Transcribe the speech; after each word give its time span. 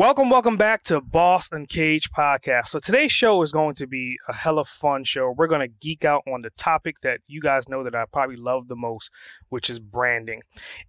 Welcome, 0.00 0.30
welcome 0.30 0.56
back 0.56 0.82
to 0.84 1.02
Boss 1.02 1.52
Uncaged 1.52 2.10
Podcast. 2.14 2.68
So 2.68 2.78
today's 2.78 3.12
show 3.12 3.42
is 3.42 3.52
going 3.52 3.74
to 3.74 3.86
be 3.86 4.16
a 4.28 4.32
hella 4.32 4.64
fun 4.64 5.04
show. 5.04 5.30
We're 5.36 5.46
going 5.46 5.60
to 5.60 5.68
geek 5.68 6.06
out 6.06 6.22
on 6.26 6.40
the 6.40 6.48
topic 6.56 7.00
that 7.02 7.20
you 7.26 7.42
guys 7.42 7.68
know 7.68 7.84
that 7.84 7.94
I 7.94 8.06
probably 8.10 8.36
love 8.36 8.68
the 8.68 8.76
most, 8.76 9.10
which 9.50 9.68
is 9.68 9.78
branding. 9.78 10.40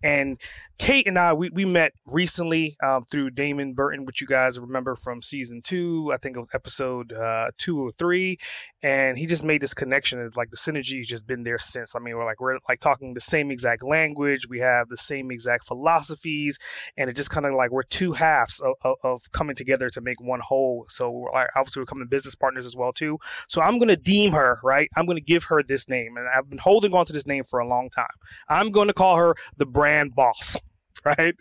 And 0.02 0.40
Kate 0.80 1.06
and 1.08 1.20
I, 1.20 1.34
we, 1.34 1.50
we 1.50 1.66
met 1.66 1.92
recently 2.06 2.78
um, 2.82 3.04
through 3.04 3.32
Damon 3.32 3.74
Burton, 3.74 4.06
which 4.06 4.22
you 4.22 4.28
guys 4.28 4.58
remember 4.58 4.96
from 4.96 5.22
season 5.22 5.62
two. 5.62 6.10
I 6.14 6.18
think 6.18 6.38
it 6.38 6.40
was 6.40 6.50
episode 6.54 7.12
uh, 7.12 7.52
two 7.58 7.86
or 7.86 7.92
three. 7.92 8.38
And 8.82 9.18
he 9.18 9.26
just 9.26 9.44
made 9.44 9.62
this 9.62 9.74
connection. 9.74 10.22
It's 10.22 10.38
like 10.38 10.52
the 10.52 10.58
synergy 10.58 11.00
has 11.00 11.08
just 11.08 11.28
been 11.28 11.44
there 11.44 11.60
since. 11.60 11.98
I 11.98 12.00
mean, 12.00 12.16
we're 12.16 12.26
like, 12.26 12.40
we're 12.40 12.60
like 12.70 12.80
talking 12.80 13.14
the 13.14 13.20
same 13.20 13.52
exact 13.52 13.84
language. 13.84 14.48
We 14.50 14.62
have 14.62 14.88
the 14.88 14.98
same 14.98 15.32
exact 15.32 15.66
philosophies. 15.66 16.58
And 16.96 17.10
it 17.10 17.16
just 17.18 17.30
kind 17.30 17.46
of 17.46 17.54
like 17.54 17.72
we're 17.72 17.84
two 17.84 18.14
halves 18.14 18.62
of, 18.62 18.76
of, 18.82 18.96
of, 19.04 19.32
coming 19.32 19.56
together 19.56 19.90
to 19.90 20.02
make 20.02 20.22
one 20.22 20.40
whole. 20.40 20.86
So 20.90 21.28
obviously 21.56 21.82
we're 21.82 21.86
coming 21.86 22.08
business 22.08 22.36
partners 22.36 22.66
as 22.66 22.76
well 22.76 22.94
too. 22.94 23.18
So 23.48 23.62
I'm 23.62 23.78
going 23.78 23.90
to 23.90 23.98
deem 23.98 24.32
her, 24.34 24.60
right? 24.64 24.90
I'm 24.96 25.06
going 25.06 25.18
to 25.18 25.24
give 25.24 25.46
her 25.46 25.64
this 25.64 25.88
name. 25.88 26.18
And 26.18 26.28
I've 26.28 26.50
been 26.50 26.60
holding 26.60 26.94
on 26.94 27.06
to 27.06 27.14
this 27.14 27.28
name 27.28 27.44
for 27.44 27.60
a 27.60 27.68
long 27.68 27.90
time. 27.90 28.08
I'm 28.50 28.72
going 28.72 28.88
to 28.88 28.94
call 28.94 29.18
her 29.18 29.36
the 29.58 29.66
brand 29.66 30.16
boss. 30.16 30.58
right? 31.06 31.36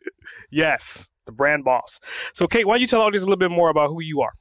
Yes, 0.50 1.11
the 1.27 1.33
brand 1.33 1.64
boss. 1.64 2.00
So, 2.34 2.47
Kate, 2.47 2.66
why 2.66 2.75
don't 2.75 2.81
you 2.81 2.86
tell 2.86 3.03
audience 3.03 3.22
a 3.22 3.27
little 3.27 3.36
bit 3.36 3.50
more 3.50 3.70
about 3.70 3.88
who 3.88 4.00
you 4.00 4.20
are? 4.20 4.33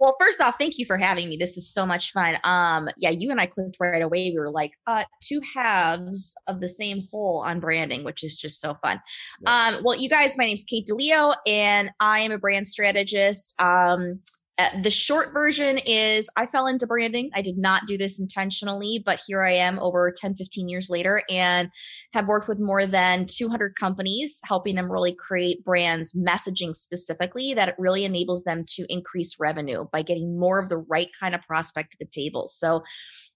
Well, 0.00 0.16
first 0.18 0.40
off, 0.40 0.54
thank 0.58 0.78
you 0.78 0.86
for 0.86 0.96
having 0.96 1.28
me. 1.28 1.36
This 1.36 1.58
is 1.58 1.68
so 1.68 1.84
much 1.84 2.12
fun. 2.12 2.38
Um, 2.42 2.88
yeah, 2.96 3.10
you 3.10 3.30
and 3.30 3.38
I 3.38 3.44
clicked 3.44 3.76
right 3.78 4.00
away. 4.02 4.30
We 4.30 4.38
were 4.38 4.50
like, 4.50 4.72
uh, 4.86 5.04
two 5.22 5.42
halves 5.54 6.34
of 6.46 6.60
the 6.60 6.70
same 6.70 7.06
whole 7.10 7.44
on 7.46 7.60
branding, 7.60 8.02
which 8.02 8.24
is 8.24 8.36
just 8.36 8.62
so 8.62 8.72
fun. 8.72 8.98
Um, 9.44 9.80
well, 9.84 9.98
you 9.98 10.08
guys, 10.08 10.38
my 10.38 10.46
name's 10.46 10.64
Kate 10.64 10.86
DiLeo, 10.86 11.34
and 11.46 11.90
I 12.00 12.20
am 12.20 12.32
a 12.32 12.38
brand 12.38 12.66
strategist. 12.66 13.54
Um, 13.60 14.20
Uh, 14.60 14.68
the 14.82 14.90
short 14.90 15.32
version 15.32 15.78
is 15.86 16.28
I 16.36 16.44
fell 16.44 16.66
into 16.66 16.86
branding. 16.86 17.30
I 17.34 17.40
did 17.40 17.56
not 17.56 17.86
do 17.86 17.96
this 17.96 18.20
intentionally, 18.20 19.02
but 19.02 19.18
here 19.26 19.42
I 19.42 19.54
am 19.54 19.78
over 19.78 20.12
10, 20.14 20.34
15 20.34 20.68
years 20.68 20.90
later 20.90 21.22
and 21.30 21.70
have 22.12 22.28
worked 22.28 22.46
with 22.46 22.58
more 22.58 22.84
than 22.84 23.24
200 23.26 23.74
companies, 23.74 24.38
helping 24.44 24.74
them 24.74 24.92
really 24.92 25.14
create 25.14 25.64
brands 25.64 26.12
messaging 26.12 26.76
specifically 26.76 27.54
that 27.54 27.70
it 27.70 27.74
really 27.78 28.04
enables 28.04 28.44
them 28.44 28.66
to 28.74 28.84
increase 28.90 29.40
revenue 29.40 29.86
by 29.92 30.02
getting 30.02 30.38
more 30.38 30.60
of 30.60 30.68
the 30.68 30.84
right 30.90 31.08
kind 31.18 31.34
of 31.34 31.40
prospect 31.40 31.92
to 31.92 31.98
the 31.98 32.04
table. 32.04 32.46
So 32.48 32.82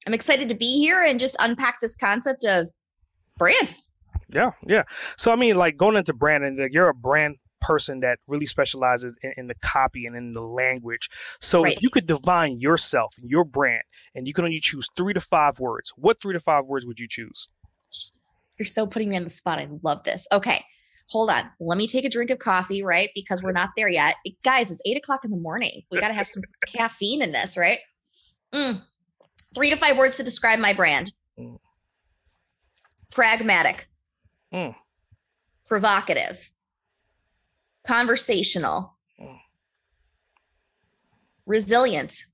I'm 0.07 0.13
excited 0.13 0.51
to 0.51 0.55
be 0.55 0.77
here 0.77 1.03
and 1.03 1.19
just 1.19 1.37
unpack 1.41 1.81
this 1.81 1.97
concept 1.97 2.45
of 2.45 2.69
brand. 3.39 3.75
Yeah, 4.29 4.51
yeah. 4.67 4.83
So 5.17 5.33
I 5.33 5.37
mean, 5.37 5.57
like 5.57 5.79
going 5.79 5.97
into 5.97 6.13
branding, 6.13 6.59
like 6.59 6.75
you're 6.75 6.91
a 6.91 6.95
brand 6.95 7.37
person 7.65 8.01
that 8.01 8.19
really 8.27 8.47
specializes 8.47 9.19
in, 9.23 9.33
in 9.37 9.47
the 9.47 9.55
copy 9.55 10.07
and 10.07 10.17
in 10.17 10.33
the 10.33 10.43
language. 10.43 11.09
So 11.41 11.65
right. 11.65 11.73
if 11.73 11.83
you 11.83 11.91
could 11.91 12.07
define 12.07 12.61
yourself 12.61 13.15
and 13.19 13.31
your 13.31 13.45
brand 13.45 13.83
and 14.15 14.29
you 14.29 14.35
could 14.35 14.45
only 14.45 14.61
choose 14.61 14.89
three 14.97 15.15
to 15.15 15.21
five 15.21 15.59
words, 15.59 15.93
what 15.97 16.21
three 16.21 16.35
to 16.35 16.41
five 16.41 16.67
words 16.67 16.87
would 16.87 17.01
you 17.01 17.09
choose? 17.09 17.49
You're 18.59 18.67
so 18.67 18.87
putting 18.87 19.09
me 19.09 19.17
on 19.17 19.25
the 19.25 19.31
spot. 19.31 19.59
I 19.59 19.69
love 19.83 20.05
this. 20.05 20.27
Okay. 20.31 20.65
Hold 21.11 21.31
on. 21.31 21.51
Let 21.61 21.77
me 21.77 21.87
take 21.87 22.05
a 22.05 22.11
drink 22.11 22.31
of 22.31 22.39
coffee, 22.39 22.83
right? 22.83 23.11
Because 23.15 23.43
we're 23.43 23.53
not 23.53 23.71
there 23.77 23.89
yet. 23.89 24.15
Guys, 24.43 24.71
it's 24.71 24.81
eight 24.87 24.97
o'clock 24.97 25.21
in 25.25 25.31
the 25.31 25.37
morning. 25.37 25.83
We 25.91 26.01
got 26.01 26.09
to 26.09 26.15
have 26.15 26.27
some 26.27 26.43
caffeine 26.67 27.21
in 27.21 27.33
this, 27.33 27.57
right? 27.57 27.79
Mm. 28.55 28.83
Three 29.55 29.71
to 29.71 29.77
five 29.77 29.97
words 29.97 30.17
to 30.17 30.23
describe 30.23 30.59
my 30.59 30.73
brand 30.73 31.13
mm. 31.39 31.59
pragmatic, 33.11 33.89
mm. 34.53 34.75
provocative, 35.67 36.51
conversational, 37.87 38.97
mm. 39.21 39.39
resilient, 41.47 42.25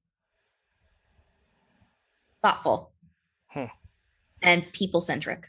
thoughtful, 2.42 2.92
hmm. 3.48 3.64
and 4.42 4.72
people 4.72 5.00
centric. 5.00 5.48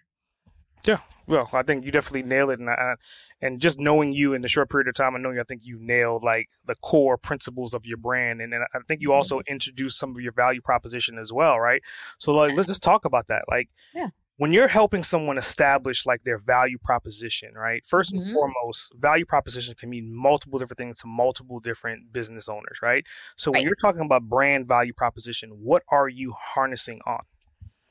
Yeah, 0.85 0.99
well, 1.27 1.49
I 1.53 1.61
think 1.61 1.85
you 1.85 1.91
definitely 1.91 2.23
nailed 2.23 2.49
it, 2.49 2.59
and 2.59 2.69
I, 2.69 2.95
and 3.41 3.61
just 3.61 3.79
knowing 3.79 4.13
you 4.13 4.33
in 4.33 4.41
the 4.41 4.47
short 4.47 4.69
period 4.69 4.87
of 4.87 4.95
time, 4.95 5.15
I 5.15 5.19
know 5.19 5.31
you. 5.31 5.39
I 5.39 5.43
think 5.43 5.61
you 5.63 5.77
nailed 5.79 6.23
like 6.23 6.49
the 6.65 6.75
core 6.75 7.17
principles 7.17 7.73
of 7.73 7.85
your 7.85 7.97
brand, 7.97 8.41
and, 8.41 8.53
and 8.53 8.63
I 8.73 8.79
think 8.87 9.01
you 9.01 9.09
mm-hmm. 9.09 9.17
also 9.17 9.41
introduced 9.47 9.99
some 9.99 10.11
of 10.11 10.19
your 10.19 10.33
value 10.33 10.61
proposition 10.61 11.19
as 11.19 11.31
well, 11.31 11.59
right? 11.59 11.81
So 12.17 12.33
like, 12.33 12.55
let's 12.55 12.67
just 12.67 12.83
talk 12.83 13.05
about 13.05 13.27
that. 13.27 13.43
Like, 13.49 13.69
yeah 13.93 14.09
when 14.41 14.51
you're 14.51 14.67
helping 14.67 15.03
someone 15.03 15.37
establish 15.37 16.07
like 16.07 16.23
their 16.23 16.39
value 16.39 16.79
proposition, 16.79 17.53
right? 17.53 17.83
1st 17.83 18.13
and 18.13 18.21
mm-hmm. 18.23 18.33
foremost, 18.33 18.91
value 18.95 19.23
proposition 19.23 19.75
can 19.79 19.87
mean 19.87 20.11
multiple 20.11 20.57
different 20.57 20.79
things 20.79 20.97
to 20.97 21.05
multiple 21.05 21.59
different 21.59 22.11
business 22.11 22.49
owners, 22.49 22.79
right? 22.81 23.05
So 23.37 23.51
right. 23.51 23.59
when 23.59 23.67
you're 23.67 23.75
talking 23.79 24.01
about 24.01 24.23
brand 24.23 24.67
value 24.67 24.93
proposition, 24.93 25.51
what 25.51 25.83
are 25.91 26.09
you 26.09 26.33
harnessing 26.35 27.01
on? 27.05 27.19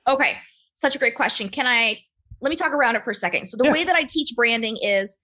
Okay, 0.08 0.38
such 0.74 0.96
a 0.96 0.98
great 0.98 1.14
question. 1.14 1.50
Can 1.50 1.68
I 1.68 2.00
let 2.40 2.50
me 2.50 2.56
talk 2.56 2.74
around 2.74 2.96
it 2.96 3.04
for 3.04 3.12
a 3.12 3.14
second? 3.14 3.46
So 3.46 3.56
the 3.56 3.66
yeah. 3.66 3.72
way 3.72 3.84
that 3.84 3.94
I 3.94 4.02
teach 4.02 4.32
branding 4.34 4.76
is 4.82 5.18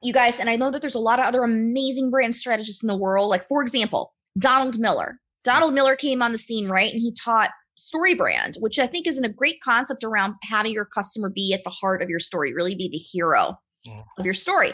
you 0.00 0.14
guys, 0.14 0.40
and 0.40 0.48
I 0.48 0.56
know 0.56 0.70
that 0.70 0.80
there's 0.80 0.94
a 0.94 1.00
lot 1.00 1.18
of 1.18 1.26
other 1.26 1.44
amazing 1.44 2.10
brand 2.10 2.34
strategists 2.34 2.82
in 2.82 2.86
the 2.86 2.96
world. 2.96 3.28
Like, 3.28 3.46
for 3.46 3.60
example, 3.60 4.14
Donald 4.38 4.78
Miller. 4.78 5.18
Donald 5.44 5.74
Miller 5.74 5.96
came 5.96 6.22
on 6.22 6.32
the 6.32 6.38
scene, 6.38 6.70
right? 6.70 6.90
And 6.90 6.98
he 6.98 7.12
taught 7.12 7.50
StoryBrand, 7.78 8.60
which 8.60 8.78
I 8.78 8.86
think 8.86 9.06
is 9.06 9.18
a 9.18 9.28
great 9.28 9.60
concept 9.62 10.04
around 10.04 10.34
having 10.42 10.72
your 10.72 10.84
customer 10.84 11.30
be 11.30 11.52
at 11.54 11.64
the 11.64 11.70
heart 11.70 12.02
of 12.02 12.08
your 12.08 12.18
story, 12.18 12.52
really 12.52 12.74
be 12.74 12.88
the 12.88 12.98
hero 12.98 13.58
yeah. 13.84 14.00
of 14.18 14.24
your 14.24 14.34
story. 14.34 14.72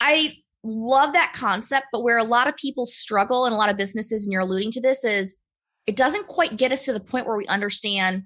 I 0.00 0.36
love 0.64 1.12
that 1.12 1.32
concept, 1.34 1.86
but 1.92 2.02
where 2.02 2.18
a 2.18 2.24
lot 2.24 2.48
of 2.48 2.56
people 2.56 2.86
struggle 2.86 3.44
and 3.44 3.54
a 3.54 3.58
lot 3.58 3.70
of 3.70 3.76
businesses, 3.76 4.24
and 4.24 4.32
you're 4.32 4.42
alluding 4.42 4.70
to 4.72 4.80
this, 4.80 5.04
is 5.04 5.38
it 5.86 5.96
doesn't 5.96 6.26
quite 6.26 6.56
get 6.56 6.72
us 6.72 6.84
to 6.84 6.92
the 6.92 7.00
point 7.00 7.26
where 7.26 7.36
we 7.36 7.46
understand 7.46 8.24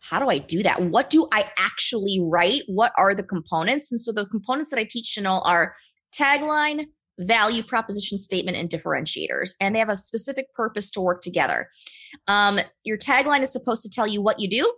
how 0.00 0.18
do 0.18 0.28
I 0.28 0.38
do 0.38 0.62
that? 0.62 0.82
What 0.82 1.10
do 1.10 1.28
I 1.30 1.50
actually 1.58 2.20
write? 2.22 2.62
What 2.66 2.92
are 2.96 3.14
the 3.14 3.22
components? 3.22 3.90
And 3.90 4.00
so 4.00 4.12
the 4.12 4.26
components 4.26 4.70
that 4.70 4.78
I 4.78 4.86
teach 4.88 5.04
Chanel 5.04 5.42
are 5.44 5.74
tagline, 6.12 6.86
value 7.20 7.62
proposition 7.62 8.18
statement 8.18 8.56
and 8.56 8.70
differentiators 8.70 9.52
and 9.60 9.74
they 9.74 9.78
have 9.78 9.88
a 9.88 9.96
specific 9.96 10.52
purpose 10.54 10.90
to 10.90 11.00
work 11.00 11.20
together. 11.22 11.68
Um, 12.28 12.60
your 12.84 12.96
tagline 12.96 13.42
is 13.42 13.52
supposed 13.52 13.82
to 13.82 13.90
tell 13.90 14.06
you 14.06 14.22
what 14.22 14.40
you 14.40 14.48
do. 14.48 14.72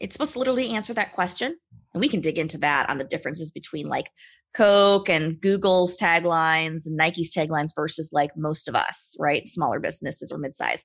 It's 0.00 0.14
supposed 0.14 0.34
to 0.34 0.38
literally 0.38 0.70
answer 0.70 0.92
that 0.94 1.12
question 1.12 1.56
and 1.94 2.00
we 2.00 2.08
can 2.08 2.20
dig 2.20 2.38
into 2.38 2.58
that 2.58 2.88
on 2.90 2.98
the 2.98 3.04
differences 3.04 3.50
between 3.50 3.88
like 3.88 4.10
coke 4.54 5.08
and 5.08 5.40
google's 5.40 5.96
taglines 5.96 6.86
and 6.86 6.96
nike's 6.96 7.34
taglines 7.34 7.74
versus 7.74 8.10
like 8.12 8.36
most 8.36 8.68
of 8.68 8.74
us 8.74 9.16
right? 9.18 9.48
Smaller 9.48 9.80
businesses 9.80 10.30
or 10.30 10.38
midsize. 10.38 10.82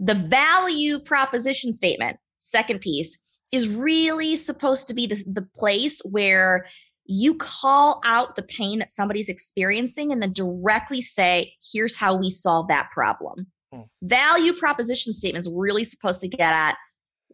The 0.00 0.14
value 0.14 0.98
proposition 0.98 1.72
statement 1.72 2.18
second 2.38 2.80
piece 2.80 3.18
is 3.52 3.68
really 3.68 4.36
supposed 4.36 4.88
to 4.88 4.94
be 4.94 5.06
the, 5.06 5.22
the 5.26 5.46
place 5.56 6.00
where 6.04 6.66
you 7.12 7.34
call 7.34 8.00
out 8.04 8.36
the 8.36 8.42
pain 8.42 8.78
that 8.78 8.92
somebody's 8.92 9.28
experiencing 9.28 10.12
and 10.12 10.22
then 10.22 10.32
directly 10.32 11.00
say, 11.00 11.54
here's 11.72 11.96
how 11.96 12.14
we 12.14 12.30
solve 12.30 12.68
that 12.68 12.88
problem. 12.92 13.48
Hmm. 13.72 13.80
Value 14.00 14.52
proposition 14.52 15.12
statements 15.12 15.50
really 15.52 15.82
supposed 15.82 16.20
to 16.20 16.28
get 16.28 16.52
at, 16.52 16.76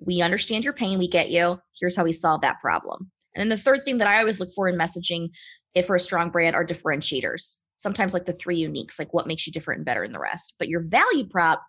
we 0.00 0.22
understand 0.22 0.64
your 0.64 0.72
pain, 0.72 0.98
we 0.98 1.08
get 1.08 1.28
you. 1.28 1.58
Here's 1.78 1.94
how 1.94 2.04
we 2.04 2.12
solve 2.12 2.40
that 2.40 2.58
problem. 2.58 3.10
And 3.34 3.40
then 3.42 3.50
the 3.50 3.62
third 3.62 3.84
thing 3.84 3.98
that 3.98 4.08
I 4.08 4.18
always 4.18 4.40
look 4.40 4.48
for 4.54 4.66
in 4.66 4.78
messaging, 4.78 5.28
if 5.74 5.86
for 5.86 5.96
a 5.96 6.00
strong 6.00 6.30
brand, 6.30 6.56
are 6.56 6.64
differentiators. 6.64 7.58
Sometimes 7.76 8.14
like 8.14 8.24
the 8.24 8.32
three 8.32 8.58
uniques, 8.58 8.98
like 8.98 9.12
what 9.12 9.26
makes 9.26 9.46
you 9.46 9.52
different 9.52 9.80
and 9.80 9.84
better 9.84 10.04
than 10.04 10.12
the 10.12 10.18
rest. 10.18 10.54
But 10.58 10.68
your 10.68 10.80
value 10.80 11.26
prop, 11.28 11.62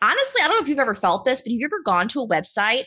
honestly, 0.00 0.40
I 0.40 0.48
don't 0.48 0.56
know 0.56 0.62
if 0.62 0.68
you've 0.68 0.78
ever 0.78 0.94
felt 0.94 1.26
this, 1.26 1.42
but 1.42 1.52
have 1.52 1.60
you 1.60 1.66
ever 1.66 1.82
gone 1.84 2.08
to 2.08 2.22
a 2.22 2.28
website 2.28 2.84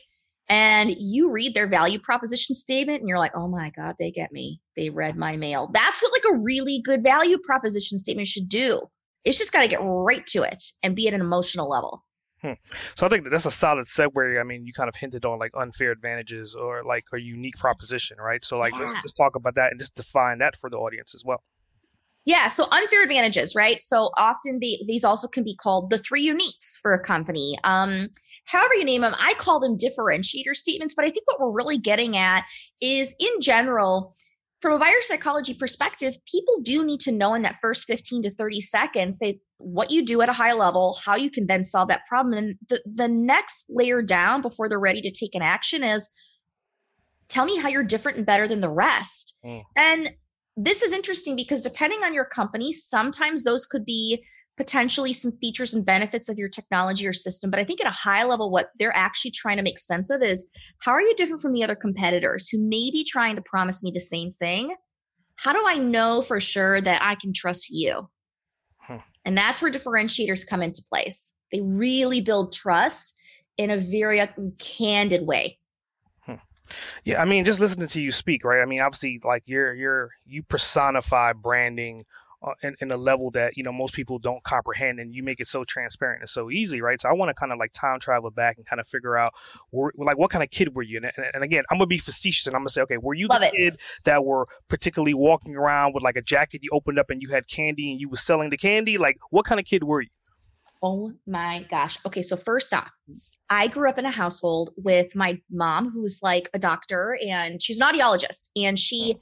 and 0.50 0.96
you 0.98 1.32
read 1.32 1.54
their 1.54 1.68
value 1.68 2.00
proposition 2.00 2.56
statement 2.56 3.00
and 3.00 3.08
you're 3.08 3.20
like, 3.20 3.36
oh 3.36 3.48
my 3.48 3.70
God, 3.70 3.96
they 4.00 4.10
get 4.10 4.32
me. 4.32 4.60
They 4.76 4.90
read 4.90 5.16
my 5.16 5.38
mail. 5.38 5.70
That's 5.72 6.02
what 6.02 6.12
like 6.12 6.34
a 6.34 6.38
really 6.38 6.82
good 6.84 7.04
value 7.04 7.38
proposition 7.38 8.00
statement 8.00 8.28
should 8.28 8.50
do. 8.50 8.82
It's 9.24 9.38
just 9.38 9.52
got 9.52 9.62
to 9.62 9.68
get 9.68 9.80
right 9.82 10.26
to 10.28 10.42
it 10.42 10.64
and 10.82 10.96
be 10.96 11.08
at 11.08 11.14
an 11.14 11.22
emotional 11.22 11.70
level. 11.70 12.04
Hmm. 12.42 12.54
So 12.96 13.06
I 13.06 13.10
think 13.10 13.26
that 13.26 13.32
that's 13.32 13.46
a 13.46 13.52
solid 13.52 13.86
segue. 13.86 14.40
I 14.40 14.44
mean, 14.44 14.66
you 14.66 14.74
kind 14.74 14.88
of 14.88 14.96
hinted 14.96 15.26
on 15.26 15.40
like 15.40 15.52
unfair 15.56 15.92
advantages 15.92 16.56
or 16.56 16.84
like 16.84 17.06
a 17.14 17.20
unique 17.20 17.58
proposition, 17.58 18.18
right? 18.18 18.44
So 18.44 18.58
like 18.58 18.74
yeah. 18.74 18.80
let's 18.80 18.94
just 19.02 19.18
talk 19.18 19.36
about 19.36 19.56
that 19.56 19.72
and 19.72 19.80
just 19.80 19.94
define 19.94 20.40
that 20.40 20.56
for 20.56 20.70
the 20.70 20.78
audience 20.78 21.14
as 21.14 21.24
well. 21.24 21.44
Yeah, 22.26 22.48
so 22.48 22.68
unfair 22.72 23.02
advantages, 23.02 23.56
right? 23.56 23.82
So 23.82 24.12
often 24.18 24.60
the, 24.60 24.78
these 24.88 25.04
also 25.04 25.28
can 25.28 25.44
be 25.44 25.56
called 25.56 25.90
the 25.90 25.98
three 25.98 26.28
uniques 26.28 26.78
for 26.82 26.94
a 26.94 27.00
company. 27.00 27.58
Um, 27.64 28.10
however 28.46 28.76
you 28.76 28.84
name 28.84 29.02
them, 29.02 29.16
I 29.18 29.34
call 29.36 29.60
them 29.60 29.78
differentiator 29.78 30.54
statements. 30.54 30.94
But 30.94 31.06
I 31.06 31.10
think 31.10 31.26
what 31.26 31.40
we're 31.40 31.52
really 31.52 31.78
getting 31.78 32.18
at 32.18 32.44
is, 32.82 33.16
in 33.20 33.42
general, 33.42 34.16
from 34.62 34.74
a 34.74 34.80
buyer 34.80 35.02
psychology 35.02 35.54
perspective, 35.54 36.16
people 36.30 36.60
do 36.62 36.84
need 36.86 37.00
to 37.02 37.12
know 37.12 37.34
in 37.34 37.42
that 37.44 37.58
first 37.62 37.88
15 37.88 38.24
to 38.24 38.32
30 38.32 38.62
seconds 38.62 39.20
they, 39.20 39.40
what 39.58 39.90
you 39.90 40.06
do 40.06 40.22
at 40.22 40.30
a 40.30 40.34
high 40.34 40.54
level, 40.54 41.00
how 41.04 41.16
you 41.16 41.32
can 41.32 41.48
then 41.48 41.64
solve 41.64 41.88
that 41.88 42.06
problem. 42.08 42.34
And 42.38 42.56
the, 42.68 42.82
the 42.86 43.08
next 43.08 43.66
layer 43.70 44.02
down 44.02 44.42
before 44.42 44.68
they're 44.68 44.80
ready 44.80 45.02
to 45.02 45.12
take 45.12 45.34
an 45.34 45.42
action 45.42 45.84
is 45.84 46.10
tell 47.30 47.46
me 47.46 47.58
how 47.58 47.70
you're 47.70 47.84
different 47.84 48.18
and 48.18 48.26
better 48.26 48.48
than 48.48 48.62
the 48.62 48.70
rest. 48.70 49.38
Mm. 49.46 49.64
And 49.76 50.12
this 50.64 50.82
is 50.82 50.92
interesting 50.92 51.36
because 51.36 51.62
depending 51.62 52.04
on 52.04 52.14
your 52.14 52.26
company, 52.26 52.72
sometimes 52.72 53.44
those 53.44 53.66
could 53.66 53.86
be 53.86 54.24
potentially 54.58 55.14
some 55.14 55.32
features 55.40 55.74
and 55.74 55.86
benefits 55.86 56.28
of 56.28 56.38
your 56.38 56.50
technology 56.50 57.08
or 57.08 57.14
system. 57.14 57.50
But 57.50 57.62
I 57.62 57.64
think 57.64 57.80
at 57.80 57.88
a 57.88 57.92
high 57.92 58.26
level, 58.26 58.52
what 58.52 58.72
they're 58.78 58.96
actually 58.96 59.32
trying 59.32 59.56
to 59.56 59.64
make 59.64 59.80
sense 59.80 60.10
of 60.10 60.22
is 60.22 60.50
how 60.80 60.92
are 60.92 61.02
you 61.02 61.16
different 61.16 61.42
from 61.42 61.54
the 61.54 61.64
other 61.64 61.76
competitors 61.76 62.50
who 62.50 62.60
may 62.60 62.92
be 62.92 63.06
trying 63.10 63.38
to 63.38 63.42
promise 63.42 63.82
me 63.82 63.92
the 63.92 64.02
same 64.02 64.32
thing? 64.32 64.76
How 65.38 65.54
do 65.54 65.64
I 65.66 65.76
know 65.76 66.22
for 66.22 66.42
sure 66.42 66.82
that 66.82 67.02
I 67.02 67.16
can 67.16 67.32
trust 67.32 67.70
you? 67.70 68.10
Hmm. 68.80 68.98
And 69.24 69.38
that's 69.38 69.62
where 69.62 69.72
differentiators 69.72 70.46
come 70.46 70.62
into 70.62 70.84
place. 70.90 71.32
They 71.54 71.62
really 71.62 72.20
build 72.20 72.52
trust 72.52 73.16
in 73.58 73.70
a 73.70 73.78
very 73.78 74.22
candid 74.58 75.26
way. 75.26 75.59
Yeah, 77.04 77.22
I 77.22 77.26
mean, 77.26 77.46
just 77.46 77.60
listening 77.60 77.88
to 77.88 78.02
you 78.02 78.12
speak, 78.12 78.44
right? 78.44 78.62
I 78.62 78.66
mean, 78.66 78.82
obviously, 78.82 79.20
like 79.24 79.44
you're 79.46 79.74
you're 79.74 80.10
you 80.26 80.44
personify 80.44 81.34
branding 81.34 82.06
uh, 82.42 82.54
in, 82.64 82.76
in, 82.80 82.90
a 82.90 82.96
level 82.96 83.30
that 83.32 83.58
you 83.58 83.64
know 83.64 83.72
most 83.72 83.94
people 83.94 84.18
don't 84.18 84.44
comprehend, 84.44 85.00
and 85.00 85.14
you 85.14 85.24
make 85.24 85.40
it 85.40 85.48
so 85.48 85.66
transparent 85.66 86.22
and 86.22 86.30
so 86.30 86.50
easy, 86.50 86.82
right? 86.82 87.00
So 87.02 87.10
I 87.10 87.14
want 87.14 87.30
to 87.30 87.34
kind 87.34 87.52
of 87.52 87.58
like 87.58 87.74
time 87.74 88.00
travel 88.00 88.32
back 88.32 88.58
and 88.58 88.66
kind 88.66 88.80
of 88.80 88.88
figure 88.88 89.18
out, 89.18 89.34
where, 89.72 89.92
like, 89.98 90.18
what 90.18 90.32
kind 90.32 90.44
of 90.44 90.50
kid 90.50 90.74
were 90.74 90.82
you? 90.82 90.98
And, 90.98 91.12
and, 91.18 91.26
and, 91.34 91.44
again, 91.44 91.64
I'm 91.70 91.78
gonna 91.78 91.88
be 91.88 91.98
facetious, 91.98 92.48
and 92.48 92.56
I'm 92.56 92.62
gonna 92.62 92.70
say, 92.70 92.82
okay, 92.84 92.98
were 92.98 93.14
you 93.14 93.28
Love 93.28 93.42
the 93.42 93.48
it. 93.48 93.54
kid 93.54 93.80
that 94.06 94.24
were 94.24 94.48
particularly 94.70 95.14
walking 95.14 95.56
around 95.56 95.94
with 95.94 96.04
like 96.04 96.16
a 96.16 96.22
jacket 96.22 96.62
you 96.64 96.70
opened 96.72 96.98
up 96.98 97.10
and 97.10 97.22
you 97.22 97.30
had 97.30 97.48
candy 97.48 97.92
and 97.92 98.00
you 98.00 98.08
were 98.08 98.18
selling 98.18 98.52
the 98.52 98.58
candy? 98.58 98.98
Like, 98.98 99.18
what 99.32 99.46
kind 99.46 99.60
of 99.60 99.66
kid 99.66 99.84
were 99.84 100.02
you? 100.02 100.10
Oh 100.82 101.12
my 101.28 101.66
gosh. 101.70 101.98
Okay, 102.06 102.22
so 102.22 102.38
first 102.38 102.74
off, 102.74 102.90
I 103.50 103.68
grew 103.68 103.90
up 103.90 103.98
in 103.98 104.06
a 104.06 104.12
household 104.12 104.72
with 104.78 105.16
my 105.16 105.42
mom, 105.52 105.92
who's 105.92 106.20
like 106.22 106.50
a 106.54 106.60
doctor, 106.60 107.18
and 107.26 107.62
she's 107.62 107.80
an 107.80 107.88
audiologist. 107.88 108.50
And 108.56 108.78
she, 108.78 109.16
mm. 109.16 109.20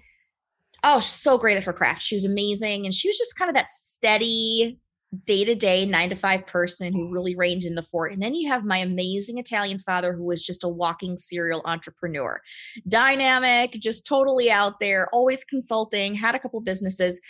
oh, 0.84 1.00
she's 1.00 1.14
so 1.14 1.38
great 1.38 1.58
at 1.58 1.64
her 1.64 1.74
craft. 1.74 2.02
She 2.02 2.16
was 2.16 2.26
amazing. 2.26 2.86
And 2.86 2.94
she 2.94 3.08
was 3.08 3.18
just 3.18 3.38
kind 3.38 3.50
of 3.50 3.56
that 3.56 3.70
steady, 3.70 4.80
day 5.26 5.46
to 5.46 5.56
day, 5.56 5.86
nine 5.86 6.10
to 6.10 6.16
five 6.16 6.46
person 6.46 6.94
who 6.94 7.10
really 7.10 7.36
reigned 7.36 7.64
in 7.64 7.76
the 7.76 7.82
fort. 7.82 8.12
And 8.12 8.22
then 8.22 8.36
you 8.36 8.50
have 8.50 8.66
my 8.66 8.78
amazing 8.78 9.38
Italian 9.38 9.80
father, 9.80 10.14
who 10.14 10.26
was 10.26 10.44
just 10.44 10.66
a 10.66 10.70
walking 10.70 11.16
serial 11.16 11.62
entrepreneur, 11.64 12.42
dynamic, 12.88 13.72
just 13.74 14.06
totally 14.06 14.52
out 14.52 14.82
there, 14.82 15.08
always 15.14 15.46
consulting, 15.46 16.16
had 16.16 16.36
a 16.36 16.40
couple 16.40 16.60
businesses. 16.60 17.22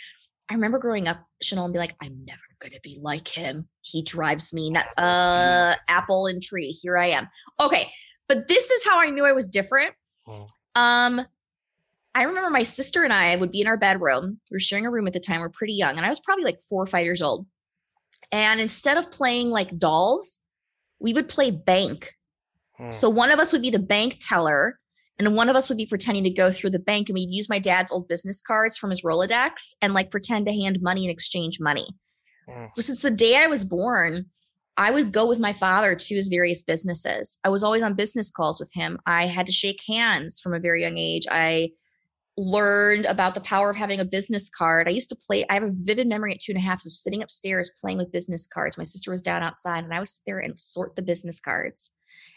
I 0.50 0.54
remember 0.54 0.78
growing 0.78 1.08
up, 1.08 1.18
Chanel, 1.42 1.64
and 1.64 1.72
be 1.72 1.78
like, 1.78 1.94
I'm 2.02 2.24
never 2.24 2.40
gonna 2.60 2.80
be 2.82 2.98
like 3.00 3.28
him. 3.28 3.68
He 3.82 4.02
drives 4.02 4.52
me 4.52 4.70
not 4.70 4.86
uh 4.98 5.76
apple 5.88 6.26
and 6.26 6.42
tree. 6.42 6.70
Here 6.70 6.96
I 6.96 7.10
am. 7.10 7.28
Okay. 7.60 7.90
But 8.28 8.48
this 8.48 8.70
is 8.70 8.86
how 8.86 8.98
I 8.98 9.10
knew 9.10 9.24
I 9.24 9.32
was 9.32 9.48
different. 9.48 9.94
Hmm. 10.26 10.42
Um, 10.74 11.26
I 12.14 12.22
remember 12.24 12.50
my 12.50 12.62
sister 12.62 13.04
and 13.04 13.12
I 13.12 13.36
would 13.36 13.52
be 13.52 13.60
in 13.60 13.66
our 13.66 13.76
bedroom. 13.76 14.40
We 14.50 14.54
were 14.54 14.60
sharing 14.60 14.86
a 14.86 14.90
room 14.90 15.06
at 15.06 15.12
the 15.12 15.20
time. 15.20 15.40
We 15.40 15.46
are 15.46 15.50
pretty 15.50 15.74
young, 15.74 15.96
and 15.96 16.04
I 16.04 16.08
was 16.08 16.20
probably 16.20 16.44
like 16.44 16.60
four 16.68 16.82
or 16.82 16.86
five 16.86 17.04
years 17.04 17.22
old. 17.22 17.46
And 18.32 18.60
instead 18.60 18.98
of 18.98 19.10
playing 19.10 19.50
like 19.50 19.78
dolls, 19.78 20.38
we 20.98 21.14
would 21.14 21.28
play 21.28 21.50
bank. 21.50 22.12
Hmm. 22.76 22.90
So 22.90 23.08
one 23.08 23.30
of 23.30 23.38
us 23.38 23.52
would 23.52 23.62
be 23.62 23.70
the 23.70 23.78
bank 23.78 24.18
teller, 24.20 24.78
and 25.18 25.34
one 25.34 25.48
of 25.48 25.56
us 25.56 25.68
would 25.68 25.78
be 25.78 25.86
pretending 25.86 26.24
to 26.24 26.30
go 26.30 26.52
through 26.52 26.70
the 26.70 26.78
bank 26.78 27.08
and 27.08 27.14
we'd 27.14 27.30
use 27.30 27.48
my 27.48 27.58
dad's 27.58 27.90
old 27.90 28.08
business 28.08 28.40
cards 28.40 28.76
from 28.76 28.90
his 28.90 29.02
Rolodex 29.02 29.74
and 29.82 29.92
like 29.92 30.10
pretend 30.10 30.46
to 30.46 30.52
hand 30.52 30.78
money 30.80 31.04
and 31.04 31.10
exchange 31.10 31.58
money. 31.60 31.88
Mm. 32.48 32.70
So 32.76 32.82
since 32.82 33.02
the 33.02 33.10
day 33.10 33.36
I 33.36 33.48
was 33.48 33.64
born, 33.64 34.26
I 34.76 34.92
would 34.92 35.12
go 35.12 35.26
with 35.26 35.40
my 35.40 35.52
father 35.52 35.96
to 35.96 36.14
his 36.14 36.28
various 36.28 36.62
businesses. 36.62 37.38
I 37.44 37.48
was 37.48 37.64
always 37.64 37.82
on 37.82 37.94
business 37.94 38.30
calls 38.30 38.60
with 38.60 38.72
him. 38.72 38.98
I 39.06 39.26
had 39.26 39.46
to 39.46 39.52
shake 39.52 39.82
hands 39.88 40.38
from 40.40 40.54
a 40.54 40.60
very 40.60 40.82
young 40.82 40.96
age. 40.96 41.26
I 41.28 41.72
learned 42.36 43.04
about 43.04 43.34
the 43.34 43.40
power 43.40 43.70
of 43.70 43.76
having 43.76 43.98
a 43.98 44.04
business 44.04 44.48
card. 44.48 44.86
I 44.86 44.92
used 44.92 45.08
to 45.08 45.16
play, 45.16 45.44
I 45.50 45.54
have 45.54 45.64
a 45.64 45.72
vivid 45.72 46.06
memory 46.06 46.32
at 46.32 46.38
two 46.38 46.52
and 46.52 46.58
a 46.58 46.64
half 46.64 46.84
of 46.84 46.92
sitting 46.92 47.24
upstairs 47.24 47.72
playing 47.80 47.98
with 47.98 48.12
business 48.12 48.46
cards. 48.46 48.78
My 48.78 48.84
sister 48.84 49.10
was 49.10 49.20
down 49.20 49.42
outside 49.42 49.82
and 49.82 49.92
I 49.92 49.98
would 49.98 50.08
sit 50.08 50.22
there 50.24 50.38
and 50.38 50.58
sort 50.58 50.94
the 50.94 51.02
business 51.02 51.40
cards. 51.40 51.90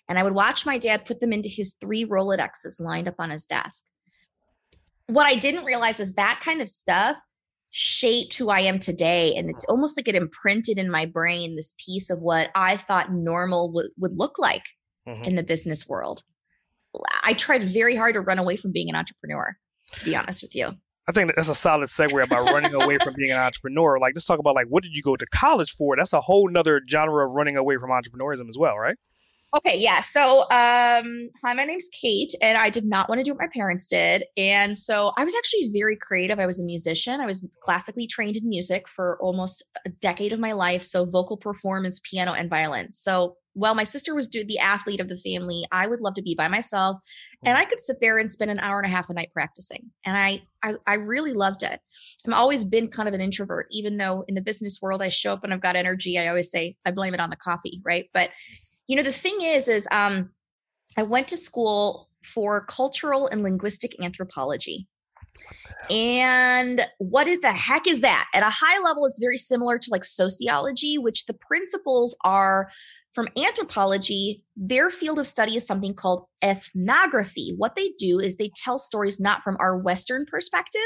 And 0.10 0.20
I 0.20 0.24
would 0.24 0.34
watch 0.34 0.66
my 0.66 0.78
dad 0.78 1.06
put 1.06 1.22
them 1.22 1.32
into 1.32 1.50
his 1.50 1.76
three 1.80 2.06
Rolodexes 2.06 2.80
lined 2.80 3.08
up 3.08 3.16
on 3.20 3.30
his 3.30 3.46
desk. 3.46 3.86
What 5.08 5.26
I 5.26 5.36
didn't 5.36 5.66
realize 5.66 6.00
is 6.00 6.14
that 6.16 6.42
kind 6.44 6.62
of 6.62 6.70
stuff 6.70 7.20
shaped 7.72 8.36
who 8.36 8.50
I 8.50 8.62
am 8.62 8.80
today. 8.80 9.34
And 9.36 9.50
it's 9.50 9.64
almost 9.66 9.98
like 9.98 10.08
it 10.08 10.16
imprinted 10.16 10.78
in 10.78 10.92
my 10.92 11.06
brain 11.06 11.56
this 11.56 11.74
piece 11.84 12.10
of 12.10 12.20
what 12.20 12.50
I 12.54 12.78
thought 12.78 13.14
normal 13.14 13.70
w- 13.70 13.90
would 13.98 14.18
look 14.18 14.38
like 14.38 14.66
mm-hmm. 15.08 15.24
in 15.24 15.36
the 15.36 15.44
business 15.44 15.88
world. 15.88 16.24
I 17.24 17.34
tried 17.34 17.64
very 17.64 17.96
hard 17.96 18.16
to 18.16 18.22
run 18.22 18.40
away 18.40 18.58
from 18.58 18.74
being 18.74 18.90
an 18.90 18.96
entrepreneur, 18.96 19.56
to 19.96 20.06
be 20.06 20.16
honest 20.16 20.42
with 20.42 20.54
you. 20.54 20.74
I 21.08 21.14
think 21.14 21.34
that's 21.36 21.48
a 21.48 21.56
solid 21.56 21.88
segue 21.88 22.24
about 22.24 22.46
running 22.52 22.74
away 22.74 22.98
from 23.02 23.16
being 23.16 23.32
an 23.32 23.40
entrepreneur. 23.40 23.98
Like, 24.00 24.14
let's 24.16 24.26
talk 24.26 24.40
about 24.40 24.56
like 24.56 24.68
what 24.68 24.84
did 24.84 24.94
you 24.94 25.02
go 25.02 25.16
to 25.16 25.26
college 25.28 25.72
for? 25.72 25.96
That's 25.96 26.14
a 26.14 26.22
whole 26.22 26.50
nother 26.50 26.82
genre 26.90 27.26
of 27.26 27.32
running 27.32 27.58
away 27.58 27.78
from 27.78 27.90
entrepreneurism 27.90 28.50
as 28.50 28.58
well, 28.58 28.78
right? 28.78 28.98
Okay, 29.54 29.78
yeah. 29.78 30.00
So, 30.00 30.44
um, 30.44 31.30
hi, 31.44 31.54
my 31.54 31.66
name's 31.66 31.90
Kate, 32.02 32.34
and 32.42 32.58
I 32.58 32.70
did 32.70 32.86
not 32.86 33.10
want 33.10 33.20
to 33.20 33.24
do 33.24 33.34
what 33.34 33.42
my 33.42 33.50
parents 33.54 33.86
did. 33.86 34.24
And 34.38 34.78
so 34.78 35.12
I 35.18 35.26
was 35.26 35.36
actually 35.36 35.70
very 35.74 35.98
creative. 35.98 36.40
I 36.40 36.46
was 36.46 36.62
a 36.62 36.64
musician. 36.64 37.20
I 37.20 37.26
was 37.26 37.46
classically 37.62 38.08
trained 38.08 38.38
in 38.38 38.48
music 38.48 38.88
for 38.88 39.18
almost 39.22 39.62
a 39.86 39.90
decade 39.90 40.32
of 40.32 40.40
my 40.40 40.54
life. 40.54 40.84
So, 40.84 41.04
vocal 41.04 41.36
performance, 41.36 42.00
piano, 42.10 42.32
and 42.32 42.50
violin. 42.50 42.94
So, 42.94 43.36
while 43.52 43.76
my 43.76 43.84
sister 43.84 44.16
was 44.16 44.30
the 44.30 44.58
athlete 44.58 45.02
of 45.02 45.10
the 45.10 45.18
family, 45.18 45.66
I 45.74 45.86
would 45.86 46.00
love 46.00 46.14
to 46.14 46.22
be 46.22 46.34
by 46.34 46.48
myself. 46.48 47.02
And 47.44 47.58
I 47.58 47.66
could 47.66 47.82
sit 47.82 47.98
there 48.00 48.18
and 48.20 48.30
spend 48.30 48.52
an 48.52 48.60
hour 48.62 48.80
and 48.80 48.86
a 48.88 48.96
half 48.96 49.10
a 49.10 49.14
night 49.14 49.32
practicing. 49.34 49.92
And 50.06 50.16
I, 50.18 50.44
I, 50.64 50.76
I 50.88 50.94
really 50.94 51.34
loved 51.34 51.64
it. 51.64 51.82
I've 52.26 52.34
always 52.34 52.64
been 52.64 52.88
kind 52.88 53.10
of 53.10 53.14
an 53.14 53.20
introvert, 53.20 53.68
even 53.72 53.98
though 53.98 54.24
in 54.30 54.36
the 54.36 54.42
business 54.42 54.80
world 54.82 55.02
I 55.02 55.10
show 55.10 55.34
up 55.34 55.44
and 55.44 55.54
I've 55.54 55.60
got 55.60 55.76
energy. 55.76 56.18
I 56.18 56.28
always 56.28 56.50
say 56.50 56.78
I 56.86 56.92
blame 56.92 57.14
it 57.14 57.20
on 57.20 57.30
the 57.30 57.36
coffee, 57.36 57.82
right? 57.84 58.06
But 58.14 58.30
you 58.92 58.98
know 58.98 59.04
the 59.04 59.12
thing 59.14 59.40
is 59.40 59.70
is 59.70 59.88
um 59.94 60.30
i 60.98 61.04
went 61.04 61.26
to 61.26 61.38
school 61.38 62.10
for 62.26 62.66
cultural 62.66 63.28
and 63.28 63.42
linguistic 63.42 63.96
anthropology 64.04 64.86
and 65.90 66.82
what 66.98 67.28
is 67.28 67.40
the 67.40 67.54
heck 67.54 67.88
is 67.88 68.02
that? 68.02 68.28
At 68.34 68.44
a 68.44 68.50
high 68.50 68.80
level, 68.84 69.06
it's 69.06 69.20
very 69.20 69.38
similar 69.38 69.80
to 69.80 69.90
like 69.90 70.04
sociology, 70.04 70.98
which 70.98 71.26
the 71.26 71.34
principles 71.34 72.16
are 72.26 72.70
from 73.14 73.30
anthropology. 73.38 74.44
Their 74.58 74.90
field 74.90 75.20
of 75.20 75.28
study 75.28 75.56
is 75.56 75.66
something 75.66 75.94
called 75.94 76.26
ethnography. 76.44 77.54
What 77.58 77.76
they 77.76 77.94
do 77.98 78.20
is 78.20 78.36
they 78.36 78.52
tell 78.56 78.78
stories 78.78 79.20
not 79.20 79.42
from 79.42 79.56
our 79.60 79.78
Western 79.78 80.26
perspective, 80.26 80.82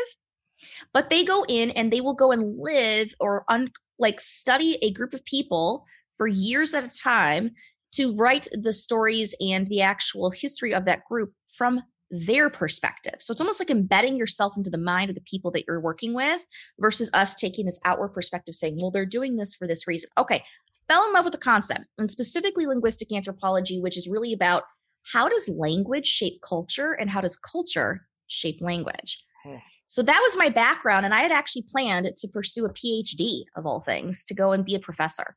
but 0.94 1.10
they 1.10 1.26
go 1.26 1.44
in 1.48 1.72
and 1.72 1.92
they 1.92 2.02
will 2.02 2.14
go 2.14 2.32
and 2.32 2.58
live 2.58 3.14
or 3.20 3.46
un- 3.50 3.72
like 3.98 4.22
study 4.22 4.78
a 4.82 4.92
group 4.92 5.14
of 5.14 5.26
people 5.26 5.86
for 6.18 6.28
years 6.28 6.74
at 6.74 6.84
a 6.84 6.98
time 6.98 7.52
to 7.96 8.16
write 8.16 8.48
the 8.52 8.74
stories 8.74 9.36
and 9.40 9.68
the 9.68 9.82
actual 9.82 10.32
history 10.32 10.74
of 10.74 10.86
that 10.86 11.04
group 11.06 11.34
from 11.48 11.82
their 12.12 12.50
perspective. 12.50 13.16
So 13.20 13.32
it's 13.32 13.42
almost 13.42 13.60
like 13.60 13.72
embedding 13.72 14.16
yourself 14.16 14.56
into 14.56 14.70
the 14.70 14.78
mind 14.78 15.10
of 15.10 15.16
the 15.16 15.22
people 15.22 15.52
that 15.52 15.64
you're 15.68 15.80
working 15.80 16.14
with 16.14 16.46
versus 16.80 17.10
us 17.14 17.36
taking 17.36 17.66
this 17.66 17.80
outward 17.84 18.10
perspective 18.10 18.56
saying, 18.56 18.78
well, 18.80 18.92
they're 18.92 19.06
doing 19.06 19.36
this 19.36 19.56
for 19.56 19.68
this 19.68 19.88
reason. 19.88 20.10
Okay, 20.18 20.44
fell 20.88 21.06
in 21.06 21.14
love 21.14 21.25
with 21.25 21.34
the 21.34 21.40
concept 21.40 21.86
and 21.98 22.10
specifically 22.10 22.66
linguistic 22.66 23.12
anthropology, 23.12 23.80
which 23.82 23.98
is 23.98 24.08
really 24.08 24.34
about 24.34 24.64
how 25.12 25.28
does 25.28 25.50
language 25.50 26.08
shape 26.08 26.42
culture 26.48 26.94
and 26.94 27.10
how 27.10 27.22
does 27.22 27.38
culture 27.38 28.08
shape 28.28 28.58
language. 28.62 29.24
Hmm. 29.44 29.58
So 29.88 30.02
that 30.02 30.20
was 30.24 30.38
my 30.38 30.50
background. 30.50 31.06
And 31.06 31.14
I 31.14 31.22
had 31.22 31.32
actually 31.32 31.66
planned 31.70 32.10
to 32.16 32.28
pursue 32.28 32.66
a 32.66 32.74
PhD 32.74 33.44
of 33.56 33.66
all 33.66 33.82
things 33.82 34.24
to 34.25 34.34
go 34.34 34.52
and 34.52 34.66
be 34.66 34.75
a 34.75 34.80
professor. 34.80 35.36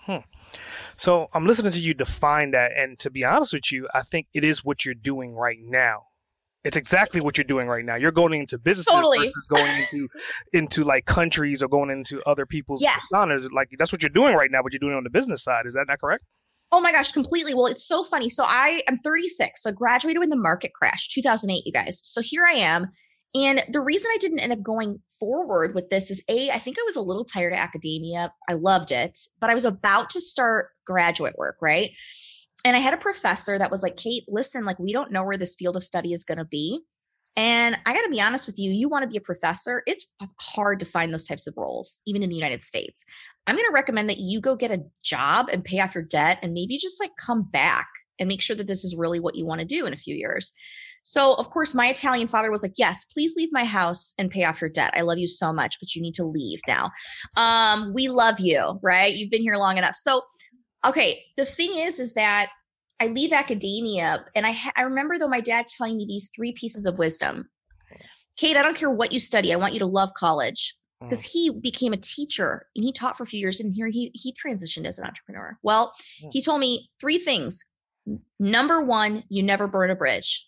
Hmm. 0.00 0.18
So 1.00 1.28
I'm 1.34 1.46
listening 1.46 1.72
to 1.72 1.80
you 1.80 1.94
define 1.94 2.52
that, 2.52 2.72
and 2.76 2.98
to 3.00 3.10
be 3.10 3.24
honest 3.24 3.52
with 3.52 3.70
you, 3.70 3.88
I 3.94 4.02
think 4.02 4.26
it 4.34 4.44
is 4.44 4.64
what 4.64 4.84
you're 4.84 4.94
doing 4.94 5.34
right 5.34 5.58
now. 5.60 6.04
It's 6.64 6.76
exactly 6.76 7.20
what 7.20 7.38
you're 7.38 7.44
doing 7.44 7.68
right 7.68 7.84
now. 7.84 7.94
You're 7.94 8.12
going 8.12 8.34
into 8.34 8.58
businesses 8.58 8.92
totally. 8.92 9.18
versus 9.18 9.46
going 9.46 9.82
into 9.82 10.08
into 10.52 10.84
like 10.84 11.06
countries 11.06 11.62
or 11.62 11.68
going 11.68 11.90
into 11.90 12.22
other 12.24 12.46
people's 12.46 12.82
yeah. 12.82 12.96
personas. 12.96 13.50
Like 13.52 13.68
that's 13.78 13.92
what 13.92 14.02
you're 14.02 14.10
doing 14.10 14.34
right 14.34 14.50
now, 14.50 14.62
but 14.62 14.72
you're 14.72 14.80
doing 14.80 14.92
it 14.92 14.96
on 14.96 15.04
the 15.04 15.10
business 15.10 15.42
side. 15.42 15.66
Is 15.66 15.74
that 15.74 15.86
not 15.86 16.00
correct? 16.00 16.24
Oh 16.70 16.80
my 16.80 16.92
gosh, 16.92 17.12
completely. 17.12 17.54
Well, 17.54 17.66
it's 17.66 17.86
so 17.86 18.04
funny. 18.04 18.28
So 18.28 18.44
I 18.44 18.82
am 18.88 18.98
36. 18.98 19.62
So 19.62 19.70
I 19.70 19.72
graduated 19.72 20.20
when 20.20 20.28
the 20.28 20.36
market 20.36 20.74
crashed, 20.74 21.12
2008, 21.12 21.62
you 21.64 21.72
guys. 21.72 22.00
So 22.02 22.20
here 22.20 22.44
I 22.44 22.58
am 22.58 22.88
And 23.34 23.62
the 23.70 23.80
reason 23.80 24.10
I 24.12 24.18
didn't 24.18 24.38
end 24.38 24.52
up 24.52 24.62
going 24.62 25.00
forward 25.20 25.74
with 25.74 25.90
this 25.90 26.10
is 26.10 26.22
A, 26.28 26.50
I 26.50 26.58
think 26.58 26.78
I 26.78 26.84
was 26.86 26.96
a 26.96 27.02
little 27.02 27.24
tired 27.24 27.52
of 27.52 27.58
academia. 27.58 28.32
I 28.48 28.54
loved 28.54 28.90
it, 28.90 29.18
but 29.40 29.50
I 29.50 29.54
was 29.54 29.66
about 29.66 30.10
to 30.10 30.20
start 30.20 30.70
graduate 30.86 31.36
work, 31.36 31.56
right? 31.60 31.90
And 32.64 32.74
I 32.74 32.80
had 32.80 32.94
a 32.94 32.98
professor 32.98 33.58
that 33.58 33.70
was 33.70 33.82
like, 33.82 33.96
Kate, 33.96 34.24
listen, 34.28 34.64
like, 34.64 34.78
we 34.78 34.92
don't 34.92 35.12
know 35.12 35.24
where 35.24 35.36
this 35.36 35.54
field 35.56 35.76
of 35.76 35.84
study 35.84 36.12
is 36.12 36.24
going 36.24 36.38
to 36.38 36.44
be. 36.44 36.80
And 37.36 37.76
I 37.86 37.94
got 37.94 38.02
to 38.02 38.10
be 38.10 38.20
honest 38.20 38.46
with 38.46 38.58
you, 38.58 38.72
you 38.72 38.88
want 38.88 39.04
to 39.04 39.08
be 39.08 39.16
a 39.16 39.20
professor, 39.20 39.82
it's 39.86 40.12
hard 40.40 40.80
to 40.80 40.86
find 40.86 41.12
those 41.12 41.26
types 41.26 41.46
of 41.46 41.54
roles, 41.56 42.02
even 42.04 42.22
in 42.22 42.30
the 42.30 42.34
United 42.34 42.64
States. 42.64 43.04
I'm 43.46 43.54
going 43.54 43.68
to 43.68 43.72
recommend 43.72 44.10
that 44.10 44.18
you 44.18 44.40
go 44.40 44.56
get 44.56 44.72
a 44.72 44.82
job 45.04 45.48
and 45.52 45.64
pay 45.64 45.80
off 45.80 45.94
your 45.94 46.02
debt 46.02 46.38
and 46.42 46.52
maybe 46.52 46.78
just 46.78 47.00
like 47.00 47.12
come 47.16 47.44
back 47.44 47.86
and 48.18 48.26
make 48.26 48.42
sure 48.42 48.56
that 48.56 48.66
this 48.66 48.84
is 48.84 48.96
really 48.96 49.20
what 49.20 49.36
you 49.36 49.46
want 49.46 49.60
to 49.60 49.66
do 49.66 49.86
in 49.86 49.92
a 49.92 49.96
few 49.96 50.16
years. 50.16 50.52
So, 51.02 51.34
of 51.34 51.50
course, 51.50 51.74
my 51.74 51.88
Italian 51.88 52.28
father 52.28 52.50
was 52.50 52.62
like, 52.62 52.74
Yes, 52.76 53.04
please 53.04 53.34
leave 53.36 53.50
my 53.52 53.64
house 53.64 54.14
and 54.18 54.30
pay 54.30 54.44
off 54.44 54.60
your 54.60 54.70
debt. 54.70 54.94
I 54.96 55.02
love 55.02 55.18
you 55.18 55.26
so 55.26 55.52
much, 55.52 55.76
but 55.80 55.94
you 55.94 56.02
need 56.02 56.14
to 56.14 56.24
leave 56.24 56.60
now. 56.66 56.90
Um, 57.36 57.92
we 57.94 58.08
love 58.08 58.40
you, 58.40 58.78
right? 58.82 59.14
You've 59.14 59.30
been 59.30 59.42
here 59.42 59.56
long 59.56 59.78
enough. 59.78 59.96
So, 59.96 60.22
okay, 60.84 61.22
the 61.36 61.44
thing 61.44 61.76
is, 61.76 61.98
is 61.98 62.14
that 62.14 62.48
I 63.00 63.06
leave 63.06 63.32
academia, 63.32 64.24
and 64.34 64.44
I, 64.44 64.52
ha- 64.52 64.72
I 64.76 64.82
remember 64.82 65.18
though 65.18 65.28
my 65.28 65.40
dad 65.40 65.66
telling 65.68 65.96
me 65.96 66.06
these 66.06 66.30
three 66.34 66.52
pieces 66.52 66.84
of 66.84 66.98
wisdom 66.98 67.48
Kate, 68.38 68.56
I 68.56 68.62
don't 68.62 68.76
care 68.76 68.90
what 68.90 69.12
you 69.12 69.18
study, 69.18 69.52
I 69.52 69.56
want 69.56 69.74
you 69.74 69.80
to 69.80 69.86
love 69.86 70.14
college 70.14 70.74
because 71.00 71.22
mm. 71.22 71.30
he 71.30 71.50
became 71.50 71.92
a 71.92 71.96
teacher 71.96 72.66
and 72.74 72.84
he 72.84 72.92
taught 72.92 73.16
for 73.16 73.24
a 73.24 73.26
few 73.26 73.40
years 73.40 73.60
and 73.60 73.74
here 73.74 73.88
he 73.88 74.12
he 74.14 74.32
transitioned 74.32 74.86
as 74.86 74.98
an 74.98 75.04
entrepreneur. 75.04 75.58
Well, 75.62 75.92
mm. 76.24 76.30
he 76.32 76.40
told 76.40 76.60
me 76.60 76.88
three 77.00 77.18
things. 77.18 77.64
Number 78.38 78.80
1, 78.80 79.24
you 79.28 79.42
never 79.42 79.66
burn 79.66 79.90
a 79.90 79.96
bridge. 79.96 80.47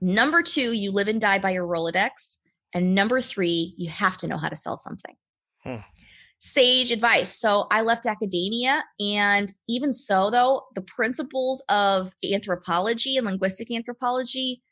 Number 0.00 0.42
2, 0.42 0.72
you 0.72 0.92
live 0.92 1.08
and 1.08 1.20
die 1.20 1.38
by 1.38 1.50
your 1.50 1.66
Rolodex, 1.66 2.38
and 2.74 2.94
number 2.94 3.20
3, 3.20 3.74
you 3.76 3.90
have 3.90 4.18
to 4.18 4.28
know 4.28 4.38
how 4.38 4.48
to 4.48 4.56
sell 4.56 4.76
something. 4.76 5.14
Hmm. 5.62 5.76
Sage 6.38 6.92
advice. 6.92 7.34
So 7.34 7.66
I 7.70 7.80
left 7.80 8.06
academia 8.06 8.84
and 9.00 9.50
even 9.68 9.92
so 9.92 10.30
though, 10.30 10.64
the 10.74 10.82
principles 10.82 11.64
of 11.70 12.12
anthropology 12.30 13.16
and 13.16 13.26
linguistic 13.26 13.72
anthropology 13.72 14.62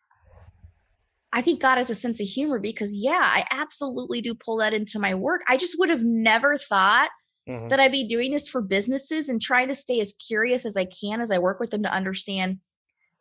I 1.34 1.42
think 1.42 1.60
God 1.60 1.78
has 1.78 1.90
a 1.90 1.96
sense 1.96 2.20
of 2.20 2.28
humor 2.28 2.60
because, 2.60 2.96
yeah, 2.96 3.20
I 3.20 3.44
absolutely 3.50 4.22
do 4.22 4.34
pull 4.34 4.58
that 4.58 4.72
into 4.72 5.00
my 5.00 5.14
work. 5.16 5.42
I 5.48 5.56
just 5.56 5.76
would 5.80 5.88
have 5.88 6.04
never 6.04 6.56
thought 6.56 7.10
mm-hmm. 7.48 7.68
that 7.68 7.80
I'd 7.80 7.90
be 7.90 8.06
doing 8.06 8.30
this 8.30 8.48
for 8.48 8.62
businesses 8.62 9.28
and 9.28 9.42
trying 9.42 9.66
to 9.66 9.74
stay 9.74 10.00
as 10.00 10.12
curious 10.12 10.64
as 10.64 10.76
I 10.76 10.84
can 10.84 11.20
as 11.20 11.32
I 11.32 11.38
work 11.38 11.58
with 11.58 11.70
them 11.70 11.82
to 11.82 11.92
understand 11.92 12.60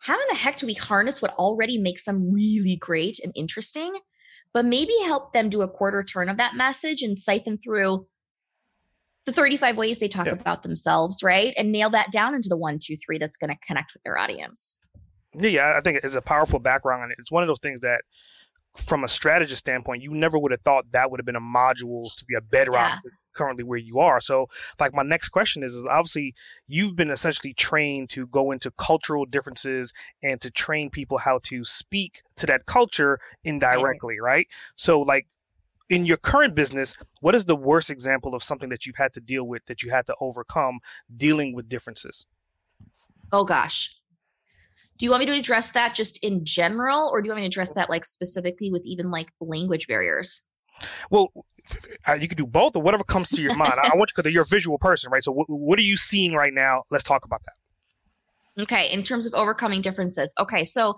how 0.04 0.16
in 0.16 0.28
the 0.30 0.36
heck 0.36 0.58
do 0.58 0.66
we 0.66 0.74
harness 0.74 1.22
what 1.22 1.34
already 1.36 1.78
makes 1.78 2.04
them 2.04 2.30
really 2.30 2.76
great 2.76 3.20
and 3.24 3.32
interesting, 3.36 3.94
but 4.54 4.66
maybe 4.66 4.94
help 5.06 5.32
them 5.32 5.50
do 5.50 5.62
a 5.62 5.68
quarter 5.68 6.04
turn 6.04 6.28
of 6.28 6.36
that 6.36 6.56
message 6.56 7.02
and 7.02 7.18
siphon 7.18 7.58
through 7.58 8.06
the 9.26 9.32
35 9.32 9.78
ways 9.78 10.00
they 10.00 10.10
talk 10.10 10.28
about 10.28 10.62
themselves, 10.62 11.24
right? 11.24 11.54
And 11.58 11.72
nail 11.72 11.90
that 11.92 12.12
down 12.12 12.36
into 12.36 12.50
the 12.50 12.58
one, 12.58 12.80
two, 12.84 12.98
three 12.98 13.18
that's 13.18 13.38
going 13.38 13.50
to 13.50 13.58
connect 13.66 13.94
with 13.94 14.04
their 14.04 14.18
audience. 14.18 14.78
Yeah, 15.34 15.76
I 15.78 15.80
think 15.80 16.02
it's 16.04 16.16
a 16.16 16.22
powerful 16.22 16.60
background, 16.60 17.04
and 17.04 17.14
it's 17.18 17.32
one 17.32 17.42
of 17.42 17.48
those 17.48 17.62
things 17.62 17.80
that, 17.80 18.02
from 18.76 19.04
a 19.04 19.08
strategist 19.08 19.60
standpoint, 19.60 20.02
you 20.02 20.12
never 20.12 20.40
would 20.40 20.52
have 20.52 20.62
thought 20.62 20.92
that 20.92 21.12
would 21.12 21.20
have 21.20 21.26
been 21.26 21.36
a 21.36 21.42
module 21.42 22.14
to 22.16 22.26
be 22.26 22.36
a 22.36 22.42
bedrock 22.42 23.00
yeah. 23.04 23.12
currently 23.36 23.64
where 23.64 23.78
you 23.78 24.00
are. 24.00 24.20
So, 24.20 24.48
like, 24.80 24.94
my 24.94 25.04
next 25.04 25.30
question 25.30 25.64
is, 25.64 25.76
is 25.76 25.88
obviously 25.88 26.34
you've 26.68 26.96
been 26.96 27.12
essentially 27.12 27.54
trained 27.54 28.10
to 28.12 28.26
go 28.26 28.52
into 28.52 28.72
cultural 28.72 29.26
differences 29.26 29.94
and 30.24 30.42
to 30.42 30.50
train 30.50 30.90
people 30.90 31.20
how 31.20 31.40
to 31.44 31.64
speak 31.64 32.24
to 32.38 32.48
that 32.48 32.66
culture 32.66 33.20
indirectly, 33.44 34.20
right? 34.20 34.34
right? 34.34 34.48
So, 34.76 35.02
like, 35.02 35.28
in 35.90 36.06
your 36.06 36.18
current 36.18 36.56
business, 36.56 36.98
what 37.22 37.36
is 37.36 37.46
the 37.46 37.56
worst 37.56 37.90
example 37.90 38.34
of 38.34 38.42
something 38.42 38.70
that 38.70 38.86
you've 38.86 38.96
had 38.96 39.14
to 39.14 39.22
deal 39.22 39.44
with 39.44 39.66
that 39.68 39.84
you 39.84 39.92
had 39.92 40.08
to 40.08 40.16
overcome 40.20 40.80
dealing 41.16 41.54
with 41.54 41.70
differences? 41.70 42.26
Oh 43.32 43.44
gosh, 43.44 43.96
do 45.04 45.08
you 45.08 45.12
want 45.12 45.20
me 45.20 45.26
to 45.26 45.34
address 45.34 45.72
that 45.72 45.94
just 45.94 46.18
in 46.24 46.46
general 46.46 47.10
or 47.10 47.22
do 47.22 47.28
you 47.28 47.32
want 47.34 47.42
me 47.42 47.44
to 47.44 47.48
address 47.48 47.74
that 47.74 47.90
like 47.90 48.06
specifically 48.06 48.72
with 48.72 48.84
even 48.86 49.12
like 49.12 49.28
language 49.42 49.86
barriers? 49.86 50.44
Well 51.10 51.28
uh, 52.08 52.14
you 52.14 52.30
could 52.30 52.38
do 52.38 52.48
both 52.48 52.78
or 52.78 52.82
whatever 52.82 53.04
comes 53.04 53.30
to 53.32 53.42
your 53.42 53.54
mind. 53.54 53.74
I 53.84 53.98
want 53.98 54.12
you 54.12 54.24
because 54.24 54.34
you're 54.34 54.44
a 54.44 54.48
visual 54.48 54.78
person 54.78 55.12
right? 55.12 55.22
So 55.22 55.34
what, 55.34 55.50
what 55.50 55.78
are 55.78 55.82
you 55.82 55.98
seeing 55.98 56.36
right 56.36 56.54
now? 56.54 56.84
Let's 56.90 57.04
talk 57.04 57.26
about 57.26 57.42
that. 57.44 58.64
Okay 58.64 58.90
in 58.94 59.04
terms 59.04 59.26
of 59.26 59.34
overcoming 59.34 59.82
differences. 59.82 60.34
Okay 60.40 60.64
so 60.64 60.96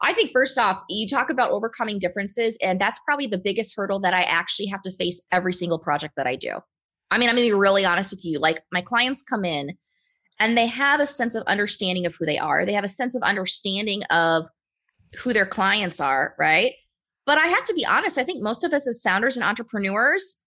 I 0.00 0.14
think 0.14 0.30
first 0.30 0.56
off, 0.56 0.80
you 0.88 1.08
talk 1.08 1.28
about 1.28 1.50
overcoming 1.50 1.98
differences, 1.98 2.56
and 2.62 2.80
that's 2.80 3.00
probably 3.04 3.26
the 3.26 3.38
biggest 3.38 3.74
hurdle 3.76 3.98
that 4.02 4.14
I 4.14 4.22
actually 4.22 4.66
have 4.66 4.82
to 4.82 4.92
face 4.92 5.20
every 5.32 5.52
single 5.52 5.80
project 5.80 6.14
that 6.16 6.28
I 6.28 6.36
do. 6.36 6.60
I 7.10 7.18
mean, 7.18 7.28
I'm 7.28 7.34
gonna 7.34 7.48
be 7.48 7.52
really 7.52 7.84
honest 7.84 8.12
with 8.12 8.24
you. 8.24 8.38
Like, 8.38 8.60
my 8.70 8.80
clients 8.80 9.22
come 9.22 9.44
in 9.44 9.76
and 10.38 10.56
they 10.56 10.66
have 10.66 11.00
a 11.00 11.06
sense 11.06 11.34
of 11.34 11.42
understanding 11.46 12.06
of 12.06 12.14
who 12.14 12.26
they 12.26 12.38
are. 12.38 12.64
They 12.64 12.72
have 12.72 12.84
a 12.84 12.88
sense 12.88 13.14
of 13.14 13.22
understanding 13.22 14.02
of 14.04 14.48
who 15.18 15.32
their 15.32 15.46
clients 15.46 16.00
are, 16.00 16.34
right? 16.38 16.74
But 17.26 17.38
I 17.38 17.46
have 17.46 17.64
to 17.64 17.74
be 17.74 17.84
honest, 17.84 18.18
I 18.18 18.24
think 18.24 18.42
most 18.42 18.64
of 18.64 18.72
us 18.72 18.88
as 18.88 19.02
founders 19.02 19.36
and 19.36 19.44
entrepreneurs, 19.44 20.40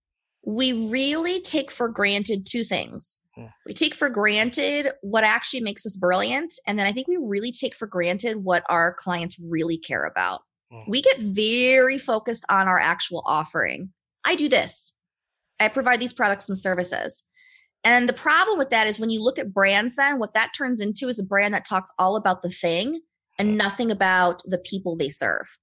we 0.43 0.73
really 0.73 1.41
take 1.41 1.69
for 1.71 1.87
granted 1.87 2.45
two 2.45 2.63
things. 2.63 3.19
Hmm. 3.35 3.45
We 3.65 3.73
take 3.73 3.93
for 3.93 4.09
granted 4.09 4.91
what 5.01 5.23
actually 5.23 5.61
makes 5.61 5.85
us 5.85 5.95
brilliant. 5.97 6.53
And 6.65 6.79
then 6.79 6.87
I 6.87 6.93
think 6.93 7.07
we 7.07 7.17
really 7.21 7.51
take 7.51 7.75
for 7.75 7.87
granted 7.87 8.37
what 8.37 8.63
our 8.69 8.95
clients 8.95 9.37
really 9.39 9.77
care 9.77 10.05
about. 10.05 10.41
Hmm. 10.71 10.89
We 10.89 11.01
get 11.01 11.19
very 11.19 11.99
focused 11.99 12.45
on 12.49 12.67
our 12.67 12.79
actual 12.79 13.23
offering. 13.25 13.91
I 14.25 14.35
do 14.35 14.49
this, 14.49 14.93
I 15.59 15.67
provide 15.67 15.99
these 15.99 16.13
products 16.13 16.49
and 16.49 16.57
services. 16.57 17.23
And 17.83 18.07
the 18.07 18.13
problem 18.13 18.57
with 18.57 18.69
that 18.69 18.87
is 18.87 18.99
when 18.99 19.09
you 19.09 19.23
look 19.23 19.39
at 19.39 19.53
brands, 19.53 19.95
then 19.95 20.19
what 20.19 20.33
that 20.33 20.51
turns 20.55 20.81
into 20.81 21.07
is 21.07 21.19
a 21.19 21.23
brand 21.23 21.53
that 21.53 21.65
talks 21.65 21.91
all 21.97 22.15
about 22.15 22.41
the 22.41 22.49
thing 22.49 23.01
and 23.39 23.57
nothing 23.57 23.89
about 23.89 24.41
the 24.45 24.59
people 24.59 24.95
they 24.95 25.09
serve. 25.09 25.57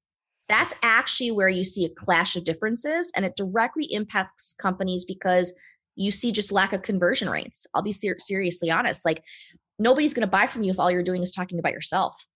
That's 0.48 0.74
actually 0.82 1.30
where 1.30 1.48
you 1.48 1.62
see 1.62 1.84
a 1.84 1.94
clash 1.94 2.34
of 2.34 2.44
differences 2.44 3.12
and 3.14 3.24
it 3.24 3.36
directly 3.36 3.84
impacts 3.90 4.54
companies 4.60 5.04
because 5.04 5.54
you 5.94 6.10
see 6.10 6.32
just 6.32 6.50
lack 6.50 6.72
of 6.72 6.82
conversion 6.82 7.28
rates. 7.28 7.66
I'll 7.74 7.82
be 7.82 7.92
ser- 7.92 8.18
seriously 8.18 8.70
honest. 8.70 9.04
Like 9.04 9.22
nobody's 9.78 10.14
going 10.14 10.26
to 10.26 10.30
buy 10.30 10.46
from 10.46 10.62
you 10.62 10.70
if 10.70 10.80
all 10.80 10.90
you're 10.90 11.02
doing 11.02 11.22
is 11.22 11.30
talking 11.30 11.58
about 11.58 11.72
yourself 11.72 12.26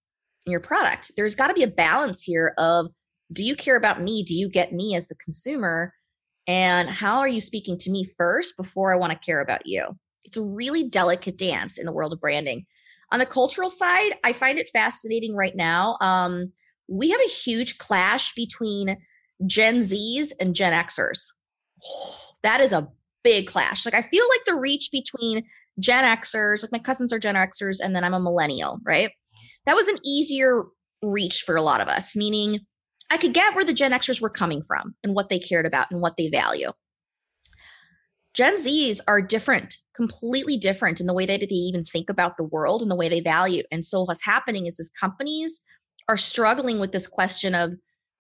and 0.47 0.51
your 0.51 0.61
product. 0.61 1.12
There's 1.17 1.35
got 1.35 1.49
to 1.49 1.55
be 1.55 1.62
a 1.62 1.69
balance 1.69 2.23
here 2.23 2.55
of 2.59 2.87
do 3.33 3.43
you 3.43 3.57
care 3.57 3.77
about 3.77 4.03
me? 4.03 4.23
Do 4.23 4.35
you 4.35 4.49
get 4.49 4.73
me 4.73 4.95
as 4.95 5.09
the 5.09 5.15
consumer? 5.15 5.95
And 6.47 6.89
how 6.89 7.19
are 7.19 7.29
you 7.29 7.41
speaking 7.41 7.79
to 7.79 7.91
me 7.91 8.11
first 8.17 8.57
before 8.57 8.93
I 8.93 8.97
want 8.97 9.13
to 9.13 9.19
care 9.19 9.41
about 9.41 9.67
you? 9.67 9.97
It's 10.25 10.37
a 10.37 10.43
really 10.43 10.89
delicate 10.89 11.39
dance 11.39 11.79
in 11.79 11.87
the 11.87 11.93
world 11.93 12.13
of 12.13 12.21
branding. 12.21 12.67
On 13.13 13.19
the 13.19 13.27
cultural 13.27 13.69
side, 13.69 14.15
I 14.25 14.33
find 14.33 14.59
it 14.59 14.71
fascinating 14.73 15.35
right 15.35 15.55
now. 15.55 15.99
Um, 16.01 16.53
we 16.89 17.11
have 17.11 17.21
a 17.21 17.29
huge 17.29 17.79
clash 17.79 18.35
between 18.35 18.97
Gen 19.47 19.79
Zs 19.79 20.33
and 20.41 20.55
Gen 20.55 20.73
Xers. 20.73 21.27
That 22.43 22.61
is 22.61 22.73
a 22.73 22.89
big 23.23 23.47
clash. 23.47 23.85
Like, 23.85 23.95
I 23.95 24.03
feel 24.03 24.25
like 24.29 24.45
the 24.47 24.57
reach 24.57 24.89
between 24.91 25.45
Gen 25.79 26.03
Xers, 26.03 26.61
like 26.63 26.73
my 26.73 26.81
cousins 26.81 27.13
are 27.13 27.21
Gen 27.21 27.37
Xers, 27.37 27.79
and 27.81 27.95
then 27.95 28.03
I'm 28.03 28.15
a 28.15 28.19
millennial, 28.19 28.81
right? 28.85 29.13
That 29.65 29.77
was 29.77 29.87
an 29.87 29.99
easier 30.05 30.65
reach 31.03 31.43
for 31.43 31.55
a 31.55 31.63
lot 31.63 31.81
of 31.81 31.87
us, 31.87 32.17
meaning 32.17 32.67
I 33.12 33.19
could 33.19 33.35
get 33.35 33.54
where 33.54 33.64
the 33.64 33.75
Gen 33.75 33.92
Xers 33.92 34.23
were 34.23 34.31
coming 34.31 34.62
from 34.62 34.95
and 35.04 35.14
what 35.14 35.28
they 35.28 35.38
cared 35.38 35.66
about 35.66 35.90
and 35.90 36.00
what 36.00 36.16
they 36.16 36.31
value. 36.31 36.73
Gen 38.33 38.54
Zs 38.54 39.00
are 39.07 39.21
different, 39.21 39.76
completely 39.95 40.57
different 40.57 40.99
in 40.99 41.07
the 41.07 41.12
way 41.12 41.26
that 41.26 41.40
they 41.40 41.47
even 41.54 41.85
think 41.85 42.09
about 42.09 42.38
the 42.38 42.45
world 42.45 42.81
and 42.81 42.90
the 42.90 42.97
way 42.97 43.11
they 43.11 43.21
value. 43.21 43.64
And 43.71 43.85
so 43.85 44.04
what's 44.04 44.25
happening 44.25 44.64
is, 44.64 44.81
is 44.81 44.90
companies 44.99 45.61
are 46.09 46.16
struggling 46.16 46.81
with 46.81 46.92
this 46.92 47.07
question 47.07 47.54
of 47.54 47.73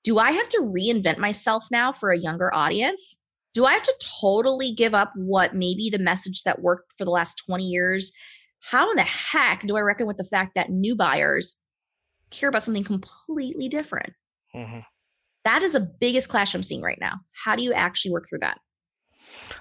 do 0.04 0.18
I 0.18 0.30
have 0.32 0.50
to 0.50 0.58
reinvent 0.58 1.16
myself 1.16 1.68
now 1.70 1.90
for 1.90 2.10
a 2.10 2.18
younger 2.18 2.54
audience? 2.54 3.16
Do 3.54 3.64
I 3.64 3.72
have 3.72 3.84
to 3.84 3.94
totally 4.20 4.74
give 4.74 4.92
up 4.92 5.12
what 5.16 5.54
maybe 5.54 5.88
the 5.88 6.00
message 6.00 6.42
that 6.42 6.60
worked 6.60 6.92
for 6.98 7.06
the 7.06 7.10
last 7.10 7.42
20 7.46 7.64
years? 7.64 8.12
How 8.60 8.90
in 8.90 8.96
the 8.96 9.04
heck 9.04 9.66
do 9.66 9.74
I 9.74 9.80
reckon 9.80 10.06
with 10.06 10.18
the 10.18 10.24
fact 10.24 10.54
that 10.54 10.68
new 10.68 10.94
buyers 10.94 11.56
care 12.30 12.50
about 12.50 12.62
something 12.62 12.84
completely 12.84 13.70
different? 13.70 14.12
Mm-hmm. 14.54 14.80
That 15.44 15.62
is 15.62 15.72
the 15.72 15.80
biggest 15.80 16.28
clash 16.28 16.54
I'm 16.54 16.62
seeing 16.62 16.82
right 16.82 16.98
now. 17.00 17.14
How 17.32 17.56
do 17.56 17.62
you 17.62 17.72
actually 17.72 18.12
work 18.12 18.28
through 18.28 18.40
that? 18.40 18.58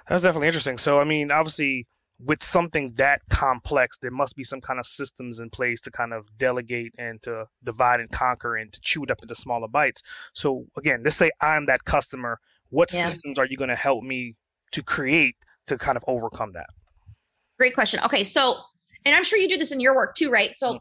That's 0.08 0.24
definitely 0.24 0.48
interesting. 0.48 0.78
So, 0.78 1.00
I 1.00 1.04
mean, 1.04 1.32
obviously, 1.32 1.88
with 2.24 2.44
something 2.44 2.94
that 2.98 3.22
complex, 3.30 3.98
there 3.98 4.12
must 4.12 4.36
be 4.36 4.44
some 4.44 4.62
kind 4.62 4.80
of 4.80 4.86
systems 4.86 5.40
in 5.40 5.50
place 5.50 5.82
to 5.82 5.92
kind 5.92 6.14
of 6.14 6.38
delegate 6.38 6.94
and 7.00 7.22
to 7.24 7.46
divide 7.64 8.00
and 8.00 8.12
conquer 8.12 8.56
and 8.56 8.72
to 8.74 8.80
chew 8.82 9.04
it 9.04 9.12
up 9.12 9.22
into 9.24 9.34
smaller 9.34 9.68
bites. 9.68 10.04
So, 10.34 10.66
again, 10.78 11.02
let's 11.04 11.16
say 11.16 11.32
I'm 11.42 11.66
that 11.66 11.84
customer. 11.84 12.40
What 12.70 12.94
yeah. 12.94 13.08
systems 13.08 13.40
are 13.40 13.46
you 13.46 13.58
going 13.58 13.70
to 13.70 13.76
help 13.76 14.04
me 14.04 14.36
to 14.72 14.84
create 14.84 15.36
to 15.68 15.78
kind 15.78 15.98
of 15.98 16.04
overcome 16.08 16.52
that? 16.54 16.68
Great 17.58 17.74
question. 17.74 18.00
Okay. 18.06 18.24
So, 18.24 18.58
and 19.06 19.16
I'm 19.16 19.24
sure 19.24 19.40
you 19.40 19.50
do 19.50 19.58
this 19.58 19.72
in 19.72 19.80
your 19.80 19.96
work 19.96 20.16
too, 20.16 20.30
right? 20.30 20.56
So, 20.56 20.74
mm-hmm. 20.74 20.78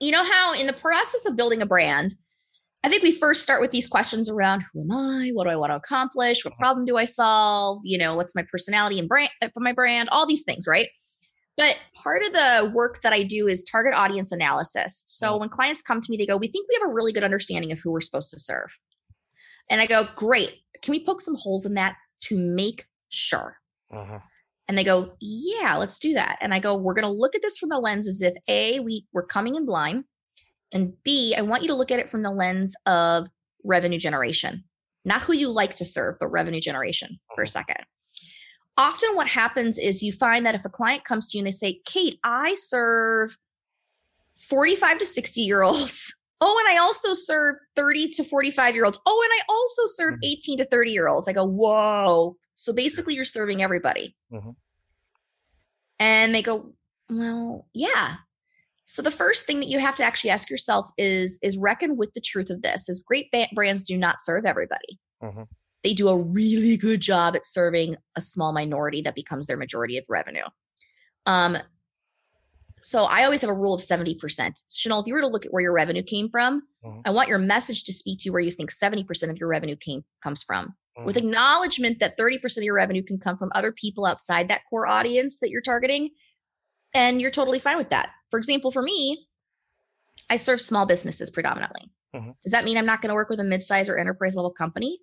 you 0.00 0.10
know 0.10 0.24
how 0.24 0.54
in 0.54 0.66
the 0.66 0.72
process 0.72 1.24
of 1.26 1.36
building 1.36 1.62
a 1.62 1.66
brand, 1.66 2.14
I 2.86 2.88
think 2.88 3.02
we 3.02 3.10
first 3.10 3.42
start 3.42 3.60
with 3.60 3.72
these 3.72 3.88
questions 3.88 4.30
around 4.30 4.64
who 4.72 4.82
am 4.82 4.92
I? 4.92 5.30
What 5.32 5.44
do 5.44 5.50
I 5.50 5.56
want 5.56 5.72
to 5.72 5.76
accomplish? 5.76 6.44
What 6.44 6.52
uh-huh. 6.52 6.60
problem 6.60 6.86
do 6.86 6.96
I 6.96 7.02
solve? 7.04 7.80
You 7.82 7.98
know, 7.98 8.14
what's 8.14 8.36
my 8.36 8.46
personality 8.48 9.00
and 9.00 9.08
brand 9.08 9.30
uh, 9.42 9.48
for 9.52 9.58
my 9.58 9.72
brand? 9.72 10.08
All 10.10 10.24
these 10.24 10.44
things, 10.44 10.68
right? 10.68 10.88
But 11.56 11.78
part 12.00 12.22
of 12.22 12.32
the 12.32 12.70
work 12.72 13.02
that 13.02 13.12
I 13.12 13.24
do 13.24 13.48
is 13.48 13.64
target 13.64 13.92
audience 13.92 14.30
analysis. 14.30 15.02
So 15.08 15.32
mm. 15.32 15.40
when 15.40 15.48
clients 15.48 15.82
come 15.82 16.00
to 16.00 16.10
me, 16.12 16.16
they 16.16 16.26
go, 16.26 16.36
We 16.36 16.46
think 16.46 16.68
we 16.68 16.78
have 16.80 16.88
a 16.88 16.92
really 16.92 17.12
good 17.12 17.24
understanding 17.24 17.72
of 17.72 17.80
who 17.80 17.90
we're 17.90 18.00
supposed 18.00 18.30
to 18.30 18.38
serve. 18.38 18.68
And 19.68 19.80
I 19.80 19.86
go, 19.86 20.06
Great. 20.14 20.54
Can 20.80 20.92
we 20.92 21.04
poke 21.04 21.20
some 21.20 21.34
holes 21.34 21.66
in 21.66 21.74
that 21.74 21.96
to 22.26 22.38
make 22.38 22.84
sure? 23.08 23.56
Uh-huh. 23.90 24.20
And 24.68 24.78
they 24.78 24.84
go, 24.84 25.16
Yeah, 25.18 25.76
let's 25.76 25.98
do 25.98 26.14
that. 26.14 26.38
And 26.40 26.54
I 26.54 26.60
go, 26.60 26.76
We're 26.76 26.94
going 26.94 27.02
to 27.02 27.10
look 27.10 27.34
at 27.34 27.42
this 27.42 27.58
from 27.58 27.70
the 27.70 27.80
lens 27.80 28.06
as 28.06 28.22
if 28.22 28.34
A, 28.46 28.78
we, 28.78 29.06
we're 29.12 29.26
coming 29.26 29.56
in 29.56 29.66
blind. 29.66 30.04
And 30.72 30.92
B, 31.04 31.34
I 31.36 31.42
want 31.42 31.62
you 31.62 31.68
to 31.68 31.74
look 31.74 31.90
at 31.90 32.00
it 32.00 32.08
from 32.08 32.22
the 32.22 32.30
lens 32.30 32.74
of 32.86 33.28
revenue 33.64 33.98
generation, 33.98 34.64
not 35.04 35.22
who 35.22 35.32
you 35.32 35.50
like 35.50 35.76
to 35.76 35.84
serve, 35.84 36.16
but 36.18 36.28
revenue 36.28 36.60
generation 36.60 37.18
for 37.34 37.42
a 37.42 37.44
uh-huh. 37.44 37.50
second 37.50 37.86
often 38.76 39.14
what 39.14 39.26
happens 39.26 39.78
is 39.78 40.02
you 40.02 40.12
find 40.12 40.44
that 40.46 40.54
if 40.54 40.64
a 40.64 40.68
client 40.68 41.04
comes 41.04 41.30
to 41.30 41.38
you 41.38 41.40
and 41.40 41.46
they 41.46 41.52
say, 41.52 41.80
Kate, 41.84 42.18
I 42.24 42.54
serve 42.54 43.36
45 44.36 44.98
to 44.98 45.06
60 45.06 45.40
year 45.40 45.62
olds. 45.62 46.12
Oh, 46.38 46.54
and 46.58 46.68
I 46.68 46.82
also 46.82 47.14
serve 47.14 47.56
30 47.76 48.08
to 48.08 48.22
45 48.22 48.74
year 48.74 48.84
olds. 48.84 49.00
Oh, 49.06 49.24
and 49.24 49.40
I 49.40 49.44
also 49.48 49.86
serve 49.86 50.16
mm-hmm. 50.16 50.34
18 50.52 50.58
to 50.58 50.64
30 50.66 50.90
year 50.90 51.08
olds. 51.08 51.28
I 51.28 51.32
go, 51.32 51.46
whoa. 51.46 52.36
So 52.54 52.74
basically, 52.74 53.14
you're 53.14 53.24
serving 53.24 53.62
everybody. 53.62 54.14
Mm-hmm. 54.30 54.50
And 55.98 56.34
they 56.34 56.42
go, 56.42 56.74
well, 57.08 57.66
yeah. 57.72 58.16
So 58.86 59.02
the 59.02 59.10
first 59.10 59.44
thing 59.44 59.60
that 59.60 59.68
you 59.68 59.78
have 59.78 59.96
to 59.96 60.04
actually 60.04 60.30
ask 60.30 60.48
yourself 60.48 60.88
is 60.96 61.38
is 61.42 61.58
reckon 61.58 61.96
with 61.96 62.14
the 62.14 62.20
truth 62.20 62.50
of 62.50 62.62
this: 62.62 62.88
is 62.88 63.00
great 63.00 63.30
brands 63.54 63.82
do 63.82 63.98
not 63.98 64.20
serve 64.20 64.44
everybody. 64.46 64.98
Mm-hmm 65.22 65.42
they 65.86 65.94
do 65.94 66.08
a 66.08 66.18
really 66.18 66.76
good 66.76 67.00
job 67.00 67.36
at 67.36 67.46
serving 67.46 67.96
a 68.16 68.20
small 68.20 68.52
minority 68.52 69.02
that 69.02 69.14
becomes 69.14 69.46
their 69.46 69.56
majority 69.56 69.96
of 69.98 70.04
revenue. 70.08 70.42
Um, 71.26 71.58
so 72.82 73.04
I 73.04 73.22
always 73.22 73.40
have 73.42 73.50
a 73.50 73.54
rule 73.54 73.72
of 73.72 73.80
70%. 73.80 74.62
Chanel, 74.68 75.00
if 75.00 75.06
you 75.06 75.14
were 75.14 75.20
to 75.20 75.28
look 75.28 75.46
at 75.46 75.52
where 75.52 75.62
your 75.62 75.72
revenue 75.72 76.02
came 76.02 76.28
from, 76.28 76.62
mm-hmm. 76.84 77.02
I 77.04 77.10
want 77.10 77.28
your 77.28 77.38
message 77.38 77.84
to 77.84 77.92
speak 77.92 78.18
to 78.20 78.30
where 78.30 78.40
you 78.40 78.50
think 78.50 78.72
70% 78.72 79.30
of 79.30 79.38
your 79.38 79.48
revenue 79.48 79.76
came 79.76 80.04
comes 80.24 80.42
from. 80.42 80.74
Mm-hmm. 80.98 81.06
With 81.06 81.16
acknowledgement 81.16 82.00
that 82.00 82.18
30% 82.18 82.56
of 82.56 82.64
your 82.64 82.74
revenue 82.74 83.04
can 83.04 83.20
come 83.20 83.38
from 83.38 83.52
other 83.54 83.70
people 83.70 84.06
outside 84.06 84.48
that 84.48 84.62
core 84.68 84.88
audience 84.88 85.38
that 85.38 85.50
you're 85.50 85.62
targeting. 85.62 86.10
And 86.94 87.20
you're 87.20 87.30
totally 87.30 87.60
fine 87.60 87.76
with 87.76 87.90
that. 87.90 88.08
For 88.30 88.38
example, 88.38 88.70
for 88.70 88.82
me, 88.82 89.26
I 90.28 90.36
serve 90.36 90.60
small 90.60 90.86
businesses 90.86 91.30
predominantly. 91.30 91.90
Mm-hmm. 92.14 92.30
Does 92.42 92.52
that 92.52 92.64
mean 92.64 92.76
I'm 92.76 92.86
not 92.86 93.02
going 93.02 93.10
to 93.10 93.14
work 93.14 93.28
with 93.28 93.40
a 93.40 93.44
mid-size 93.44 93.88
or 93.88 93.98
enterprise 93.98 94.36
level 94.36 94.50
company? 94.50 95.00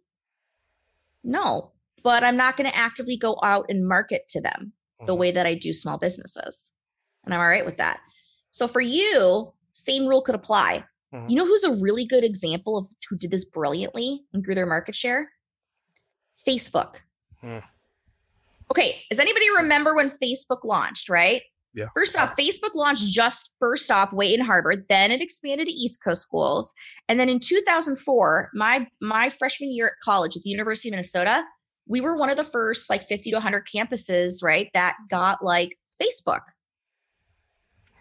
No, 1.24 1.72
but 2.04 2.24
I'm 2.24 2.38
not 2.38 2.58
going 2.58 2.70
to 2.70 2.76
actively 2.76 3.16
go 3.18 3.38
out 3.44 3.66
and 3.70 3.88
market 3.88 4.28
to 4.30 4.42
them 4.42 4.74
the 5.00 5.14
mm-hmm. 5.14 5.20
way 5.20 5.32
that 5.32 5.46
I 5.46 5.56
do 5.56 5.72
small 5.74 5.98
businesses. 5.98 6.74
And 7.24 7.34
I'm 7.34 7.40
all 7.40 7.48
right 7.48 7.66
with 7.66 7.78
that. 7.78 8.00
So 8.52 8.68
for 8.68 8.82
you, 8.82 9.54
same 9.72 10.08
rule 10.08 10.22
could 10.22 10.36
apply. 10.36 10.84
Mm-hmm. 11.14 11.30
You 11.30 11.36
know 11.38 11.46
who's 11.46 11.64
a 11.64 11.74
really 11.74 12.06
good 12.06 12.24
example 12.24 12.78
of 12.78 12.88
who 13.10 13.18
did 13.18 13.32
this 13.32 13.46
brilliantly 13.46 14.22
and 14.34 14.44
grew 14.44 14.56
their 14.56 14.66
market 14.66 14.96
share? 14.96 15.30
Facebook. 16.46 16.96
Mm. 17.44 17.64
Okay, 18.72 19.04
does 19.10 19.20
anybody 19.20 19.50
remember 19.52 19.96
when 19.96 20.10
Facebook 20.10 20.64
launched, 20.64 21.10
right? 21.10 21.44
Yeah. 21.76 21.88
First 21.96 22.18
off, 22.18 22.36
Facebook 22.36 22.76
launched 22.76 23.08
just 23.08 23.52
first 23.60 23.92
off 23.92 24.14
way 24.14 24.32
in 24.32 24.42
Harvard, 24.42 24.86
then 24.90 25.10
it 25.10 25.22
expanded 25.22 25.68
to 25.68 25.74
East 25.74 26.04
Coast 26.04 26.22
schools, 26.22 26.74
and 27.10 27.20
then 27.20 27.30
in 27.30 27.40
2004, 27.40 28.52
my 28.54 28.88
my 29.02 29.30
freshman 29.30 29.72
year 29.72 29.88
at 29.88 29.94
college 30.04 30.38
at 30.38 30.44
the 30.44 30.50
University 30.50 30.90
of 30.90 30.94
Minnesota, 30.94 31.44
we 31.88 32.00
were 32.00 32.16
one 32.16 32.30
of 32.30 32.38
the 32.38 32.44
first 32.44 32.90
like 32.90 33.04
50 33.04 33.32
to 33.32 33.36
100 33.38 33.68
campuses, 33.74 34.44
right, 34.44 34.70
that 34.74 34.96
got 35.10 35.44
like 35.44 35.78
Facebook. 36.02 36.42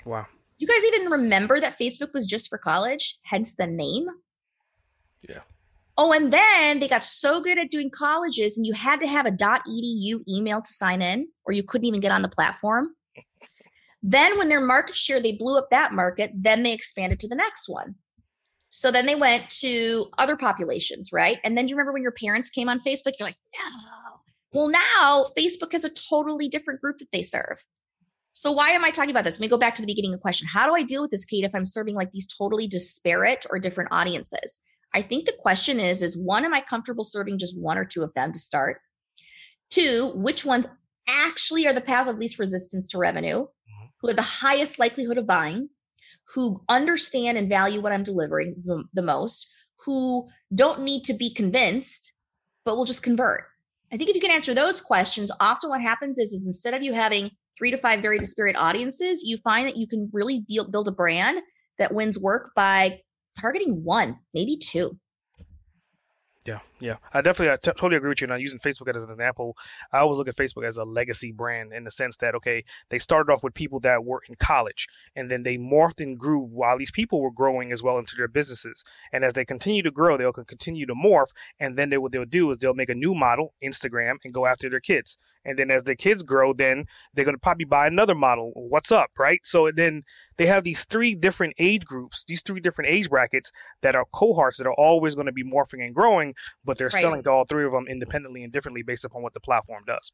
Wow. 0.05 0.27
You 0.59 0.67
guys 0.69 0.85
even 0.85 1.11
remember 1.11 1.61
that 1.61 1.79
Facebook 1.79 2.13
was 2.13 2.27
just 2.27 2.49
for 2.49 2.59
college, 2.59 3.19
hence 3.23 3.55
the 3.55 3.67
name? 3.67 4.07
Yeah. 5.29 5.41
Oh, 5.99 6.13
and 6.13 6.33
then 6.33 6.79
they 6.79 6.89
got 6.89 7.05
so 7.05 7.41
good 7.41 7.59
at 7.59 7.71
doing 7.71 7.91
colleges, 7.91 8.57
and 8.57 8.67
you 8.67 8.73
had 8.73 9.01
to 9.01 9.07
have 9.07 9.27
a 9.27 9.31
.edu 9.31 10.21
email 10.29 10.63
to 10.63 10.73
sign 10.73 11.03
in, 11.03 11.29
or 11.45 11.53
you 11.53 11.63
couldn't 11.63 11.87
even 11.87 12.01
get 12.01 12.13
on 12.13 12.23
the 12.23 12.29
platform. 12.29 12.95
Then, 14.03 14.37
when 14.39 14.49
their 14.49 14.61
market 14.61 14.97
share, 14.97 15.21
they 15.21 15.33
blew 15.33 15.57
up 15.57 15.69
that 15.71 15.93
market, 15.93 16.33
then 16.35 16.63
they 16.63 16.73
expanded 16.73 17.21
to 17.21 17.29
the 17.29 17.37
next 17.37 17.69
one. 17.69 17.95
So 18.69 18.91
then 18.91 19.07
they 19.07 19.15
went 19.15 19.51
to 19.61 20.07
other 20.17 20.37
populations, 20.37 21.13
right? 21.13 21.39
And 21.45 21.57
then 21.57 21.67
do 21.67 21.71
you 21.71 21.77
remember 21.77 21.93
when 21.93 22.03
your 22.03 22.11
parents 22.11 22.49
came 22.49 22.71
on 22.71 22.81
Facebook? 22.81 23.13
You're 23.19 23.29
like, 23.29 23.37
no. 23.55 24.21
Well, 24.55 24.69
now 24.69 25.27
Facebook 25.39 25.73
has 25.73 25.85
a 25.85 25.91
totally 25.91 26.49
different 26.49 26.81
group 26.81 26.99
that 26.99 27.09
they 27.13 27.23
serve. 27.23 27.63
So 28.33 28.51
why 28.51 28.71
am 28.71 28.83
I 28.83 28.91
talking 28.91 29.11
about 29.11 29.25
this? 29.25 29.39
Let 29.39 29.45
me 29.45 29.49
go 29.49 29.59
back 29.59 29.75
to 29.75 29.83
the 29.83 29.87
beginning 29.87 30.13
of 30.13 30.19
the 30.19 30.23
question. 30.23 30.49
How 30.49 30.67
do 30.67 30.75
I 30.75 30.83
deal 30.83 31.03
with 31.03 31.11
this, 31.11 31.27
Kate, 31.27 31.45
if 31.45 31.55
I'm 31.55 31.67
serving 31.67 31.95
like 31.95 32.13
these 32.13 32.27
totally 32.27 32.67
disparate 32.67 33.45
or 33.51 33.59
different 33.59 33.93
audiences? 33.93 34.59
I 34.95 35.03
think 35.03 35.27
the 35.27 35.35
question 35.39 35.79
is, 35.79 36.03
is 36.03 36.17
one, 36.17 36.45
am 36.45 36.55
I 36.55 36.63
comfortable 36.63 37.05
serving 37.05 37.39
just 37.39 37.59
one 37.59 37.77
or 37.77 37.85
two 37.85 38.03
of 38.03 38.15
them 38.15 38.33
to 38.33 38.39
start? 38.39 38.81
Two, 39.71 40.13
which 40.15 40.47
ones 40.47 40.67
actually 41.07 41.67
are 41.67 41.75
the 41.75 41.81
path 41.81 42.09
of 42.09 42.17
least 42.17 42.39
resistance 42.39 42.89
to 42.89 42.99
revenue? 42.99 43.47
Who 44.03 44.09
have 44.09 44.17
the 44.17 44.23
highest 44.23 44.79
likelihood 44.79 45.17
of 45.17 45.27
buying, 45.27 45.69
who 46.35 46.63
understand 46.69 47.39
and 47.39 47.49
value 47.49 47.81
what 47.81 47.93
I'm 47.93 48.03
delivering 48.03 48.57
the, 48.65 48.85
the 48.93 49.03
most, 49.03 49.49
who 49.85 50.29
don't 50.55 50.83
need 50.83 51.05
to 51.05 51.15
be 51.15 51.33
convinced, 51.33 52.15
but 52.65 52.77
will 52.77 52.85
just 52.85 53.03
convert. 53.03 53.45
I 53.93 53.97
think 53.97 54.11
if 54.11 54.17
you 54.17 54.21
can 54.21 54.31
answer 54.31 54.55
those 54.55 54.81
questions, 54.81 55.31
often 55.39 55.71
what 55.71 55.81
happens 55.81 56.19
is, 56.19 56.33
is 56.33 56.45
instead 56.45 56.75
of 56.75 56.83
you 56.83 56.95
having 56.95 57.31
three 57.57 57.71
to 57.71 57.79
five 57.79 58.01
very 58.01 58.19
disparate 58.19 58.57
audiences, 58.57 59.23
you 59.25 59.37
find 59.39 59.69
that 59.69 59.77
you 59.77 59.87
can 59.87 60.11
really 60.13 60.45
build 60.71 60.89
a 60.89 60.93
brand 60.93 61.39
that 61.79 61.95
wins 61.95 62.19
work 62.19 62.53
by 62.57 63.01
targeting 63.39 63.85
one, 63.85 64.19
maybe 64.35 64.57
two. 64.57 64.99
Yeah, 66.45 66.61
yeah, 66.83 66.97
I 67.13 67.21
definitely, 67.21 67.53
I 67.53 67.57
t- 67.59 67.71
totally 67.71 67.95
agree 67.95 68.09
with 68.09 68.21
you. 68.21 68.27
Now, 68.27 68.35
using 68.35 68.59
Facebook 68.59 68.89
as 68.89 69.05
an 69.05 69.11
example, 69.11 69.57
I 69.93 69.99
always 69.99 70.19
look 70.19 70.27
at 70.27 70.35
Facebook 70.35 70.67
as 70.67 70.77
a 70.77 70.83
legacy 70.83 71.31
brand 71.31 71.73
in 71.73 71.85
the 71.85 71.93
sense 71.93 72.17
that 72.17 72.35
okay, 72.35 72.65
they 72.89 72.99
started 72.99 73.33
off 73.33 73.45
with 73.45 73.55
people 73.55 73.79
that 73.81 74.05
were 74.05 74.21
in 74.29 74.35
college, 74.35 74.89
and 75.15 75.31
then 75.31 75.45
they 75.45 75.57
morphed 75.57 76.01
and 76.01 76.19
grew 76.19 76.41
while 76.41 76.77
these 76.77 76.91
people 76.91 77.23
were 77.23 77.31
growing 77.31 77.71
as 77.71 77.85
well 77.85 77.99
into 77.99 78.17
their 78.17 78.27
businesses. 78.27 78.83
And 79.13 79.25
as 79.25 79.35
they 79.35 79.45
continue 79.45 79.85
to 79.85 79.93
grow, 79.93 80.17
they'll 80.17 80.33
continue 80.33 80.85
to 80.87 80.95
morph, 80.95 81.31
and 81.61 81.79
then 81.79 81.91
they, 81.91 81.99
what 81.99 82.11
they'll 82.11 82.25
do 82.25 82.51
is 82.51 82.59
they'll 82.59 82.75
make 82.75 82.91
a 82.91 82.97
new 82.97 83.15
model, 83.15 83.55
Instagram, 83.63 84.17
and 84.25 84.35
go 84.35 84.47
after 84.47 84.69
their 84.69 84.81
kids. 84.81 85.17
And 85.45 85.59
then 85.59 85.71
as 85.71 85.85
the 85.85 85.97
kids 85.97 86.23
grow, 86.23 86.53
then 86.53 86.87
they're 87.15 87.25
going 87.25 87.35
to 87.35 87.41
probably 87.41 87.65
buy 87.65 87.87
another 87.87 88.15
model. 88.15 88.53
What's 88.55 88.93
up, 88.93 89.11
right? 89.19 89.41
So 89.43 89.71
then 89.75 90.03
they 90.37 90.47
have 90.47 90.65
these 90.65 90.85
three 90.85 91.15
different 91.15 91.55
age 91.59 91.85
groups, 91.85 92.25
these 92.25 92.43
three 92.43 92.61
different 92.61 92.91
age 92.91 93.11
brackets 93.11 93.51
that 93.83 93.97
are 93.97 94.07
cohorts 94.13 94.59
that 94.59 94.67
are 94.67 94.75
always 94.75 95.15
going 95.15 95.27
to 95.27 95.33
be 95.33 95.45
morphing 95.45 95.85
and 95.85 95.95
growing, 95.95 96.35
but 96.65 96.72
they're 96.79 96.91
right. 96.93 97.03
selling 97.03 97.23
to 97.25 97.31
all 97.31 97.45
three 97.45 97.65
of 97.65 97.73
them 97.73 97.87
independently 97.89 98.43
and 98.45 98.53
differently 98.53 98.83
based 98.83 99.05
upon 99.05 99.23
what 99.23 99.35
the 99.35 99.41
platform 99.41 99.83
does. 99.87 100.13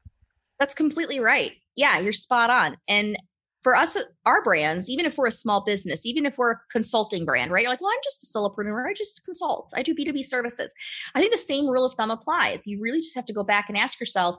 That's 0.59 0.75
completely 0.75 1.21
right. 1.21 1.53
Yeah, 1.77 1.99
you're 1.99 2.12
spot 2.12 2.51
on. 2.51 2.77
And 2.88 3.16
for 3.62 3.75
us, 3.75 3.97
our 4.25 4.42
brands, 4.42 4.88
even 4.88 5.05
if 5.05 5.18
we're 5.18 5.27
a 5.27 5.33
small 5.33 5.64
business, 5.64 6.07
even 6.07 6.27
if 6.27 6.38
we're 6.38 6.53
a 6.53 6.61
consulting 6.71 7.25
brand, 7.25 7.51
right? 7.51 7.62
You're 7.62 7.71
like, 7.71 7.81
well, 7.81 7.90
I'm 7.90 8.01
just 8.05 8.23
a 8.23 8.38
solopreneur. 8.38 8.88
I 8.88 8.92
just 8.92 9.25
consult. 9.25 9.73
I 9.75 9.83
do 9.83 9.94
B2B 9.94 10.25
services. 10.25 10.73
I 11.14 11.21
think 11.21 11.33
the 11.33 11.38
same 11.38 11.66
rule 11.66 11.85
of 11.85 11.94
thumb 11.94 12.11
applies. 12.11 12.66
You 12.66 12.81
really 12.81 12.99
just 12.99 13.14
have 13.14 13.25
to 13.27 13.33
go 13.33 13.44
back 13.44 13.66
and 13.68 13.77
ask 13.77 13.99
yourself, 13.99 14.37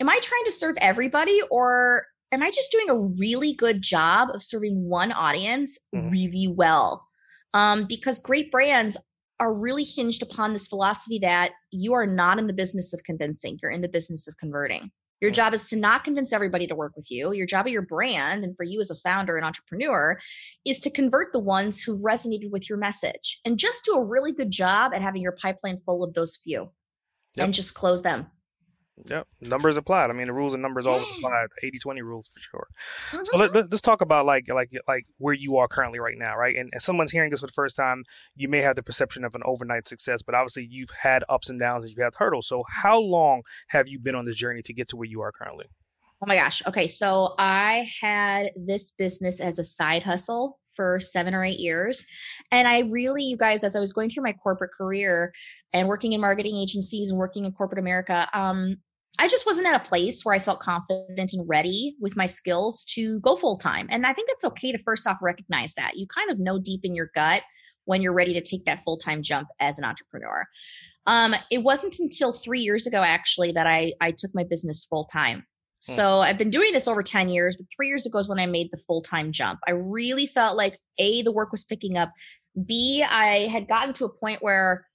am 0.00 0.08
I 0.08 0.18
trying 0.22 0.44
to 0.44 0.52
serve 0.52 0.76
everybody 0.78 1.40
or 1.50 2.04
am 2.32 2.42
I 2.42 2.50
just 2.50 2.70
doing 2.70 2.90
a 2.90 2.98
really 2.98 3.54
good 3.54 3.82
job 3.82 4.28
of 4.32 4.42
serving 4.42 4.88
one 4.88 5.12
audience 5.12 5.78
mm-hmm. 5.94 6.10
really 6.10 6.48
well? 6.48 7.06
Um, 7.54 7.86
because 7.88 8.18
great 8.18 8.52
brands 8.52 8.96
are 9.40 9.52
really 9.52 9.84
hinged 9.84 10.22
upon 10.22 10.52
this 10.52 10.68
philosophy 10.68 11.18
that 11.20 11.52
you 11.70 11.94
are 11.94 12.06
not 12.06 12.38
in 12.38 12.46
the 12.46 12.52
business 12.52 12.92
of 12.92 13.02
convincing, 13.02 13.58
you're 13.60 13.70
in 13.70 13.80
the 13.80 13.88
business 13.88 14.28
of 14.28 14.36
converting. 14.36 14.90
Your 15.20 15.30
job 15.30 15.52
is 15.52 15.68
to 15.68 15.76
not 15.76 16.04
convince 16.04 16.32
everybody 16.32 16.66
to 16.66 16.74
work 16.74 16.92
with 16.96 17.10
you. 17.10 17.32
Your 17.32 17.46
job 17.46 17.66
of 17.66 17.72
your 17.72 17.82
brand, 17.82 18.42
and 18.42 18.56
for 18.56 18.64
you 18.64 18.80
as 18.80 18.90
a 18.90 18.94
founder 18.94 19.36
and 19.36 19.44
entrepreneur, 19.44 20.18
is 20.64 20.78
to 20.80 20.90
convert 20.90 21.32
the 21.32 21.38
ones 21.38 21.80
who 21.80 21.98
resonated 21.98 22.50
with 22.50 22.70
your 22.70 22.78
message 22.78 23.40
and 23.44 23.58
just 23.58 23.84
do 23.84 23.94
a 23.94 24.04
really 24.04 24.32
good 24.32 24.50
job 24.50 24.92
at 24.94 25.02
having 25.02 25.20
your 25.20 25.32
pipeline 25.32 25.78
full 25.84 26.02
of 26.02 26.14
those 26.14 26.38
few 26.42 26.70
yep. 27.36 27.44
and 27.44 27.54
just 27.54 27.74
close 27.74 28.02
them. 28.02 28.26
Yep, 29.08 29.26
numbers 29.40 29.76
applied. 29.76 30.10
I 30.10 30.12
mean, 30.12 30.26
the 30.26 30.32
rules 30.32 30.52
and 30.52 30.62
numbers 30.62 30.86
always 30.86 31.06
apply. 31.16 31.46
80-20 31.64 32.02
rule 32.02 32.22
for 32.22 32.40
sure. 32.40 32.68
Mm-hmm. 33.10 33.22
So 33.24 33.38
let, 33.38 33.72
us 33.72 33.80
talk 33.80 34.00
about 34.00 34.26
like 34.26 34.48
like 34.48 34.70
like 34.86 35.06
where 35.18 35.34
you 35.34 35.56
are 35.56 35.68
currently 35.68 35.98
right 35.98 36.18
now, 36.18 36.36
right? 36.36 36.56
And 36.56 36.70
if 36.72 36.82
someone's 36.82 37.12
hearing 37.12 37.30
this 37.30 37.40
for 37.40 37.46
the 37.46 37.52
first 37.52 37.76
time, 37.76 38.04
you 38.34 38.48
may 38.48 38.60
have 38.60 38.76
the 38.76 38.82
perception 38.82 39.24
of 39.24 39.34
an 39.34 39.42
overnight 39.44 39.88
success, 39.88 40.22
but 40.22 40.34
obviously 40.34 40.66
you've 40.68 40.90
had 41.02 41.24
ups 41.28 41.48
and 41.48 41.58
downs 41.58 41.84
and 41.84 41.90
you've 41.90 42.02
had 42.02 42.14
hurdles. 42.16 42.46
So 42.46 42.64
how 42.68 43.00
long 43.00 43.42
have 43.68 43.88
you 43.88 43.98
been 43.98 44.14
on 44.14 44.24
the 44.24 44.32
journey 44.32 44.62
to 44.62 44.74
get 44.74 44.88
to 44.88 44.96
where 44.96 45.08
you 45.08 45.20
are 45.22 45.32
currently? 45.32 45.66
Oh 46.22 46.26
my 46.26 46.36
gosh. 46.36 46.62
Okay. 46.66 46.86
So 46.86 47.34
I 47.38 47.88
had 48.00 48.50
this 48.54 48.90
business 48.90 49.40
as 49.40 49.58
a 49.58 49.64
side 49.64 50.02
hustle 50.02 50.58
for 50.76 51.00
seven 51.00 51.34
or 51.34 51.44
eight 51.44 51.58
years. 51.58 52.06
And 52.50 52.68
I 52.68 52.80
really, 52.80 53.24
you 53.24 53.36
guys, 53.36 53.64
as 53.64 53.76
I 53.76 53.80
was 53.80 53.92
going 53.92 54.10
through 54.10 54.24
my 54.24 54.32
corporate 54.32 54.70
career 54.76 55.32
and 55.72 55.88
working 55.88 56.12
in 56.12 56.20
marketing 56.20 56.56
agencies 56.56 57.10
and 57.10 57.18
working 57.18 57.44
in 57.44 57.52
corporate 57.52 57.78
America, 57.78 58.28
um, 58.32 58.76
I 59.18 59.28
just 59.28 59.44
wasn't 59.44 59.66
at 59.66 59.80
a 59.80 59.88
place 59.88 60.24
where 60.24 60.34
I 60.34 60.38
felt 60.38 60.60
confident 60.60 61.32
and 61.32 61.48
ready 61.48 61.96
with 62.00 62.16
my 62.16 62.26
skills 62.26 62.84
to 62.94 63.20
go 63.20 63.36
full 63.36 63.58
time. 63.58 63.86
And 63.90 64.06
I 64.06 64.14
think 64.14 64.28
that's 64.28 64.44
okay 64.44 64.72
to 64.72 64.78
first 64.78 65.06
off 65.06 65.18
recognize 65.20 65.74
that. 65.74 65.96
You 65.96 66.06
kind 66.06 66.30
of 66.30 66.38
know 66.38 66.58
deep 66.58 66.80
in 66.84 66.94
your 66.94 67.10
gut 67.14 67.42
when 67.84 68.02
you're 68.02 68.12
ready 68.12 68.32
to 68.34 68.40
take 68.40 68.64
that 68.64 68.82
full 68.82 68.96
time 68.96 69.22
jump 69.22 69.48
as 69.58 69.78
an 69.78 69.84
entrepreneur. 69.84 70.46
Um, 71.06 71.34
it 71.50 71.58
wasn't 71.58 71.98
until 71.98 72.32
three 72.32 72.60
years 72.60 72.86
ago, 72.86 73.02
actually, 73.02 73.52
that 73.52 73.66
I, 73.66 73.94
I 74.00 74.12
took 74.12 74.30
my 74.34 74.44
business 74.44 74.84
full 74.84 75.06
time. 75.06 75.44
Hmm. 75.86 75.92
So 75.92 76.20
I've 76.20 76.38
been 76.38 76.50
doing 76.50 76.72
this 76.72 76.86
over 76.86 77.02
10 77.02 77.28
years, 77.28 77.56
but 77.56 77.66
three 77.74 77.88
years 77.88 78.06
ago 78.06 78.18
is 78.18 78.28
when 78.28 78.38
I 78.38 78.46
made 78.46 78.68
the 78.70 78.78
full 78.78 79.02
time 79.02 79.32
jump. 79.32 79.60
I 79.66 79.72
really 79.72 80.26
felt 80.26 80.56
like 80.56 80.78
A, 80.98 81.22
the 81.22 81.32
work 81.32 81.52
was 81.52 81.64
picking 81.64 81.96
up. 81.98 82.12
B, 82.66 83.04
I 83.08 83.48
had 83.48 83.68
gotten 83.68 83.92
to 83.94 84.04
a 84.04 84.12
point 84.12 84.42
where 84.42 84.86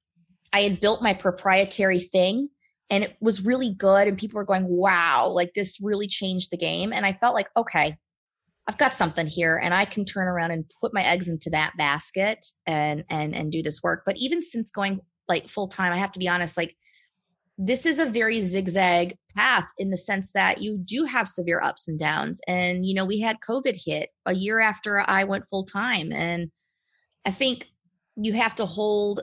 I 0.54 0.62
had 0.62 0.80
built 0.80 1.02
my 1.02 1.14
proprietary 1.14 2.00
thing 2.00 2.50
and 2.90 3.04
it 3.04 3.16
was 3.20 3.46
really 3.46 3.74
good. 3.74 4.08
And 4.08 4.18
people 4.18 4.38
were 4.38 4.46
going, 4.46 4.68
wow, 4.68 5.28
like 5.28 5.54
this 5.54 5.80
really 5.82 6.08
changed 6.08 6.52
the 6.52 6.58
game. 6.58 6.94
And 6.94 7.06
I 7.06 7.14
felt 7.14 7.34
like, 7.34 7.48
okay, 7.58 7.98
I've 8.68 8.78
got 8.78 8.94
something 8.94 9.28
here 9.28 9.58
and 9.58 9.74
I 9.74 9.86
can 9.86 10.06
turn 10.06 10.28
around 10.28 10.52
and 10.52 10.66
put 10.82 10.94
my 10.94 11.04
eggs 11.04 11.30
into 11.30 11.50
that 11.52 11.74
basket 11.78 12.46
and 12.66 13.04
and 13.10 13.36
and 13.36 13.52
do 13.52 13.62
this 13.62 13.82
work. 13.84 14.04
But 14.06 14.18
even 14.18 14.42
since 14.42 14.72
going 14.72 15.02
like 15.28 15.48
full 15.48 15.68
time, 15.68 15.92
I 15.92 15.98
have 15.98 16.12
to 16.14 16.20
be 16.20 16.28
honest, 16.28 16.58
like 16.58 16.76
this 17.58 17.86
is 17.86 18.00
a 18.00 18.06
very 18.06 18.42
zigzag 18.42 19.18
path 19.36 19.68
in 19.78 19.90
the 19.90 19.98
sense 19.98 20.34
that 20.34 20.62
you 20.62 20.78
do 20.78 21.06
have 21.06 21.28
severe 21.28 21.62
ups 21.62 21.88
and 21.88 21.98
downs. 21.98 22.42
And, 22.48 22.86
you 22.86 22.94
know, 22.94 23.06
we 23.06 23.22
had 23.22 23.38
COVID 23.48 23.78
hit 23.86 24.10
a 24.26 24.34
year 24.34 24.60
after 24.60 25.00
I 25.00 25.24
went 25.24 25.48
full 25.48 25.64
time. 25.64 26.12
And 26.12 26.52
I 27.26 27.32
think 27.32 27.68
you 28.18 28.34
have 28.34 28.56
to 28.56 28.66
hold 28.66 29.22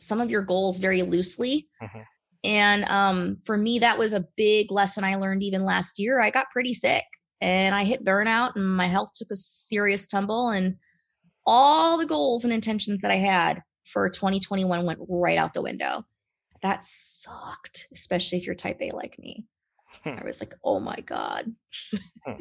some 0.00 0.20
of 0.20 0.30
your 0.30 0.42
goals 0.42 0.78
very 0.78 1.02
loosely. 1.02 1.68
Mm-hmm. 1.82 2.00
And 2.44 2.84
um, 2.84 3.38
for 3.44 3.56
me, 3.56 3.78
that 3.80 3.98
was 3.98 4.12
a 4.12 4.26
big 4.36 4.70
lesson 4.70 5.02
I 5.02 5.16
learned 5.16 5.42
even 5.42 5.64
last 5.64 5.98
year. 5.98 6.20
I 6.20 6.30
got 6.30 6.50
pretty 6.50 6.74
sick 6.74 7.04
and 7.40 7.74
I 7.74 7.84
hit 7.84 8.04
burnout 8.04 8.54
and 8.54 8.76
my 8.76 8.86
health 8.86 9.12
took 9.14 9.30
a 9.30 9.36
serious 9.36 10.06
tumble. 10.06 10.50
And 10.50 10.76
all 11.46 11.98
the 11.98 12.06
goals 12.06 12.44
and 12.44 12.52
intentions 12.52 13.00
that 13.00 13.10
I 13.10 13.16
had 13.16 13.62
for 13.84 14.08
2021 14.08 14.84
went 14.84 15.00
right 15.08 15.38
out 15.38 15.54
the 15.54 15.62
window 15.62 16.04
that 16.64 16.82
sucked, 16.82 17.88
especially 17.92 18.38
if 18.38 18.46
you're 18.46 18.54
type 18.54 18.80
A 18.80 18.90
like 18.92 19.18
me. 19.18 19.44
Hmm. 20.02 20.16
I 20.18 20.24
was 20.24 20.40
like, 20.40 20.54
oh 20.64 20.80
my 20.80 20.98
God. 21.00 21.54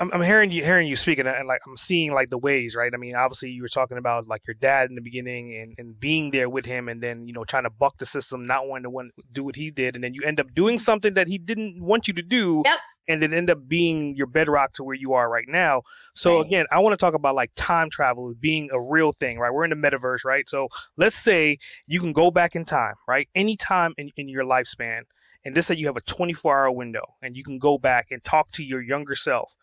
I'm, 0.00 0.10
I'm 0.12 0.22
hearing 0.22 0.50
you 0.50 0.64
hearing 0.64 0.86
you 0.86 0.96
speaking 0.96 1.26
and 1.26 1.48
like 1.48 1.60
I'm 1.66 1.76
seeing 1.76 2.12
like 2.12 2.30
the 2.30 2.38
ways 2.38 2.74
right? 2.74 2.90
I 2.92 2.96
mean 2.96 3.14
obviously 3.14 3.50
you 3.50 3.62
were 3.62 3.68
talking 3.68 3.98
about 3.98 4.26
like 4.26 4.46
your 4.46 4.54
dad 4.54 4.88
in 4.88 4.94
the 4.94 5.00
beginning 5.00 5.54
and, 5.54 5.74
and 5.78 5.98
being 5.98 6.30
there 6.30 6.48
with 6.48 6.64
him 6.64 6.88
and 6.88 7.02
then 7.02 7.26
you 7.26 7.32
know 7.32 7.44
trying 7.44 7.64
to 7.64 7.70
buck 7.70 7.98
the 7.98 8.06
system 8.06 8.46
not 8.46 8.66
wanting 8.66 8.84
to 8.84 8.90
want, 8.90 9.12
do 9.32 9.44
what 9.44 9.56
he 9.56 9.70
did 9.70 9.94
and 9.94 10.04
then 10.04 10.14
you 10.14 10.22
end 10.24 10.40
up 10.40 10.52
doing 10.54 10.78
something 10.78 11.14
that 11.14 11.28
he 11.28 11.38
didn't 11.38 11.82
want 11.82 12.08
you 12.08 12.14
to 12.14 12.22
do 12.22 12.62
yep. 12.64 12.78
and 13.06 13.22
then 13.22 13.32
end 13.32 13.50
up 13.50 13.68
being 13.68 14.14
your 14.16 14.26
bedrock 14.26 14.72
to 14.72 14.84
where 14.84 14.96
you 14.96 15.12
are 15.12 15.30
right 15.30 15.48
now. 15.48 15.82
So 16.14 16.38
right. 16.38 16.46
again 16.46 16.66
I 16.70 16.80
want 16.80 16.98
to 16.98 17.04
talk 17.04 17.14
about 17.14 17.34
like 17.34 17.50
time 17.54 17.90
travel 17.90 18.34
being 18.38 18.70
a 18.72 18.80
real 18.80 19.12
thing 19.12 19.38
right? 19.38 19.52
We're 19.52 19.64
in 19.64 19.70
the 19.70 19.76
metaverse 19.76 20.24
right? 20.24 20.48
So 20.48 20.68
let's 20.96 21.16
say 21.16 21.58
you 21.86 22.00
can 22.00 22.12
go 22.12 22.30
back 22.30 22.54
in 22.54 22.64
time 22.64 22.94
right? 23.06 23.28
Anytime 23.34 23.94
in, 23.96 24.10
in 24.16 24.28
your 24.28 24.44
lifespan 24.44 25.02
and 25.44 25.56
this 25.56 25.66
say 25.66 25.74
you 25.74 25.86
have 25.86 25.96
a 25.96 26.02
24 26.02 26.58
hour 26.58 26.70
window 26.70 27.14
and 27.22 27.36
you 27.36 27.44
can 27.44 27.58
go 27.58 27.78
back 27.78 28.08
and 28.10 28.22
talk 28.24 28.50
to 28.52 28.64
your 28.64 28.82
younger 28.82 29.14
self 29.14 29.54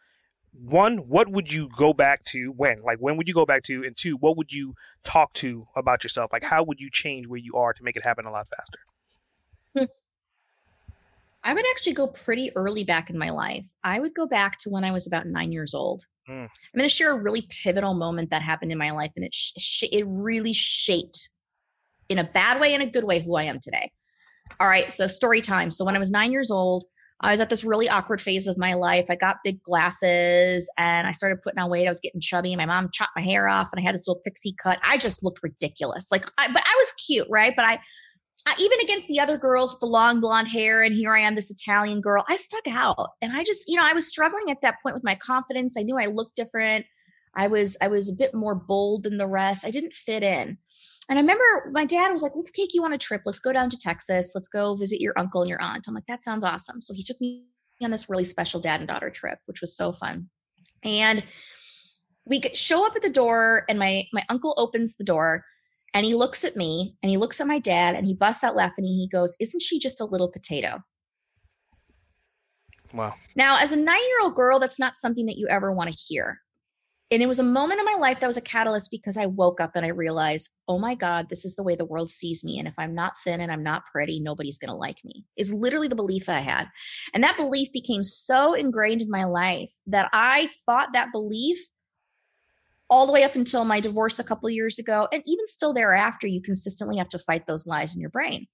one, 0.64 0.98
what 0.98 1.30
would 1.30 1.52
you 1.52 1.70
go 1.78 1.94
back 1.94 2.24
to 2.26 2.54
when? 2.56 2.82
Like, 2.84 3.00
when 3.00 3.18
would 3.18 3.28
you 3.28 3.34
go 3.34 3.46
back 3.46 3.64
to? 3.64 3.84
And 3.84 3.96
two, 3.96 4.18
what 4.18 4.38
would 4.38 4.52
you 4.52 4.74
talk 5.04 5.34
to 5.34 5.64
about 5.76 6.04
yourself? 6.04 6.32
Like, 6.32 6.44
how 6.44 6.64
would 6.64 6.80
you 6.80 6.90
change 6.92 7.28
where 7.28 7.40
you 7.40 7.56
are 7.56 7.74
to 7.74 7.84
make 7.84 7.96
it 7.96 8.04
happen 8.04 8.26
a 8.26 8.32
lot 8.32 8.48
faster? 8.48 8.80
Hmm. 9.78 9.86
I 11.44 11.54
would 11.54 11.66
actually 11.72 11.94
go 11.94 12.08
pretty 12.08 12.52
early 12.56 12.84
back 12.84 13.10
in 13.10 13.18
my 13.18 13.30
life. 13.30 13.68
I 13.84 14.00
would 14.00 14.16
go 14.16 14.26
back 14.26 14.58
to 14.60 14.70
when 14.70 14.84
I 14.84 14.92
was 14.92 15.06
about 15.06 15.28
nine 15.28 15.52
years 15.52 15.74
old. 15.74 16.04
Mm. 16.28 16.44
I'm 16.44 16.78
going 16.78 16.90
to 16.90 16.96
share 16.96 17.12
a 17.12 17.22
really 17.22 17.48
pivotal 17.64 17.94
moment 17.94 18.32
that 18.32 18.42
happened 18.42 18.72
in 18.72 18.80
my 18.80 18.90
life, 18.92 19.12
and 19.16 19.24
it 19.24 19.34
sh- 19.34 19.54
sh- 19.60 19.84
it 19.92 20.06
really 20.08 20.54
shaped, 20.54 21.30
in 22.10 22.18
a 22.18 22.24
bad 22.24 22.60
way 22.60 22.74
and 22.74 22.82
a 22.82 22.88
good 22.88 23.04
way, 23.04 23.20
who 23.20 23.36
I 23.36 23.44
am 23.44 23.60
today. 23.60 23.92
All 24.60 24.68
right, 24.68 24.92
so 24.92 25.06
story 25.06 25.42
time. 25.42 25.70
So 25.70 25.86
when 25.86 25.96
I 25.96 26.00
was 26.00 26.10
nine 26.10 26.32
years 26.32 26.50
old, 26.50 26.86
I 27.26 27.32
was 27.32 27.42
at 27.42 27.50
this 27.50 27.64
really 27.64 27.90
awkward 27.90 28.22
phase 28.22 28.46
of 28.46 28.58
my 28.58 28.76
life. 28.76 29.06
I 29.10 29.16
got 29.16 29.38
big 29.44 29.62
glasses 29.64 30.70
and 30.78 31.08
I 31.08 31.12
started 31.12 31.42
putting 31.42 31.60
on 31.60 31.70
weight. 31.70 31.88
I 31.88 31.90
was 31.90 32.00
getting 32.00 32.22
chubby. 32.22 32.56
My 32.56 32.68
mom 32.68 32.90
chopped 32.94 33.16
my 33.16 33.24
hair 33.24 33.48
off 33.48 33.70
and 33.72 33.80
I 33.80 33.84
had 33.84 33.96
this 33.96 34.08
little 34.08 34.22
pixie 34.24 34.56
cut. 34.62 34.80
I 34.84 34.98
just 34.98 35.24
looked 35.24 35.42
ridiculous. 35.42 36.12
Like, 36.12 36.26
I, 36.38 36.52
but 36.54 36.62
I 36.64 36.76
was 36.78 36.94
cute, 37.06 37.28
right? 37.30 37.54
But 37.56 37.66
I, 37.66 37.80
I, 38.46 38.56
even 38.60 38.80
against 38.80 39.08
the 39.08 39.20
other 39.20 39.38
girls 39.38 39.74
with 39.74 39.80
the 39.80 39.88
long 39.88 40.22
blonde 40.22 40.48
hair, 40.48 40.84
and 40.84 40.96
here 40.96 41.16
I 41.16 41.22
am, 41.22 41.34
this 41.34 41.50
Italian 41.50 42.00
girl, 42.00 42.24
I 42.30 42.36
stuck 42.36 42.68
out. 42.68 43.10
And 43.24 43.36
I 43.36 43.44
just, 43.44 43.64
you 43.68 43.76
know, 43.76 43.86
I 43.86 43.94
was 43.94 44.08
struggling 44.08 44.52
at 44.52 44.62
that 44.62 44.76
point 44.84 44.94
with 44.94 45.04
my 45.04 45.16
confidence. 45.16 45.76
I 45.78 45.82
knew 45.82 45.98
I 45.98 46.06
looked 46.06 46.36
different. 46.36 46.86
I 47.36 47.48
was, 47.48 47.76
I 47.82 47.88
was 47.88 48.08
a 48.08 48.16
bit 48.16 48.36
more 48.36 48.54
bold 48.54 49.04
than 49.04 49.18
the 49.18 49.28
rest. 49.28 49.66
I 49.66 49.72
didn't 49.72 49.94
fit 49.94 50.22
in. 50.22 50.60
And 51.10 51.20
I 51.20 51.22
remember 51.22 51.70
my 51.72 51.86
dad 51.86 52.12
was 52.12 52.22
like, 52.22 52.32
let's 52.36 52.52
take 52.52 52.74
you 52.74 52.84
on 52.84 52.94
a 52.94 52.98
trip. 52.98 53.22
Let's 53.26 53.40
go 53.40 53.54
down 53.54 53.70
to 53.70 53.78
Texas. 53.78 54.32
Let's 54.34 54.48
go 54.48 54.76
visit 54.76 55.02
your 55.02 55.14
uncle 55.18 55.42
and 55.42 55.50
your 55.50 55.62
aunt. 55.62 55.88
I'm 55.88 55.94
like, 55.94 56.08
that 56.08 56.24
sounds 56.24 56.44
awesome. 56.44 56.82
So 56.82 56.94
he 56.94 57.04
took 57.04 57.22
me 57.22 57.46
on 57.82 57.92
this 57.92 58.10
really 58.10 58.26
special 58.26 58.60
dad 58.60 58.80
and 58.80 58.88
daughter 58.88 59.10
trip, 59.10 59.40
which 59.46 59.62
was 59.62 59.76
so 59.76 59.92
fun. 59.92 60.30
And 60.84 61.24
we 62.26 62.42
show 62.54 62.86
up 62.88 62.96
at 62.96 63.04
the 63.04 63.10
door, 63.10 63.66
and 63.70 63.78
my 63.78 64.06
my 64.14 64.24
uncle 64.30 64.56
opens 64.58 64.98
the 64.98 65.04
door 65.04 65.46
and 65.96 66.06
he 66.06 66.14
looks 66.14 66.44
at 66.44 66.58
me 66.58 66.98
and 67.02 67.10
he 67.10 67.16
looks 67.16 67.40
at 67.40 67.48
my 67.48 67.58
dad 67.58 67.96
and 67.96 68.06
he 68.06 68.14
busts 68.14 68.44
out 68.44 68.56
laughing. 68.56 68.84
And 68.84 68.94
he 68.94 69.08
goes, 69.08 69.38
Isn't 69.40 69.62
she 69.62 69.80
just 69.80 70.02
a 70.02 70.06
little 70.06 70.30
potato? 70.30 70.84
Wow. 72.94 73.16
Now, 73.36 73.58
as 73.60 73.72
a 73.72 73.78
nine 73.78 74.02
year 74.02 74.22
old 74.22 74.36
girl, 74.36 74.60
that's 74.60 74.78
not 74.78 74.96
something 74.96 75.26
that 75.28 75.38
you 75.38 75.48
ever 75.48 75.72
want 75.72 75.90
to 75.90 75.98
hear 75.98 76.42
and 77.12 77.22
it 77.22 77.28
was 77.28 77.40
a 77.40 77.44
moment 77.44 77.80
in 77.80 77.86
my 77.86 77.98
life 78.00 78.20
that 78.20 78.28
was 78.28 78.38
a 78.38 78.42
catalyst 78.42 78.90
because 78.90 79.16
I 79.16 79.28
woke 79.28 79.62
up 79.62 79.72
and 79.76 79.86
I 79.86 79.90
realized, 79.90 80.50
oh 80.68 80.80
my 80.80 80.96
God, 80.96 81.28
this 81.30 81.46
is 81.46 81.56
the 81.56 81.64
way 81.64 81.76
the 81.76 81.86
world 81.86 82.10
sees 82.10 82.44
me. 82.44 82.58
And 82.58 82.68
if 82.68 82.74
I'm 82.80 82.96
not 82.96 83.14
thin 83.24 83.42
and 83.42 83.52
I'm 83.52 83.62
not 83.62 83.84
pretty, 83.92 84.20
nobody's 84.20 84.58
going 84.58 84.70
to 84.70 84.76
like 84.76 84.98
me, 85.06 85.24
is 85.38 85.54
literally 85.54 85.88
the 85.88 85.96
belief 85.96 86.28
I 86.28 86.40
had. 86.40 86.68
And 87.14 87.24
that 87.24 87.38
belief 87.38 87.72
became 87.72 88.02
so 88.02 88.54
ingrained 88.54 89.04
in 89.04 89.10
my 89.10 89.26
life 89.26 89.72
that 89.86 90.10
I 90.14 90.50
fought 90.66 90.94
that 90.94 91.12
belief 91.12 91.60
all 92.90 93.06
the 93.06 93.14
way 93.14 93.24
up 93.24 93.36
until 93.36 93.66
my 93.66 93.80
divorce 93.80 94.18
a 94.18 94.24
couple 94.24 94.50
years 94.50 94.80
ago. 94.80 95.08
And 95.12 95.22
even 95.28 95.46
still 95.46 95.74
thereafter, 95.74 96.26
you 96.26 96.42
consistently 96.42 96.98
have 96.98 97.10
to 97.10 97.20
fight 97.20 97.46
those 97.46 97.68
lies 97.68 97.94
in 97.94 98.02
your 98.02 98.10
brain. 98.10 98.48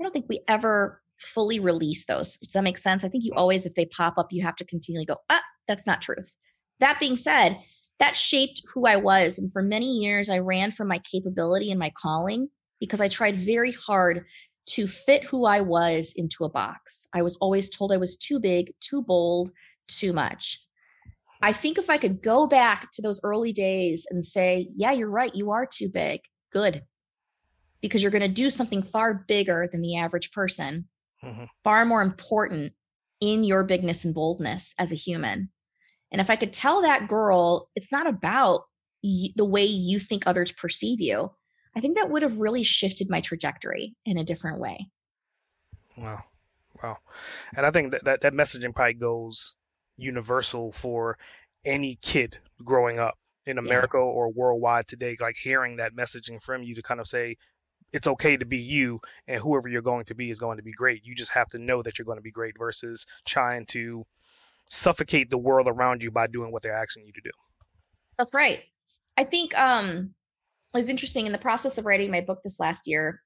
I 0.00 0.04
don't 0.04 0.12
think 0.12 0.26
we 0.28 0.42
ever 0.46 1.02
fully 1.18 1.58
release 1.58 2.04
those. 2.04 2.36
Does 2.36 2.52
that 2.52 2.62
make 2.62 2.78
sense? 2.78 3.04
I 3.04 3.08
think 3.08 3.24
you 3.24 3.32
always, 3.34 3.66
if 3.66 3.74
they 3.74 3.86
pop 3.86 4.14
up, 4.16 4.28
you 4.30 4.44
have 4.44 4.56
to 4.56 4.64
continually 4.64 5.06
go, 5.06 5.16
ah, 5.28 5.42
that's 5.66 5.86
not 5.86 6.02
truth. 6.02 6.36
That 6.78 7.00
being 7.00 7.16
said, 7.16 7.58
that 7.98 8.16
shaped 8.16 8.62
who 8.72 8.86
I 8.86 8.96
was. 8.96 9.38
And 9.38 9.52
for 9.52 9.62
many 9.62 9.94
years, 9.94 10.28
I 10.28 10.38
ran 10.38 10.70
from 10.70 10.88
my 10.88 10.98
capability 10.98 11.70
and 11.70 11.78
my 11.78 11.92
calling 11.96 12.48
because 12.80 13.00
I 13.00 13.08
tried 13.08 13.36
very 13.36 13.72
hard 13.72 14.24
to 14.66 14.86
fit 14.86 15.24
who 15.24 15.46
I 15.46 15.60
was 15.60 16.12
into 16.16 16.44
a 16.44 16.50
box. 16.50 17.08
I 17.14 17.22
was 17.22 17.36
always 17.36 17.70
told 17.70 17.92
I 17.92 17.96
was 17.96 18.16
too 18.16 18.40
big, 18.40 18.74
too 18.80 19.02
bold, 19.02 19.50
too 19.88 20.12
much. 20.12 20.60
I 21.42 21.52
think 21.52 21.78
if 21.78 21.88
I 21.88 21.98
could 21.98 22.22
go 22.22 22.46
back 22.46 22.90
to 22.92 23.02
those 23.02 23.20
early 23.22 23.52
days 23.52 24.06
and 24.10 24.24
say, 24.24 24.68
yeah, 24.74 24.92
you're 24.92 25.10
right, 25.10 25.34
you 25.34 25.50
are 25.50 25.66
too 25.66 25.88
big, 25.92 26.20
good. 26.50 26.82
Because 27.80 28.02
you're 28.02 28.10
going 28.10 28.22
to 28.22 28.28
do 28.28 28.50
something 28.50 28.82
far 28.82 29.24
bigger 29.28 29.68
than 29.70 29.82
the 29.82 29.96
average 29.96 30.32
person, 30.32 30.88
mm-hmm. 31.22 31.44
far 31.62 31.84
more 31.84 32.02
important 32.02 32.72
in 33.20 33.44
your 33.44 33.64
bigness 33.64 34.04
and 34.04 34.14
boldness 34.14 34.74
as 34.78 34.92
a 34.92 34.96
human. 34.96 35.50
And 36.16 36.20
if 36.22 36.30
I 36.30 36.36
could 36.36 36.54
tell 36.54 36.80
that 36.80 37.08
girl, 37.08 37.68
it's 37.76 37.92
not 37.92 38.06
about 38.06 38.62
y- 39.04 39.34
the 39.36 39.44
way 39.44 39.66
you 39.66 39.98
think 39.98 40.26
others 40.26 40.50
perceive 40.50 40.98
you, 40.98 41.30
I 41.76 41.80
think 41.80 41.94
that 41.98 42.08
would 42.08 42.22
have 42.22 42.38
really 42.38 42.62
shifted 42.62 43.10
my 43.10 43.20
trajectory 43.20 43.94
in 44.06 44.16
a 44.16 44.24
different 44.24 44.58
way. 44.58 44.88
Wow. 45.94 46.22
Wow. 46.82 46.96
And 47.54 47.66
I 47.66 47.70
think 47.70 47.92
that, 47.92 48.04
that, 48.06 48.22
that 48.22 48.32
messaging 48.32 48.74
probably 48.74 48.94
goes 48.94 49.56
universal 49.98 50.72
for 50.72 51.18
any 51.66 51.98
kid 52.00 52.38
growing 52.64 52.98
up 52.98 53.18
in 53.44 53.58
America 53.58 53.98
yeah. 53.98 54.04
or 54.04 54.32
worldwide 54.32 54.88
today, 54.88 55.18
like 55.20 55.36
hearing 55.36 55.76
that 55.76 55.94
messaging 55.94 56.42
from 56.42 56.62
you 56.62 56.74
to 56.74 56.82
kind 56.82 56.98
of 56.98 57.08
say, 57.08 57.36
it's 57.92 58.06
okay 58.06 58.38
to 58.38 58.46
be 58.46 58.56
you 58.56 59.02
and 59.28 59.42
whoever 59.42 59.68
you're 59.68 59.82
going 59.82 60.06
to 60.06 60.14
be 60.14 60.30
is 60.30 60.40
going 60.40 60.56
to 60.56 60.62
be 60.62 60.72
great. 60.72 61.04
You 61.04 61.14
just 61.14 61.32
have 61.32 61.48
to 61.48 61.58
know 61.58 61.82
that 61.82 61.98
you're 61.98 62.06
going 62.06 62.16
to 62.16 62.22
be 62.22 62.30
great 62.30 62.54
versus 62.58 63.04
trying 63.26 63.66
to 63.66 64.06
suffocate 64.68 65.30
the 65.30 65.38
world 65.38 65.68
around 65.68 66.02
you 66.02 66.10
by 66.10 66.26
doing 66.26 66.52
what 66.52 66.62
they're 66.62 66.76
asking 66.76 67.04
you 67.06 67.12
to 67.12 67.20
do. 67.22 67.30
That's 68.18 68.34
right. 68.34 68.60
I 69.16 69.24
think 69.24 69.56
um 69.56 70.14
it 70.74 70.78
was 70.78 70.88
interesting 70.88 71.26
in 71.26 71.32
the 71.32 71.38
process 71.38 71.78
of 71.78 71.86
writing 71.86 72.10
my 72.10 72.20
book 72.20 72.40
this 72.42 72.60
last 72.60 72.86
year, 72.86 73.22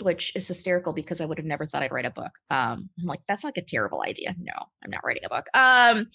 which 0.00 0.34
is 0.34 0.46
hysterical 0.48 0.92
because 0.92 1.20
I 1.20 1.26
would 1.26 1.38
have 1.38 1.46
never 1.46 1.66
thought 1.66 1.82
I'd 1.82 1.92
write 1.92 2.06
a 2.06 2.10
book. 2.10 2.32
Um, 2.50 2.88
I'm 2.98 3.06
like, 3.06 3.20
that's 3.28 3.44
like 3.44 3.58
a 3.58 3.62
terrible 3.62 4.02
idea. 4.06 4.34
No, 4.38 4.52
I'm 4.82 4.90
not 4.90 5.02
writing 5.04 5.24
a 5.24 5.28
book. 5.28 5.46
Um, 5.54 6.06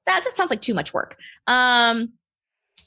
so 0.00 0.10
that 0.10 0.24
sounds 0.24 0.50
like 0.50 0.60
too 0.60 0.74
much 0.74 0.92
work. 0.92 1.16
Um, 1.46 2.12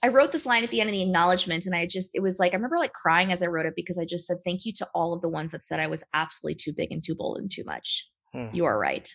I 0.03 0.07
wrote 0.07 0.31
this 0.31 0.45
line 0.45 0.63
at 0.63 0.71
the 0.71 0.81
end 0.81 0.89
of 0.89 0.93
the 0.93 1.01
acknowledgement, 1.01 1.65
and 1.65 1.75
I 1.75 1.85
just, 1.85 2.15
it 2.15 2.21
was 2.21 2.39
like, 2.39 2.53
I 2.53 2.55
remember 2.55 2.77
like 2.77 2.93
crying 2.93 3.31
as 3.31 3.43
I 3.43 3.47
wrote 3.47 3.65
it 3.65 3.73
because 3.75 3.97
I 3.97 4.05
just 4.05 4.25
said, 4.25 4.37
thank 4.43 4.65
you 4.65 4.73
to 4.73 4.87
all 4.93 5.13
of 5.13 5.21
the 5.21 5.29
ones 5.29 5.51
that 5.51 5.63
said 5.63 5.79
I 5.79 5.87
was 5.87 6.03
absolutely 6.13 6.55
too 6.55 6.73
big 6.73 6.91
and 6.91 7.03
too 7.03 7.15
bold 7.15 7.37
and 7.37 7.51
too 7.51 7.63
much. 7.65 8.07
Hmm. 8.33 8.47
You 8.53 8.65
are 8.65 8.77
right. 8.77 9.13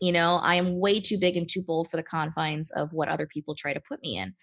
You 0.00 0.12
know, 0.12 0.36
I 0.36 0.56
am 0.56 0.78
way 0.78 1.00
too 1.00 1.18
big 1.18 1.36
and 1.36 1.48
too 1.48 1.62
bold 1.62 1.90
for 1.90 1.96
the 1.96 2.02
confines 2.02 2.70
of 2.70 2.92
what 2.92 3.08
other 3.08 3.26
people 3.26 3.54
try 3.54 3.72
to 3.72 3.82
put 3.88 4.02
me 4.02 4.18
in. 4.18 4.34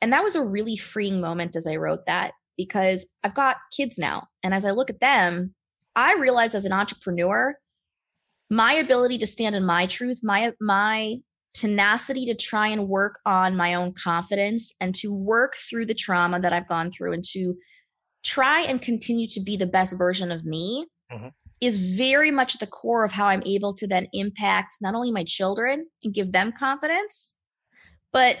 And 0.00 0.12
that 0.12 0.22
was 0.22 0.34
a 0.34 0.44
really 0.44 0.76
freeing 0.76 1.20
moment 1.20 1.56
as 1.56 1.66
I 1.66 1.76
wrote 1.76 2.06
that 2.06 2.32
because 2.56 3.08
I've 3.22 3.34
got 3.34 3.56
kids 3.74 3.98
now. 3.98 4.28
And 4.42 4.52
as 4.52 4.64
I 4.64 4.70
look 4.70 4.90
at 4.90 5.00
them, 5.00 5.54
I 5.96 6.14
realize 6.14 6.54
as 6.54 6.64
an 6.64 6.72
entrepreneur, 6.72 7.56
my 8.50 8.74
ability 8.74 9.18
to 9.18 9.26
stand 9.26 9.54
in 9.54 9.64
my 9.64 9.86
truth, 9.86 10.20
my 10.22 10.52
my 10.60 11.16
tenacity 11.54 12.26
to 12.26 12.34
try 12.34 12.68
and 12.68 12.88
work 12.88 13.20
on 13.24 13.56
my 13.56 13.74
own 13.74 13.92
confidence 13.92 14.74
and 14.80 14.94
to 14.96 15.14
work 15.14 15.54
through 15.56 15.86
the 15.86 15.94
trauma 15.94 16.40
that 16.40 16.52
I've 16.52 16.68
gone 16.68 16.90
through 16.90 17.12
and 17.12 17.24
to 17.32 17.54
try 18.24 18.62
and 18.62 18.82
continue 18.82 19.28
to 19.28 19.40
be 19.40 19.56
the 19.56 19.66
best 19.66 19.96
version 19.96 20.32
of 20.32 20.44
me 20.44 20.86
mm-hmm. 21.12 21.28
Is 21.64 21.76
very 21.76 22.30
much 22.30 22.58
the 22.58 22.66
core 22.66 23.04
of 23.04 23.12
how 23.12 23.26
I'm 23.26 23.42
able 23.44 23.74
to 23.74 23.86
then 23.86 24.08
impact 24.12 24.76
not 24.80 24.94
only 24.94 25.10
my 25.10 25.24
children 25.24 25.86
and 26.02 26.14
give 26.14 26.32
them 26.32 26.52
confidence, 26.52 27.36
but 28.12 28.38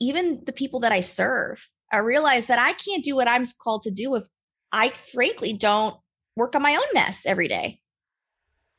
even 0.00 0.42
the 0.44 0.52
people 0.52 0.80
that 0.80 0.92
I 0.92 1.00
serve. 1.00 1.68
I 1.92 1.98
realize 1.98 2.46
that 2.46 2.58
I 2.58 2.72
can't 2.72 3.04
do 3.04 3.14
what 3.14 3.28
I'm 3.28 3.44
called 3.62 3.82
to 3.82 3.90
do 3.90 4.14
if 4.16 4.24
I 4.72 4.90
frankly 5.12 5.52
don't 5.52 5.96
work 6.36 6.54
on 6.54 6.62
my 6.62 6.74
own 6.74 6.82
mess 6.94 7.26
every 7.26 7.48
day. 7.48 7.80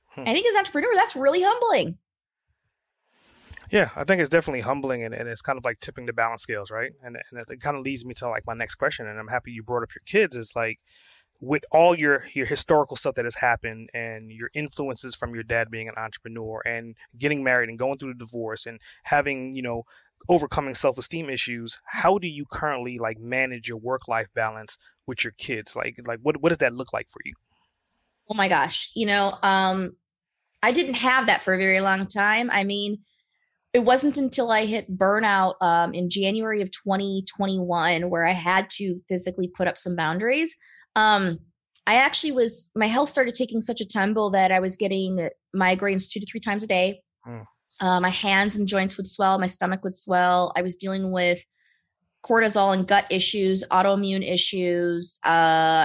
Hmm. 0.07 0.21
I 0.21 0.33
think 0.33 0.47
as 0.47 0.55
an 0.55 0.59
entrepreneur, 0.59 0.93
that's 0.95 1.15
really 1.15 1.43
humbling. 1.43 1.97
Yeah, 3.71 3.89
I 3.95 4.03
think 4.03 4.21
it's 4.21 4.29
definitely 4.29 4.62
humbling 4.62 5.03
and, 5.03 5.13
and 5.13 5.27
it's 5.27 5.41
kind 5.41 5.57
of 5.57 5.65
like 5.65 5.79
tipping 5.79 6.05
the 6.05 6.13
balance 6.13 6.43
scales, 6.43 6.69
right? 6.69 6.91
And, 7.03 7.17
and 7.31 7.45
it 7.49 7.59
kind 7.59 7.77
of 7.77 7.83
leads 7.83 8.05
me 8.05 8.13
to 8.15 8.29
like 8.29 8.45
my 8.45 8.53
next 8.53 8.75
question. 8.75 9.07
And 9.07 9.19
I'm 9.19 9.29
happy 9.29 9.51
you 9.51 9.63
brought 9.63 9.83
up 9.83 9.95
your 9.95 10.03
kids 10.05 10.36
is 10.36 10.53
like, 10.55 10.79
with 11.43 11.65
all 11.71 11.93
your 11.93 12.25
your 12.34 12.45
historical 12.45 12.95
stuff 12.95 13.15
that 13.15 13.25
has 13.25 13.36
happened 13.36 13.89
and 13.93 14.32
your 14.32 14.49
influences 14.53 15.13
from 15.13 15.36
your 15.36 15.43
dad 15.43 15.69
being 15.69 15.89
an 15.89 15.93
entrepreneur 15.97 16.62
and 16.65 16.95
getting 17.17 17.43
married 17.43 17.67
and 17.67 17.77
going 17.77 17.97
through 17.97 18.13
the 18.13 18.25
divorce 18.25 18.65
and 18.65 18.79
having 19.03 19.53
you 19.53 19.62
know 19.62 19.84
overcoming 20.29 20.73
self-esteem 20.73 21.29
issues 21.29 21.79
how 21.84 22.17
do 22.17 22.27
you 22.27 22.45
currently 22.49 22.97
like 22.97 23.19
manage 23.19 23.67
your 23.67 23.77
work-life 23.77 24.27
balance 24.34 24.77
with 25.06 25.25
your 25.25 25.34
kids? 25.38 25.75
Like 25.75 25.99
like 26.08 26.19
what, 26.21 26.41
what 26.41 26.49
does 26.49 26.60
that 26.60 26.73
look 26.73 26.93
like 26.93 27.10
for 27.10 27.19
you? 27.25 27.34
Oh 28.29 28.36
my 28.36 28.47
gosh. 28.47 28.89
You 28.95 29.08
know 29.08 29.38
um 29.43 29.97
i 30.62 30.71
didn't 30.71 30.93
have 30.93 31.27
that 31.27 31.41
for 31.41 31.53
a 31.53 31.58
very 31.58 31.82
long 31.82 32.08
time. 32.08 32.49
I 32.51 32.63
mean 32.63 32.99
it 33.73 33.79
wasn't 33.79 34.17
until 34.17 34.51
I 34.51 34.65
hit 34.65 34.97
burnout 34.97 35.56
um, 35.60 35.95
in 35.95 36.08
January 36.08 36.62
of 36.62 36.69
2021 36.69 38.08
where 38.08 38.23
I 38.23 38.32
had 38.32 38.69
to 38.73 39.01
physically 39.10 39.47
put 39.58 39.67
up 39.67 39.79
some 39.79 39.95
boundaries. 39.95 40.56
Um, 40.95 41.39
I 41.86 41.95
actually 41.95 42.32
was, 42.32 42.69
my 42.75 42.88
health 42.88 43.10
started 43.10 43.36
taking 43.36 43.62
such 43.62 43.82
a 43.82 43.86
tumble 43.86 44.29
that 44.32 44.51
I 44.51 44.60
was 44.60 44.75
getting 44.75 45.29
migraines 45.56 46.10
two 46.10 46.19
to 46.19 46.25
three 46.25 46.39
times 46.39 46.63
a 46.63 46.67
day. 46.67 47.01
Mm. 47.27 47.45
Uh, 47.79 47.99
my 47.99 48.10
hands 48.10 48.56
and 48.56 48.67
joints 48.67 48.95
would 48.97 49.08
swell, 49.08 49.38
my 49.39 49.47
stomach 49.47 49.84
would 49.84 49.95
swell. 49.95 50.53
I 50.56 50.62
was 50.62 50.75
dealing 50.75 51.12
with 51.12 51.43
cortisol 52.25 52.73
and 52.73 52.88
gut 52.88 53.06
issues, 53.10 53.63
autoimmune 53.69 54.25
issues. 54.25 55.19
Uh, 55.25 55.27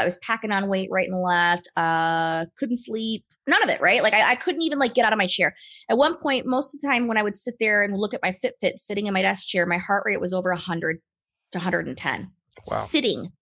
I 0.01 0.05
was 0.05 0.17
packing 0.19 0.53
on 0.53 0.69
weight 0.69 0.89
right 0.93 1.09
and 1.09 1.21
left. 1.21 1.69
Uh, 1.77 2.47
couldn't 2.57 2.77
sleep. 2.77 3.25
None 3.49 3.63
of 3.63 3.69
it, 3.69 3.81
right? 3.81 4.03
Like 4.03 4.15
I, 4.15 4.31
I, 4.31 4.35
couldn't 4.37 4.63
even 4.63 4.79
like 4.79 4.95
get 4.95 5.05
out 5.05 5.13
of 5.13 5.19
my 5.19 5.27
chair. 5.27 5.57
At 5.91 5.99
one 5.99 6.17
point, 6.17 6.47
most 6.47 6.75
of 6.75 6.81
the 6.81 6.87
time 6.87 7.09
when 7.09 7.17
I 7.17 7.23
would 7.25 7.35
sit 7.35 7.55
there 7.59 7.83
and 7.83 7.97
look 7.97 8.15
at 8.15 8.21
my 8.23 8.31
Fitbit 8.31 8.79
sitting 8.79 9.07
in 9.07 9.15
my 9.15 9.23
desk 9.23 9.49
chair, 9.49 9.67
my 9.67 9.79
heart 9.79 10.05
rate 10.07 10.21
was 10.21 10.33
over 10.33 10.51
100 10.51 11.01
to 11.53 11.59
110. 11.59 12.31
Wow. 12.71 12.77
Sitting 12.83 13.33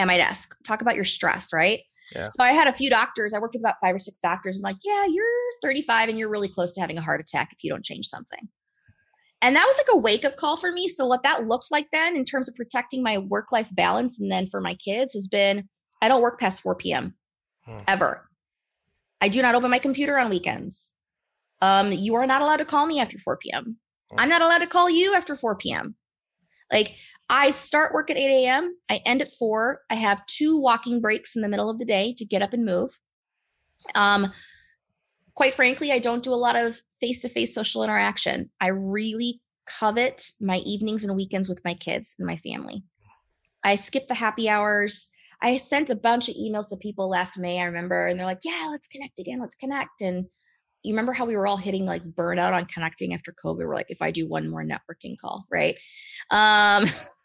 at 0.00 0.06
my 0.06 0.16
desk. 0.16 0.54
Talk 0.64 0.82
about 0.82 0.94
your 0.94 1.04
stress, 1.04 1.52
right? 1.52 1.80
Yeah. 2.14 2.26
So 2.26 2.42
I 2.42 2.52
had 2.52 2.66
a 2.66 2.72
few 2.72 2.90
doctors. 2.90 3.34
I 3.34 3.38
worked 3.38 3.54
with 3.54 3.62
about 3.62 3.76
five 3.80 3.94
or 3.94 3.98
six 3.98 4.18
doctors, 4.18 4.56
and 4.56 4.64
like, 4.64 4.78
yeah, 4.84 5.04
you're 5.08 5.24
35 5.62 6.08
and 6.08 6.18
you're 6.18 6.28
really 6.28 6.48
close 6.48 6.72
to 6.74 6.80
having 6.80 6.98
a 6.98 7.02
heart 7.02 7.20
attack 7.20 7.50
if 7.52 7.62
you 7.62 7.70
don't 7.70 7.84
change 7.84 8.06
something. 8.06 8.48
And 9.42 9.56
that 9.56 9.66
was 9.66 9.76
like 9.78 9.86
a 9.92 9.96
wake 9.96 10.24
up 10.24 10.36
call 10.36 10.56
for 10.56 10.70
me. 10.72 10.88
So, 10.88 11.06
what 11.06 11.22
that 11.22 11.46
looked 11.46 11.70
like 11.70 11.86
then 11.92 12.16
in 12.16 12.24
terms 12.24 12.48
of 12.48 12.56
protecting 12.56 13.02
my 13.02 13.18
work 13.18 13.52
life 13.52 13.74
balance 13.74 14.20
and 14.20 14.30
then 14.30 14.48
for 14.48 14.60
my 14.60 14.74
kids 14.74 15.14
has 15.14 15.28
been 15.28 15.68
I 16.02 16.08
don't 16.08 16.22
work 16.22 16.40
past 16.40 16.62
4 16.62 16.74
p.m. 16.76 17.14
Hmm. 17.64 17.80
ever. 17.86 18.28
I 19.20 19.28
do 19.28 19.42
not 19.42 19.54
open 19.54 19.70
my 19.70 19.78
computer 19.78 20.18
on 20.18 20.30
weekends. 20.30 20.94
Um, 21.60 21.92
you 21.92 22.14
are 22.14 22.26
not 22.26 22.40
allowed 22.40 22.56
to 22.56 22.64
call 22.64 22.86
me 22.86 23.00
after 23.00 23.18
4 23.18 23.36
p.m. 23.36 23.76
Hmm. 24.10 24.20
I'm 24.20 24.28
not 24.28 24.42
allowed 24.42 24.58
to 24.58 24.66
call 24.66 24.88
you 24.88 25.14
after 25.14 25.36
4 25.36 25.56
p.m. 25.56 25.94
Like, 26.72 26.94
I 27.30 27.50
start 27.50 27.94
work 27.94 28.10
at 28.10 28.16
8 28.16 28.44
a.m., 28.44 28.76
I 28.90 28.96
end 29.06 29.22
at 29.22 29.30
4. 29.30 29.82
I 29.88 29.94
have 29.94 30.26
two 30.26 30.58
walking 30.58 31.00
breaks 31.00 31.36
in 31.36 31.42
the 31.42 31.48
middle 31.48 31.70
of 31.70 31.78
the 31.78 31.84
day 31.84 32.12
to 32.18 32.24
get 32.24 32.42
up 32.42 32.52
and 32.52 32.64
move. 32.64 32.98
Um, 33.94 34.32
quite 35.36 35.54
frankly, 35.54 35.92
I 35.92 36.00
don't 36.00 36.24
do 36.24 36.32
a 36.32 36.34
lot 36.34 36.56
of 36.56 36.80
face 37.00 37.22
to 37.22 37.28
face 37.28 37.54
social 37.54 37.84
interaction. 37.84 38.50
I 38.60 38.66
really 38.68 39.40
covet 39.64 40.32
my 40.40 40.56
evenings 40.56 41.04
and 41.04 41.14
weekends 41.14 41.48
with 41.48 41.64
my 41.64 41.74
kids 41.74 42.16
and 42.18 42.26
my 42.26 42.36
family. 42.36 42.82
I 43.62 43.76
skip 43.76 44.08
the 44.08 44.14
happy 44.14 44.48
hours. 44.48 45.08
I 45.40 45.56
sent 45.56 45.88
a 45.88 45.94
bunch 45.94 46.28
of 46.28 46.34
emails 46.34 46.70
to 46.70 46.76
people 46.76 47.08
last 47.08 47.38
May, 47.38 47.60
I 47.60 47.64
remember, 47.64 48.08
and 48.08 48.18
they're 48.18 48.26
like, 48.26 48.40
yeah, 48.42 48.66
let's 48.72 48.88
connect 48.88 49.20
again. 49.20 49.40
Let's 49.40 49.54
connect. 49.54 50.02
And 50.02 50.26
you 50.82 50.94
remember 50.94 51.12
how 51.12 51.26
we 51.26 51.36
were 51.36 51.46
all 51.46 51.56
hitting 51.56 51.86
like 51.86 52.02
burnout 52.02 52.54
on 52.54 52.66
connecting 52.66 53.14
after 53.14 53.32
COVID? 53.32 53.58
We're 53.58 53.74
like, 53.74 53.86
if 53.88 54.02
I 54.02 54.10
do 54.10 54.28
one 54.28 54.48
more 54.48 54.64
networking 54.64 55.16
call, 55.16 55.46
right? 55.48 55.76
Um, 56.32 56.86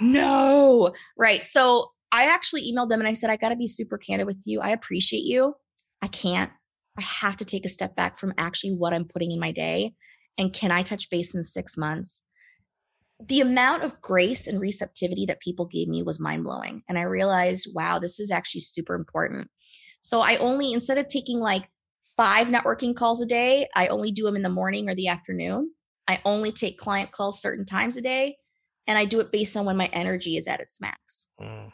no, 0.00 0.94
right. 1.16 1.44
So 1.44 1.90
I 2.12 2.26
actually 2.26 2.70
emailed 2.72 2.90
them 2.90 3.00
and 3.00 3.08
I 3.08 3.12
said, 3.12 3.30
I 3.30 3.36
got 3.36 3.50
to 3.50 3.56
be 3.56 3.66
super 3.66 3.98
candid 3.98 4.26
with 4.26 4.42
you. 4.44 4.60
I 4.60 4.70
appreciate 4.70 5.24
you. 5.24 5.54
I 6.02 6.06
can't 6.06 6.50
I 6.96 7.02
have 7.02 7.36
to 7.38 7.44
take 7.44 7.64
a 7.64 7.70
step 7.70 7.96
back 7.96 8.18
from 8.18 8.34
actually 8.38 8.74
what 8.74 8.92
I'm 8.92 9.04
putting 9.04 9.32
in 9.32 9.40
my 9.40 9.50
day. 9.50 9.94
And 10.38 10.52
can 10.52 10.70
I 10.70 10.82
touch 10.82 11.10
base 11.10 11.34
in 11.34 11.42
six 11.42 11.76
months? 11.76 12.22
The 13.24 13.40
amount 13.40 13.84
of 13.84 14.00
grace 14.00 14.46
and 14.46 14.60
receptivity 14.60 15.26
that 15.26 15.40
people 15.40 15.66
gave 15.66 15.88
me 15.88 16.02
was 16.02 16.20
mind 16.20 16.44
blowing. 16.44 16.82
And 16.88 16.98
I 16.98 17.02
realized, 17.02 17.68
wow, 17.74 17.98
this 17.98 18.20
is 18.20 18.30
actually 18.30 18.60
super 18.62 18.94
important. 18.94 19.48
So 20.00 20.20
I 20.20 20.36
only, 20.36 20.72
instead 20.72 20.98
of 20.98 21.08
taking 21.08 21.40
like 21.40 21.68
five 22.16 22.48
networking 22.48 22.94
calls 22.94 23.20
a 23.20 23.26
day, 23.26 23.68
I 23.74 23.88
only 23.88 24.12
do 24.12 24.24
them 24.24 24.36
in 24.36 24.42
the 24.42 24.48
morning 24.48 24.88
or 24.88 24.94
the 24.94 25.08
afternoon. 25.08 25.72
I 26.06 26.20
only 26.24 26.52
take 26.52 26.78
client 26.78 27.12
calls 27.12 27.40
certain 27.40 27.64
times 27.64 27.96
a 27.96 28.02
day. 28.02 28.36
And 28.86 28.98
I 28.98 29.04
do 29.04 29.20
it 29.20 29.32
based 29.32 29.56
on 29.56 29.64
when 29.64 29.76
my 29.76 29.86
energy 29.86 30.36
is 30.36 30.46
at 30.46 30.60
its 30.60 30.80
max. 30.80 31.28
Mm. 31.40 31.72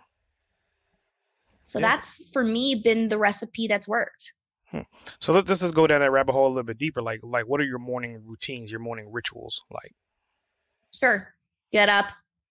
So 1.62 1.78
yeah. 1.78 1.88
that's 1.88 2.28
for 2.32 2.44
me 2.44 2.74
been 2.74 3.08
the 3.08 3.18
recipe 3.18 3.68
that's 3.68 3.86
worked. 3.86 4.32
Hmm. 4.70 4.80
So 5.20 5.32
let, 5.32 5.48
us 5.50 5.60
just 5.60 5.74
go 5.74 5.86
down 5.86 6.00
that 6.00 6.10
rabbit 6.10 6.32
hole 6.32 6.46
a 6.46 6.48
little 6.48 6.62
bit 6.62 6.78
deeper. 6.78 7.02
Like, 7.02 7.20
like 7.22 7.46
what 7.46 7.60
are 7.60 7.64
your 7.64 7.78
morning 7.78 8.22
routines, 8.24 8.70
your 8.70 8.80
morning 8.80 9.10
rituals 9.10 9.62
like? 9.70 9.94
Sure. 10.92 11.34
Get 11.72 11.88
up, 11.88 12.06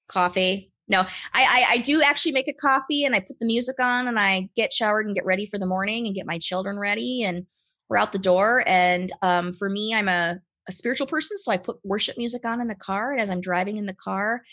coffee. 0.08 0.72
No, 0.88 1.02
I, 1.02 1.06
I, 1.34 1.66
I 1.72 1.78
do 1.78 2.02
actually 2.02 2.32
make 2.32 2.48
a 2.48 2.54
coffee 2.54 3.06
and 3.06 3.16
I 3.16 3.20
put 3.20 3.40
the 3.40 3.46
music 3.46 3.80
on 3.80 4.08
and 4.08 4.20
I 4.20 4.50
get 4.56 4.74
showered 4.74 5.06
and 5.06 5.16
get 5.16 5.26
ready 5.26 5.46
for 5.46 5.60
the 5.60 5.66
morning 5.66 6.08
and 6.08 6.16
get 6.16 6.26
my 6.26 6.40
children 6.40 6.80
ready 6.80 7.24
and 7.24 7.46
we're 7.90 7.98
out 7.98 8.12
the 8.12 8.20
door. 8.20 8.64
And 8.66 9.12
um, 9.22 9.54
for 9.54 9.70
me, 9.70 9.94
I'm 9.94 10.08
a, 10.08 10.40
a 10.70 10.72
spiritual 10.72 11.08
person, 11.08 11.38
so 11.38 11.52
I 11.52 11.58
put 11.58 11.80
worship 11.84 12.18
music 12.18 12.46
on 12.46 12.62
in 12.62 12.68
the 12.68 12.76
car. 12.76 13.12
And 13.12 13.20
as 13.20 13.30
I'm 13.30 13.42
driving 13.42 13.78
in 13.78 13.88
the 13.88 13.94
car, 13.94 14.44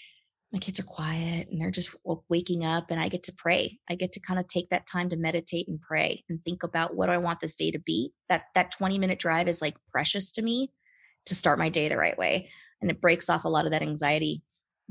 my 0.53 0.59
kids 0.59 0.81
are 0.81 0.85
quiet 0.85 1.49
and 1.51 1.61
they're 1.61 1.71
just 1.71 1.95
waking 2.29 2.65
up 2.65 2.91
and 2.91 2.99
I 2.99 3.09
get 3.09 3.25
to 3.25 3.33
pray. 3.37 3.79
I 3.91 3.95
get 3.95 4.13
to 4.13 4.21
kind 4.21 4.41
of 4.41 4.49
take 4.49 4.71
that 4.71 4.87
time 4.87 5.11
to 5.11 5.17
meditate 5.17 5.69
and 5.69 5.81
pray 5.81 6.25
and 6.29 6.43
think 6.45 6.63
about 6.63 6.97
what 6.97 7.11
I 7.11 7.19
want 7.19 7.41
this 7.41 7.57
day 7.57 7.71
to 7.73 7.79
be. 7.79 8.13
That 8.29 8.45
that 8.55 8.71
20 8.71 8.99
minute 8.99 9.19
drive 9.19 9.49
is 9.49 9.61
like 9.61 9.77
precious 9.93 10.33
to 10.33 10.43
me 10.43 10.73
to 11.27 11.35
start 11.35 11.59
my 11.59 11.69
day 11.69 11.89
the 11.89 11.99
right 11.99 12.17
way 12.17 12.49
and 12.81 12.91
it 12.91 13.01
breaks 13.01 13.29
off 13.29 13.45
a 13.45 13.49
lot 13.49 13.67
of 13.67 13.73
that 13.73 13.83
anxiety. 13.83 14.43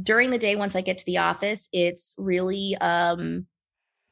During 0.02 0.30
the 0.30 0.38
day 0.38 0.56
once 0.56 0.76
I 0.76 0.82
get 0.82 0.98
to 1.00 1.06
the 1.06 1.18
office, 1.18 1.70
it's 1.72 2.14
really 2.18 2.78
um 2.78 3.48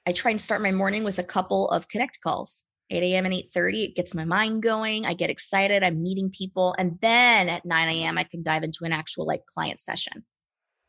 I 0.07 0.11
try 0.11 0.31
and 0.31 0.41
start 0.41 0.61
my 0.61 0.71
morning 0.71 1.03
with 1.03 1.19
a 1.19 1.23
couple 1.23 1.69
of 1.69 1.87
connect 1.87 2.19
calls. 2.21 2.63
8 2.89 3.03
a.m. 3.03 3.25
and 3.25 3.33
8:30, 3.33 3.85
it 3.85 3.95
gets 3.95 4.13
my 4.13 4.25
mind 4.25 4.61
going. 4.61 5.05
I 5.05 5.13
get 5.13 5.29
excited. 5.29 5.83
I'm 5.83 6.03
meeting 6.03 6.29
people. 6.29 6.75
And 6.77 6.99
then 7.01 7.49
at 7.49 7.65
9 7.65 7.89
a.m., 7.89 8.17
I 8.17 8.23
can 8.23 8.43
dive 8.43 8.63
into 8.63 8.83
an 8.83 8.91
actual 8.91 9.25
like 9.25 9.45
client 9.45 9.79
session 9.79 10.23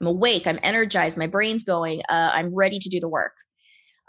I'm 0.00 0.08
awake, 0.08 0.46
I'm 0.46 0.58
energized, 0.62 1.16
my 1.16 1.26
brain's 1.26 1.64
going, 1.64 2.02
uh, 2.08 2.30
I'm 2.32 2.54
ready 2.54 2.78
to 2.78 2.88
do 2.88 3.00
the 3.00 3.08
work. 3.08 3.32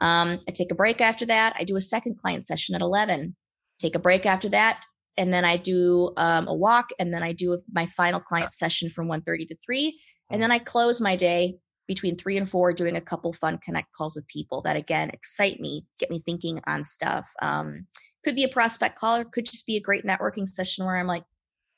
Um, 0.02 0.40
I 0.48 0.52
take 0.52 0.72
a 0.72 0.76
break 0.76 1.00
after 1.00 1.26
that. 1.28 1.56
I 1.58 1.64
do 1.64 1.76
a 1.76 1.82
second 1.82 2.18
client 2.20 2.46
session 2.46 2.76
at 2.76 2.82
11. 2.82 3.36
Take 3.80 3.96
a 3.96 4.00
break 4.00 4.26
after 4.26 4.50
that, 4.50 4.86
and 5.16 5.34
then 5.34 5.46
I 5.46 5.58
do 5.58 6.12
um, 6.18 6.48
a 6.48 6.54
walk, 6.54 6.90
and 7.00 7.14
then 7.14 7.24
I 7.24 7.34
do 7.34 7.62
my 7.72 7.86
final 7.86 8.20
client 8.20 8.54
session 8.54 8.90
from 8.90 9.08
1:30 9.08 9.48
to 9.50 9.56
3, 9.66 10.00
and 10.30 10.42
then 10.42 10.52
I 10.52 10.60
close 10.60 11.00
my 11.00 11.16
day 11.16 11.56
between 11.88 12.18
3 12.18 12.38
and 12.38 12.50
4 12.50 12.74
doing 12.74 12.96
a 12.96 13.02
couple 13.02 13.32
fun 13.34 13.58
connect 13.60 13.92
calls 13.94 14.16
with 14.16 14.28
people 14.28 14.62
that 14.62 14.76
again 14.76 15.10
excite 15.12 15.60
me, 15.60 15.86
get 16.00 16.10
me 16.10 16.20
thinking 16.20 16.60
on 16.68 16.84
stuff. 16.84 17.32
Um, 17.42 17.88
could 18.24 18.36
be 18.36 18.44
a 18.44 18.50
prospect 18.50 18.98
call, 18.98 19.18
or 19.18 19.26
could 19.26 19.46
just 19.46 19.68
be 19.68 19.78
a 19.78 19.82
great 19.82 20.06
networking 20.06 20.48
session 20.48 20.86
where 20.86 20.98
I'm 20.98 21.08
like, 21.08 21.24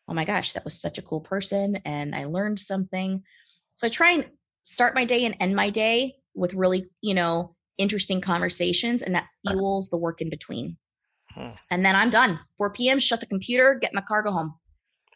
oh 0.08 0.14
my 0.14 0.24
gosh, 0.24 0.54
that 0.54 0.64
was 0.64 0.80
such 0.80 0.98
a 0.98 1.02
cool 1.02 1.20
person, 1.20 1.78
and 1.86 2.16
I 2.16 2.26
learned 2.26 2.60
something. 2.60 3.24
So 3.76 3.86
I 3.86 3.90
try 3.90 4.12
and 4.12 4.26
start 4.64 4.96
my 4.96 5.06
day 5.06 5.26
and 5.26 5.36
end 5.40 5.56
my 5.56 5.70
day 5.70 6.16
with 6.34 6.54
really, 6.54 6.88
you 7.02 7.14
know, 7.14 7.56
interesting 7.78 8.22
conversations, 8.22 9.02
and 9.02 9.14
that 9.16 9.28
fuels 9.48 9.90
the 9.90 9.98
work 9.98 10.22
in 10.22 10.30
between. 10.30 10.78
Hmm. 11.32 11.50
And 11.70 11.86
then 11.86 11.96
I'm 11.96 12.10
done. 12.10 12.40
4 12.58 12.72
p.m., 12.72 13.00
shut 13.00 13.20
the 13.20 13.26
computer, 13.26 13.76
get 13.76 13.94
my 13.94 14.02
car, 14.02 14.24
go 14.24 14.32
home. 14.32 14.56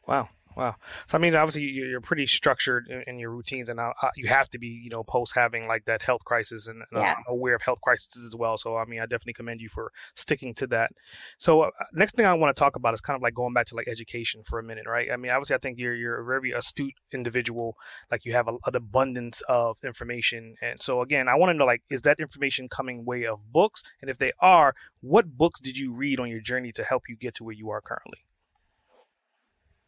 Wow. 0.08 0.30
Wow. 0.55 0.75
So 1.07 1.17
I 1.17 1.21
mean, 1.21 1.35
obviously 1.35 1.63
you're 1.63 2.01
pretty 2.01 2.25
structured 2.25 2.87
in, 3.07 3.19
your 3.19 3.31
routines, 3.31 3.69
and 3.69 3.79
uh, 3.79 3.93
you 4.15 4.27
have 4.27 4.49
to 4.49 4.59
be, 4.59 4.67
you 4.67 4.89
know, 4.89 5.03
post 5.03 5.35
having 5.35 5.67
like 5.67 5.85
that 5.85 6.01
health 6.01 6.23
crisis 6.25 6.67
and, 6.67 6.83
yeah. 6.91 7.15
aware 7.27 7.55
of 7.55 7.61
health 7.61 7.79
crises 7.81 8.25
as 8.25 8.35
well. 8.35 8.57
So 8.57 8.77
I 8.77 8.85
mean, 8.85 8.99
I 8.99 9.03
definitely 9.03 9.33
commend 9.33 9.61
you 9.61 9.69
for 9.69 9.91
sticking 10.15 10.53
to 10.55 10.67
that. 10.67 10.91
So 11.37 11.61
uh, 11.61 11.69
next 11.93 12.15
thing 12.15 12.25
I 12.25 12.33
want 12.33 12.55
to 12.55 12.59
talk 12.59 12.75
about 12.75 12.93
is 12.93 13.01
kind 13.01 13.15
of 13.15 13.21
like 13.21 13.33
going 13.33 13.53
back 13.53 13.67
to 13.67 13.75
like 13.75 13.87
education 13.87 14.43
for 14.43 14.59
a 14.59 14.63
minute, 14.63 14.85
right? 14.87 15.09
I 15.11 15.17
mean, 15.17 15.31
obviously 15.31 15.55
I 15.55 15.59
think 15.59 15.79
you're 15.79 15.95
you're 15.95 16.21
a 16.21 16.25
very 16.25 16.51
astute 16.51 16.93
individual. 17.13 17.77
Like 18.09 18.25
you 18.25 18.33
have 18.33 18.47
a, 18.47 18.53
an 18.65 18.75
abundance 18.75 19.41
of 19.47 19.77
information, 19.83 20.55
and 20.61 20.81
so 20.81 21.01
again, 21.01 21.27
I 21.27 21.35
want 21.35 21.51
to 21.51 21.53
know 21.53 21.65
like, 21.65 21.83
is 21.89 22.01
that 22.01 22.19
information 22.19 22.67
coming 22.67 23.05
way 23.05 23.25
of 23.25 23.51
books? 23.51 23.83
And 24.01 24.09
if 24.09 24.17
they 24.17 24.31
are, 24.39 24.73
what 24.99 25.37
books 25.37 25.59
did 25.59 25.77
you 25.77 25.93
read 25.93 26.19
on 26.19 26.29
your 26.29 26.41
journey 26.41 26.71
to 26.73 26.83
help 26.83 27.03
you 27.07 27.15
get 27.15 27.35
to 27.35 27.43
where 27.43 27.53
you 27.53 27.69
are 27.69 27.81
currently? 27.81 28.25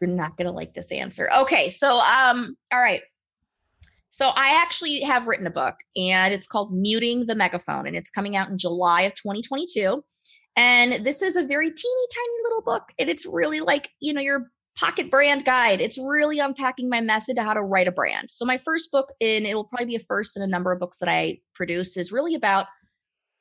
You're 0.04 0.14
not 0.14 0.36
going 0.36 0.48
to 0.48 0.52
like 0.52 0.74
this 0.74 0.92
answer. 0.92 1.30
Okay. 1.40 1.70
So, 1.70 2.00
um, 2.00 2.58
all 2.74 2.82
right. 2.82 3.02
So 4.10 4.28
I 4.28 4.62
actually 4.62 5.00
have 5.00 5.28
written 5.28 5.48
a 5.48 5.52
book 5.52 5.76
and 5.96 6.34
it's 6.34 6.46
called 6.46 6.74
Muting 6.74 7.26
the 7.26 7.36
Megaphone 7.36 7.88
and 7.88 7.96
it's 7.96 8.12
coming 8.12 8.36
out 8.36 8.50
in 8.50 8.58
July 8.58 9.04
of 9.04 9.16
2022. 9.16 10.04
And 10.58 11.06
this 11.06 11.22
is 11.22 11.38
a 11.38 11.44
very 11.44 11.68
teeny 11.68 12.08
tiny 12.14 12.44
little 12.44 12.62
book. 12.62 12.84
And 13.00 13.10
it's 13.10 13.26
really 13.26 13.62
like, 13.62 13.90
you 14.02 14.14
know, 14.14 14.22
your 14.22 14.52
pocket 14.76 15.10
brand 15.10 15.46
guide. 15.46 15.80
It's 15.80 15.98
really 15.98 16.40
unpacking 16.40 16.90
my 16.90 17.00
method 17.00 17.38
to 17.38 17.44
how 17.44 17.54
to 17.54 17.62
write 17.62 17.88
a 17.88 17.92
brand. 17.92 18.30
So 18.30 18.46
my 18.46 18.58
first 18.58 18.92
book, 18.92 19.14
and 19.22 19.46
it 19.46 19.56
will 19.56 19.64
probably 19.64 19.86
be 19.86 19.96
a 19.96 20.00
first 20.00 20.36
in 20.36 20.44
a 20.44 20.48
number 20.48 20.74
of 20.74 20.80
books 20.80 21.00
that 21.00 21.10
I 21.10 21.40
produce, 21.56 21.96
is 21.96 22.12
really 22.12 22.36
about 22.36 22.68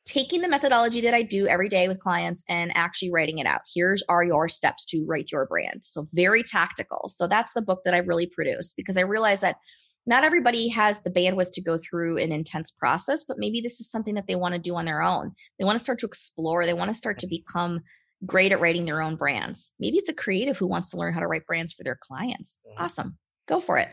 taking 0.04 0.42
the 0.42 0.48
methodology 0.48 1.00
that 1.02 1.14
I 1.14 1.22
do 1.22 1.46
every 1.46 1.68
day 1.68 1.86
with 1.88 2.00
clients 2.00 2.44
and 2.48 2.72
actually 2.74 3.12
writing 3.12 3.38
it 3.38 3.46
out. 3.46 3.60
Here's 3.72 4.02
are 4.08 4.24
your 4.24 4.48
steps 4.48 4.84
to 4.86 5.04
write 5.06 5.30
your 5.30 5.46
brand. 5.46 5.84
So 5.84 6.06
very 6.12 6.42
tactical. 6.42 7.08
So 7.08 7.26
that's 7.26 7.52
the 7.52 7.62
book 7.62 7.82
that 7.84 7.94
I 7.94 7.98
really 7.98 8.26
produce 8.26 8.72
because 8.72 8.96
I 8.96 9.02
realize 9.02 9.40
that 9.40 9.56
not 10.04 10.24
everybody 10.24 10.68
has 10.68 11.00
the 11.00 11.10
bandwidth 11.10 11.52
to 11.52 11.62
go 11.62 11.78
through 11.78 12.18
an 12.18 12.32
intense 12.32 12.72
process, 12.72 13.22
but 13.22 13.38
maybe 13.38 13.60
this 13.60 13.80
is 13.80 13.88
something 13.88 14.14
that 14.14 14.26
they 14.26 14.34
want 14.34 14.54
to 14.54 14.60
do 14.60 14.74
on 14.74 14.84
their 14.84 15.00
own. 15.00 15.32
They 15.58 15.64
want 15.64 15.78
to 15.78 15.82
start 15.82 16.00
to 16.00 16.06
explore, 16.06 16.66
they 16.66 16.74
want 16.74 16.88
to 16.88 16.94
start 16.94 17.18
to 17.20 17.28
become 17.28 17.80
great 18.26 18.52
at 18.52 18.60
writing 18.60 18.84
their 18.84 19.00
own 19.00 19.16
brands. 19.16 19.72
Maybe 19.78 19.98
it's 19.98 20.08
a 20.08 20.14
creative 20.14 20.56
who 20.56 20.66
wants 20.66 20.90
to 20.90 20.96
learn 20.96 21.14
how 21.14 21.20
to 21.20 21.26
write 21.26 21.46
brands 21.46 21.72
for 21.72 21.84
their 21.84 21.98
clients. 22.00 22.58
Mm-hmm. 22.66 22.82
Awesome. 22.82 23.18
Go 23.46 23.60
for 23.60 23.78
it. 23.78 23.88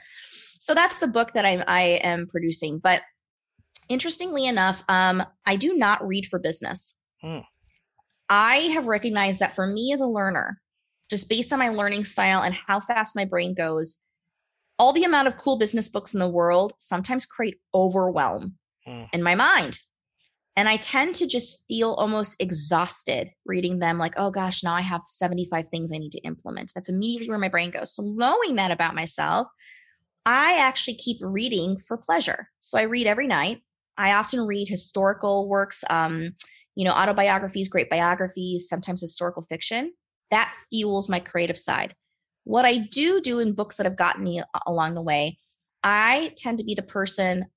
So 0.60 0.74
that's 0.74 1.00
the 1.00 1.08
book 1.08 1.34
that 1.34 1.46
I, 1.46 1.64
I 1.68 1.82
am 2.04 2.28
producing. 2.28 2.80
But 2.80 3.02
interestingly 3.90 4.46
enough, 4.46 4.84
um, 4.88 5.24
I 5.46 5.56
do 5.56 5.76
not 5.76 6.06
read 6.08 6.26
for 6.28 6.40
business. 6.40 6.96
Hmm. 7.22 7.40
I 8.30 8.58
have 8.74 8.88
recognized 8.88 9.40
that 9.40 9.56
for 9.56 9.68
me 9.68 9.92
as 9.92 10.02
a 10.02 10.08
learner, 10.08 10.62
just 11.10 11.28
based 11.28 11.52
on 11.52 11.60
my 11.60 11.70
learning 11.70 12.04
style 12.04 12.42
and 12.42 12.54
how 12.54 12.80
fast 12.80 13.16
my 13.16 13.26
brain 13.26 13.56
goes, 13.56 13.98
all 14.78 14.94
the 14.94 15.04
amount 15.04 15.28
of 15.28 15.38
cool 15.38 15.58
business 15.58 15.90
books 15.90 16.14
in 16.14 16.20
the 16.20 16.30
world 16.30 16.74
sometimes 16.78 17.26
create 17.26 17.58
overwhelm 17.74 18.56
hmm. 18.86 19.04
in 19.12 19.24
my 19.24 19.36
mind. 19.36 19.80
And 20.56 20.68
I 20.68 20.78
tend 20.78 21.16
to 21.16 21.28
just 21.28 21.64
feel 21.68 21.94
almost 21.94 22.36
exhausted 22.42 23.30
reading 23.46 23.80
them, 23.80 23.98
like, 23.98 24.14
oh 24.18 24.30
gosh, 24.30 24.64
now 24.64 24.74
I 24.74 24.82
have 24.82 25.02
75 25.06 25.70
things 25.70 25.92
I 25.94 25.98
need 25.98 26.12
to 26.12 26.20
implement. 26.20 26.72
That's 26.76 26.90
immediately 26.90 27.30
where 27.30 27.40
my 27.40 27.50
brain 27.50 27.72
goes. 27.72 27.96
So, 27.96 28.04
knowing 28.04 28.56
that 28.56 28.72
about 28.72 28.94
myself, 28.94 29.48
I 30.26 30.58
actually 30.58 30.96
keep 30.96 31.18
reading 31.22 31.78
for 31.78 31.98
pleasure. 31.98 32.50
So, 32.60 32.78
I 32.78 32.82
read 32.82 33.08
every 33.08 33.26
night. 33.26 33.62
I 34.00 34.14
often 34.14 34.48
read 34.48 34.70
historical 34.70 35.50
works, 35.50 35.84
um, 35.90 36.32
you 36.76 36.86
know, 36.86 36.94
autobiographies, 36.94 37.68
great 37.68 37.90
biographies, 37.90 38.70
sometimes 38.70 39.02
historical 39.02 39.44
fiction. 39.44 39.92
That 40.32 40.56
fuels 40.70 41.10
my 41.10 41.20
creative 41.20 41.58
side. 41.58 41.96
What 42.46 42.64
I 42.64 42.78
do 42.78 43.20
do 43.20 43.40
in 43.40 43.54
books 43.54 43.76
that 43.76 43.86
have 43.86 43.98
gotten 43.98 44.24
me 44.24 44.42
along 44.66 44.96
the 44.96 45.02
way, 45.02 45.38
I 45.84 46.34
tend 46.38 46.60
to 46.60 46.64
be 46.64 46.76
the 46.76 46.82
person. 46.82 47.48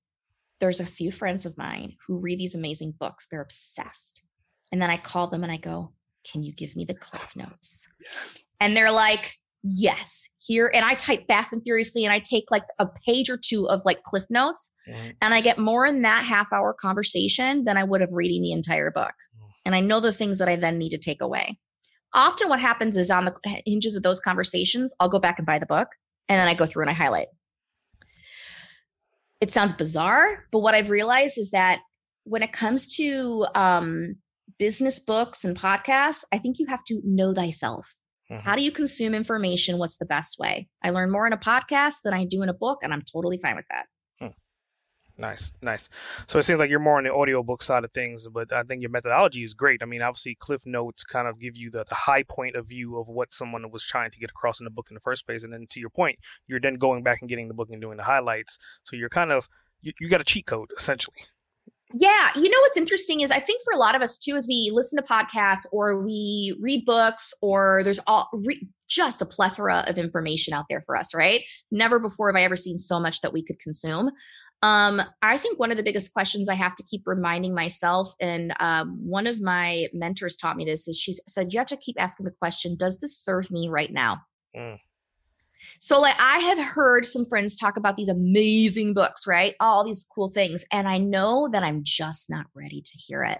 There's 0.59 0.81
a 0.81 0.85
few 0.85 1.11
friends 1.11 1.45
of 1.45 1.57
mine 1.57 1.95
who 2.05 2.17
read 2.17 2.39
these 2.39 2.55
amazing 2.55 2.95
books. 2.99 3.25
They're 3.31 3.41
obsessed. 3.41 4.21
And 4.71 4.81
then 4.81 4.89
I 4.89 4.97
call 4.97 5.27
them 5.27 5.43
and 5.43 5.51
I 5.51 5.57
go, 5.57 5.93
Can 6.29 6.43
you 6.43 6.53
give 6.53 6.75
me 6.75 6.83
the 6.83 6.93
cliff 6.93 7.35
notes? 7.37 7.87
And 8.59 8.75
they're 8.75 8.91
like, 8.91 9.33
yes 9.63 10.27
here 10.45 10.69
and 10.73 10.83
i 10.83 10.93
type 10.93 11.25
fast 11.25 11.53
and 11.53 11.63
furiously 11.63 12.03
and 12.03 12.13
i 12.13 12.19
take 12.19 12.43
like 12.51 12.65
a 12.79 12.87
page 13.07 13.29
or 13.29 13.37
two 13.37 13.67
of 13.69 13.81
like 13.85 14.03
cliff 14.03 14.25
notes 14.29 14.73
mm-hmm. 14.87 15.11
and 15.21 15.33
i 15.33 15.39
get 15.39 15.57
more 15.57 15.85
in 15.85 16.01
that 16.01 16.23
half 16.23 16.47
hour 16.51 16.73
conversation 16.73 17.63
than 17.63 17.77
i 17.77 17.83
would 17.83 18.01
have 18.01 18.11
reading 18.11 18.41
the 18.41 18.51
entire 18.51 18.91
book 18.91 19.13
mm-hmm. 19.35 19.47
and 19.65 19.73
i 19.73 19.79
know 19.79 20.01
the 20.01 20.11
things 20.11 20.37
that 20.37 20.49
i 20.49 20.55
then 20.57 20.77
need 20.77 20.89
to 20.89 20.97
take 20.97 21.21
away 21.21 21.57
often 22.13 22.49
what 22.49 22.59
happens 22.59 22.97
is 22.97 23.09
on 23.09 23.23
the 23.23 23.61
hinges 23.65 23.95
of 23.95 24.03
those 24.03 24.19
conversations 24.19 24.93
i'll 24.99 25.07
go 25.07 25.19
back 25.19 25.39
and 25.39 25.45
buy 25.45 25.57
the 25.57 25.65
book 25.65 25.87
and 26.27 26.37
then 26.37 26.47
i 26.47 26.53
go 26.53 26.65
through 26.65 26.83
and 26.83 26.89
i 26.89 26.93
highlight 26.93 27.27
it 29.39 29.49
sounds 29.49 29.71
bizarre 29.71 30.45
but 30.51 30.59
what 30.59 30.75
i've 30.75 30.89
realized 30.89 31.37
is 31.37 31.51
that 31.51 31.79
when 32.25 32.43
it 32.43 32.53
comes 32.53 32.95
to 32.95 33.45
um, 33.55 34.15
business 34.59 34.99
books 34.99 35.45
and 35.45 35.57
podcasts 35.57 36.25
i 36.33 36.37
think 36.37 36.59
you 36.59 36.65
have 36.65 36.83
to 36.83 37.01
know 37.05 37.33
thyself 37.33 37.95
Mm-hmm. 38.31 38.41
How 38.41 38.55
do 38.55 38.63
you 38.63 38.71
consume 38.71 39.13
information? 39.13 39.77
What's 39.77 39.97
the 39.97 40.05
best 40.05 40.39
way? 40.39 40.67
I 40.83 40.91
learn 40.91 41.11
more 41.11 41.27
in 41.27 41.33
a 41.33 41.37
podcast 41.37 42.01
than 42.03 42.13
I 42.13 42.25
do 42.25 42.41
in 42.41 42.49
a 42.49 42.53
book, 42.53 42.79
and 42.81 42.93
I'm 42.93 43.01
totally 43.01 43.37
fine 43.37 43.55
with 43.55 43.65
that. 43.69 43.85
Hmm. 44.19 45.21
Nice, 45.21 45.53
nice. 45.61 45.89
So 46.27 46.39
it 46.39 46.43
seems 46.43 46.59
like 46.59 46.69
you're 46.69 46.79
more 46.79 46.97
on 46.97 47.03
the 47.03 47.11
audiobook 47.11 47.61
side 47.61 47.83
of 47.83 47.91
things, 47.91 48.27
but 48.27 48.51
I 48.51 48.63
think 48.63 48.81
your 48.81 48.91
methodology 48.91 49.43
is 49.43 49.53
great. 49.53 49.83
I 49.83 49.85
mean, 49.85 50.01
obviously, 50.01 50.35
Cliff 50.35 50.65
Notes 50.65 51.03
kind 51.03 51.27
of 51.27 51.39
give 51.39 51.57
you 51.57 51.69
the, 51.69 51.85
the 51.87 51.95
high 51.95 52.23
point 52.23 52.55
of 52.55 52.67
view 52.67 52.97
of 52.97 53.09
what 53.09 53.33
someone 53.33 53.69
was 53.69 53.83
trying 53.83 54.11
to 54.11 54.19
get 54.19 54.31
across 54.31 54.59
in 54.59 54.63
the 54.63 54.71
book 54.71 54.87
in 54.89 54.95
the 54.95 55.01
first 55.01 55.25
place. 55.25 55.43
And 55.43 55.53
then 55.53 55.67
to 55.69 55.79
your 55.79 55.89
point, 55.89 56.17
you're 56.47 56.59
then 56.59 56.75
going 56.75 57.03
back 57.03 57.21
and 57.21 57.29
getting 57.29 57.49
the 57.49 57.53
book 57.53 57.69
and 57.71 57.81
doing 57.81 57.97
the 57.97 58.03
highlights. 58.03 58.57
So 58.83 58.95
you're 58.95 59.09
kind 59.09 59.31
of, 59.31 59.49
you, 59.81 59.91
you 59.99 60.09
got 60.09 60.21
a 60.21 60.25
cheat 60.25 60.45
code 60.45 60.71
essentially. 60.77 61.17
Yeah, 61.93 62.29
you 62.35 62.49
know 62.49 62.57
what's 62.61 62.77
interesting 62.77 63.21
is 63.21 63.29
I 63.29 63.39
think 63.39 63.61
for 63.63 63.71
a 63.71 63.77
lot 63.77 63.95
of 63.95 64.01
us 64.01 64.17
too, 64.17 64.35
as 64.35 64.47
we 64.47 64.71
listen 64.73 64.97
to 64.97 65.07
podcasts 65.07 65.65
or 65.71 66.01
we 66.01 66.57
read 66.59 66.85
books, 66.85 67.33
or 67.41 67.81
there's 67.83 67.99
all 68.07 68.29
re- 68.33 68.67
just 68.89 69.21
a 69.21 69.25
plethora 69.25 69.83
of 69.87 69.97
information 69.97 70.53
out 70.53 70.65
there 70.69 70.81
for 70.81 70.97
us, 70.97 71.13
right? 71.13 71.41
Never 71.71 71.99
before 71.99 72.29
have 72.31 72.39
I 72.39 72.43
ever 72.43 72.55
seen 72.55 72.79
so 72.79 72.99
much 72.99 73.21
that 73.21 73.31
we 73.31 73.43
could 73.43 73.59
consume. 73.59 74.09
Um, 74.63 75.01
I 75.21 75.37
think 75.37 75.59
one 75.59 75.71
of 75.71 75.77
the 75.77 75.83
biggest 75.83 76.13
questions 76.13 76.47
I 76.47 76.55
have 76.55 76.75
to 76.77 76.83
keep 76.83 77.03
reminding 77.05 77.53
myself, 77.53 78.13
and 78.21 78.53
um, 78.59 78.97
one 79.03 79.27
of 79.27 79.41
my 79.41 79.87
mentors 79.93 80.37
taught 80.37 80.55
me 80.55 80.63
this, 80.63 80.87
is 80.87 80.97
she 80.97 81.13
said, 81.27 81.51
You 81.51 81.59
have 81.59 81.67
to 81.67 81.77
keep 81.77 81.97
asking 81.99 82.25
the 82.25 82.31
question, 82.31 82.77
Does 82.77 82.99
this 82.99 83.17
serve 83.17 83.51
me 83.51 83.67
right 83.69 83.91
now? 83.91 84.21
Mm. 84.55 84.79
So, 85.79 85.99
like, 85.99 86.15
I 86.19 86.39
have 86.39 86.59
heard 86.59 87.05
some 87.05 87.25
friends 87.25 87.55
talk 87.55 87.77
about 87.77 87.97
these 87.97 88.09
amazing 88.09 88.93
books, 88.93 89.25
right? 89.27 89.55
All 89.59 89.83
these 89.83 90.05
cool 90.13 90.29
things. 90.29 90.65
And 90.71 90.87
I 90.87 90.97
know 90.97 91.49
that 91.51 91.63
I'm 91.63 91.81
just 91.83 92.29
not 92.29 92.45
ready 92.55 92.81
to 92.81 92.97
hear 92.97 93.23
it. 93.23 93.39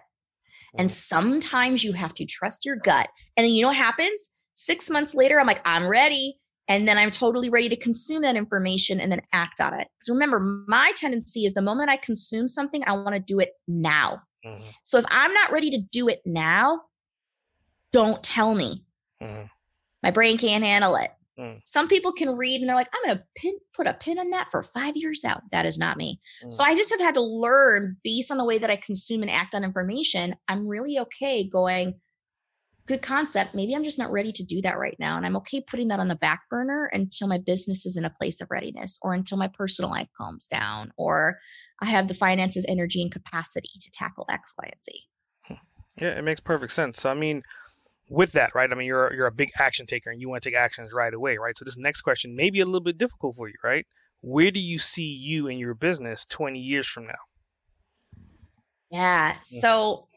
And 0.76 0.92
sometimes 0.92 1.84
you 1.84 1.94
have 1.94 2.14
to 2.16 2.26
trust 2.26 2.66
your 2.66 2.76
gut. 2.76 3.08
And 3.38 3.46
then 3.46 3.54
you 3.54 3.62
know 3.62 3.68
what 3.68 3.78
happens? 3.78 4.30
Six 4.54 4.90
months 4.90 5.14
later, 5.14 5.40
I'm 5.40 5.48
like, 5.48 5.62
I'm 5.66 5.88
ready. 5.88 6.40
And 6.68 6.88
then 6.88 6.98
I'm 6.98 7.12
totally 7.12 7.50
ready 7.50 7.70
to 7.70 7.76
consume 7.76 8.22
that 8.22 8.36
information 8.36 9.00
and 9.00 9.12
then 9.12 9.22
act 9.34 9.60
on 9.60 9.74
it. 9.74 9.88
Because 10.00 10.10
remember, 10.10 10.40
my 10.68 10.94
tendency 10.96 11.42
is 11.42 11.54
the 11.54 11.62
moment 11.62 11.90
I 11.90 11.98
consume 11.98 12.48
something, 12.48 12.84
I 12.88 12.94
want 12.94 13.14
to 13.14 13.20
do 13.20 13.40
it 13.40 13.50
now. 13.68 14.22
Mm-hmm. 14.46 14.64
So 14.84 14.98
if 14.98 15.06
I'm 15.10 15.34
not 15.34 15.52
ready 15.52 15.70
to 15.72 15.80
do 15.92 16.08
it 16.08 16.22
now, 16.26 16.82
don't 17.92 18.24
tell 18.24 18.56
me. 18.56 18.86
Mm-hmm. 19.22 19.46
My 20.02 20.12
brain 20.12 20.38
can't 20.38 20.64
handle 20.64 20.96
it. 20.96 21.12
Mm. 21.40 21.62
Some 21.66 21.88
people 21.88 22.12
can 22.12 22.38
read 22.38 22.62
and 22.62 22.70
they're 22.70 22.76
like, 22.76 22.90
I'm 22.94 23.10
going 23.10 23.18
to 23.18 23.24
pin, 23.36 23.58
put 23.76 23.88
a 23.88 23.94
pin 23.94 24.20
on 24.20 24.30
that 24.32 24.50
for 24.52 24.62
five 24.62 24.96
years 24.96 25.26
out. 25.26 25.42
That 25.52 25.66
is 25.66 25.78
not 25.78 25.98
me. 25.98 26.20
Mm. 26.44 26.54
So 26.54 26.64
I 26.64 26.76
just 26.76 26.92
have 26.92 27.00
had 27.00 27.16
to 27.16 27.22
learn 27.22 27.98
based 28.04 28.32
on 28.32 28.38
the 28.38 28.46
way 28.46 28.60
that 28.60 28.70
I 28.70 28.76
consume 28.76 29.22
and 29.22 29.32
act 29.32 29.56
on 29.56 29.64
information. 29.64 30.36
I'm 30.48 30.68
really 30.68 31.00
okay 31.00 31.48
going, 31.48 31.96
good 32.86 33.02
concept. 33.02 33.56
Maybe 33.56 33.76
I'm 33.76 33.84
just 33.84 33.98
not 33.98 34.12
ready 34.12 34.32
to 34.34 34.44
do 34.44 34.62
that 34.62 34.78
right 34.78 34.98
now. 35.00 35.18
And 35.18 35.26
I'm 35.26 35.38
okay 35.38 35.62
putting 35.62 35.88
that 35.88 36.00
on 36.00 36.08
the 36.08 36.16
back 36.16 36.42
burner 36.50 36.90
until 36.94 37.28
my 37.28 37.38
business 37.38 37.86
is 37.86 37.98
in 37.98 38.06
a 38.06 38.10
place 38.10 38.42
of 38.42 38.52
readiness 38.52 39.00
or 39.02 39.14
until 39.14 39.38
my 39.38 39.48
personal 39.48 39.90
life 39.90 40.10
calms 40.16 40.48
down 40.48 40.92
or 40.98 41.40
I 41.82 41.88
have 41.88 42.08
the 42.08 42.14
finances, 42.14 42.66
energy, 42.68 43.02
and 43.02 43.12
capacity 43.12 43.72
to 43.82 43.92
tackle 43.92 44.26
X, 44.30 44.54
Y, 44.58 44.66
and 44.66 44.84
Z. 44.86 45.02
Hmm. 45.46 45.54
Yeah, 46.00 46.18
it 46.18 46.24
makes 46.24 46.40
perfect 46.40 46.72
sense. 46.72 47.02
So, 47.02 47.10
I 47.10 47.14
mean, 47.14 47.44
with 48.10 48.34
that, 48.34 48.54
right? 48.54 48.72
I 48.72 48.76
mean, 48.76 48.88
you're 48.88 49.14
you're 49.14 49.28
a 49.28 49.32
big 49.32 49.50
action 49.60 49.86
taker 49.86 50.10
and 50.10 50.22
you 50.22 50.30
want 50.30 50.44
to 50.44 50.50
take 50.50 50.58
actions 50.58 50.92
right 50.94 51.14
away, 51.14 51.38
right? 51.38 51.56
So 51.58 51.66
this 51.66 51.78
next 51.78 52.02
question 52.02 52.36
may 52.36 52.50
be 52.50 52.60
a 52.60 52.66
little 52.66 52.82
bit 52.82 52.98
difficult 52.98 53.36
for 53.36 53.48
you, 53.48 53.56
right? 53.64 53.86
Where 54.22 54.52
do 54.52 54.60
you 54.60 54.80
see 54.80 55.12
you 55.12 55.48
in 55.48 55.58
your 55.58 55.74
business 55.74 56.26
20 56.26 56.60
years 56.60 56.88
from 56.88 57.08
now? 57.08 57.14
Yeah. 58.90 59.38
So 59.44 60.08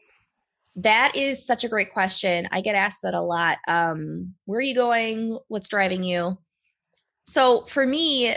that 0.75 1.15
is 1.15 1.45
such 1.45 1.63
a 1.63 1.69
great 1.69 1.91
question. 1.91 2.47
I 2.51 2.61
get 2.61 2.75
asked 2.75 3.01
that 3.01 3.15
a 3.15 3.21
lot. 3.21 3.57
Um, 3.67 4.35
where 4.45 4.59
are 4.59 4.61
you 4.61 4.75
going? 4.75 5.37
What's 5.47 5.67
driving 5.67 6.03
you? 6.03 6.37
So 7.27 7.65
for 7.65 7.85
me, 7.85 8.35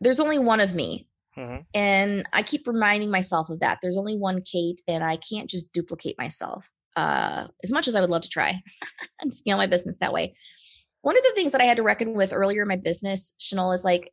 there's 0.00 0.18
only 0.18 0.38
one 0.38 0.60
of 0.60 0.74
me. 0.74 1.06
Mm-hmm. 1.36 1.62
And 1.74 2.28
I 2.32 2.42
keep 2.42 2.66
reminding 2.66 3.10
myself 3.10 3.50
of 3.50 3.60
that. 3.60 3.78
There's 3.82 3.96
only 3.96 4.16
one 4.16 4.42
Kate, 4.42 4.80
and 4.88 5.02
I 5.04 5.16
can't 5.16 5.48
just 5.48 5.72
duplicate 5.72 6.18
myself 6.18 6.68
uh, 6.96 7.46
as 7.62 7.72
much 7.72 7.88
as 7.88 7.96
I 7.96 8.00
would 8.00 8.10
love 8.10 8.22
to 8.22 8.28
try 8.28 8.60
and 9.20 9.32
scale 9.32 9.56
my 9.56 9.66
business 9.66 9.98
that 9.98 10.12
way. 10.12 10.34
One 11.02 11.16
of 11.16 11.22
the 11.22 11.32
things 11.34 11.52
that 11.52 11.60
I 11.60 11.64
had 11.64 11.78
to 11.78 11.82
reckon 11.82 12.14
with 12.14 12.32
earlier 12.32 12.62
in 12.62 12.68
my 12.68 12.76
business, 12.76 13.34
Chanel, 13.38 13.72
is 13.72 13.84
like 13.84 14.12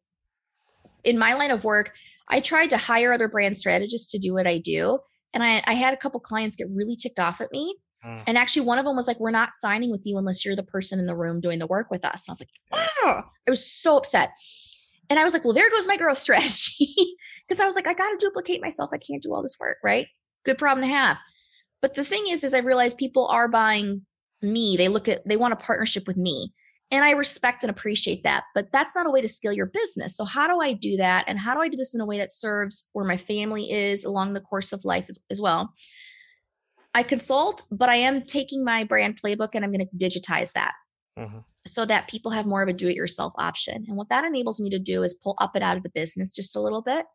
in 1.04 1.18
my 1.18 1.34
line 1.34 1.52
of 1.52 1.64
work, 1.64 1.94
I 2.30 2.40
tried 2.40 2.70
to 2.72 2.78
hire 2.78 3.14
other 3.14 3.28
brand 3.28 3.58
strategists 3.58 4.12
to 4.12 4.20
do 4.20 4.34
what 4.34 4.48
I 4.48 4.58
do. 4.58 5.00
And 5.34 5.44
I, 5.44 5.64
I 5.66 5.74
had 5.74 5.94
a 5.94 5.98
couple 5.98 6.20
clients 6.20 6.56
get 6.56 6.68
really 6.74 6.96
ticked 6.96 7.20
off 7.20 7.42
at 7.42 7.52
me. 7.52 7.76
Mm. 8.04 8.24
And 8.28 8.38
actually, 8.38 8.66
one 8.66 8.80
of 8.80 8.86
them 8.86 8.96
was 8.96 9.08
like, 9.08 9.20
We're 9.20 9.32
not 9.32 9.54
signing 9.54 9.92
with 9.92 10.02
you 10.06 10.18
unless 10.18 10.46
you're 10.46 10.56
the 10.56 10.64
person 10.64 11.00
in 11.00 11.06
the 11.06 11.16
room 11.16 11.42
doing 11.42 11.60
the 11.60 11.68
work 11.68 11.92
with 11.92 12.06
us. 12.06 12.26
And 12.26 12.30
I 12.30 12.32
was 12.32 12.42
like, 12.42 12.50
Oh, 13.04 13.22
I 13.48 13.50
was 13.50 13.66
so 13.66 13.98
upset. 13.98 14.32
And 15.10 15.20
I 15.20 15.24
was 15.24 15.34
like, 15.34 15.44
Well, 15.44 15.54
there 15.54 15.70
goes 15.70 15.88
my 15.88 15.98
growth 15.98 16.18
strategy. 16.20 16.96
Because 17.48 17.60
I 17.60 17.66
was 17.66 17.76
like, 17.76 17.88
I 17.88 17.94
got 17.94 18.10
to 18.10 18.18
duplicate 18.20 18.62
myself. 18.62 18.92
I 18.94 18.98
can't 18.98 19.24
do 19.24 19.34
all 19.34 19.42
this 19.42 19.58
work, 19.60 19.78
right? 19.84 20.08
Good 20.46 20.58
problem 20.58 20.88
to 20.88 20.94
have. 20.94 21.18
But 21.82 21.94
the 21.94 22.04
thing 22.04 22.28
is, 22.28 22.44
is 22.44 22.54
I 22.54 22.60
realize 22.60 22.94
people 22.94 23.28
are 23.28 23.48
buying 23.48 24.06
me. 24.42 24.76
They 24.78 24.88
look 24.88 25.08
at, 25.08 25.28
they 25.28 25.38
want 25.38 25.54
a 25.54 25.58
partnership 25.58 26.08
with 26.08 26.18
me. 26.18 26.54
And 26.92 27.06
I 27.06 27.12
respect 27.12 27.64
and 27.64 27.70
appreciate 27.70 28.24
that. 28.24 28.46
But 28.56 28.72
that's 28.72 28.96
not 28.96 29.06
a 29.06 29.12
way 29.12 29.22
to 29.22 29.28
scale 29.28 29.54
your 29.54 29.68
business. 29.68 30.18
So, 30.18 30.26
how 30.26 30.48
do 30.48 30.60
I 30.60 30.74
do 30.74 30.98
that? 30.98 31.26
And 31.28 31.38
how 31.38 31.54
do 31.54 31.62
I 31.62 31.70
do 31.70 31.78
this 31.78 31.94
in 31.94 32.02
a 32.02 32.06
way 32.06 32.18
that 32.18 32.32
serves 32.32 32.90
where 32.94 33.06
my 33.06 33.18
family 33.18 33.72
is 33.72 34.04
along 34.04 34.34
the 34.34 34.42
course 34.42 34.74
of 34.74 34.86
life 34.86 35.06
as, 35.08 35.20
as 35.30 35.40
well? 35.40 35.74
I 36.96 37.04
consult, 37.04 37.64
but 37.72 37.90
I 37.90 37.98
am 37.98 38.24
taking 38.24 38.66
my 38.66 38.84
brand 38.84 39.20
playbook 39.24 39.50
and 39.54 39.64
I'm 39.64 39.72
going 39.72 39.88
to 39.88 40.06
digitize 40.06 40.54
that. 40.54 40.74
Mm-hmm. 41.18 41.40
So 41.68 41.86
that 41.86 42.10
people 42.10 42.32
have 42.32 42.48
more 42.48 42.64
of 42.64 42.70
a 42.70 42.74
do 42.74 42.88
it 42.88 42.96
yourself 42.96 43.34
option. 43.38 43.86
And 43.88 43.96
what 43.96 44.10
that 44.10 44.26
enables 44.26 44.60
me 44.60 44.72
to 44.72 44.80
do 44.80 45.04
is 45.04 45.14
pull 45.14 45.36
up 45.40 45.52
and 45.54 45.64
out 45.64 45.78
of 45.78 45.84
the 45.84 45.90
business 45.90 46.34
just 46.34 46.56
a 46.56 46.62
little 46.62 46.82
bit 46.82 47.06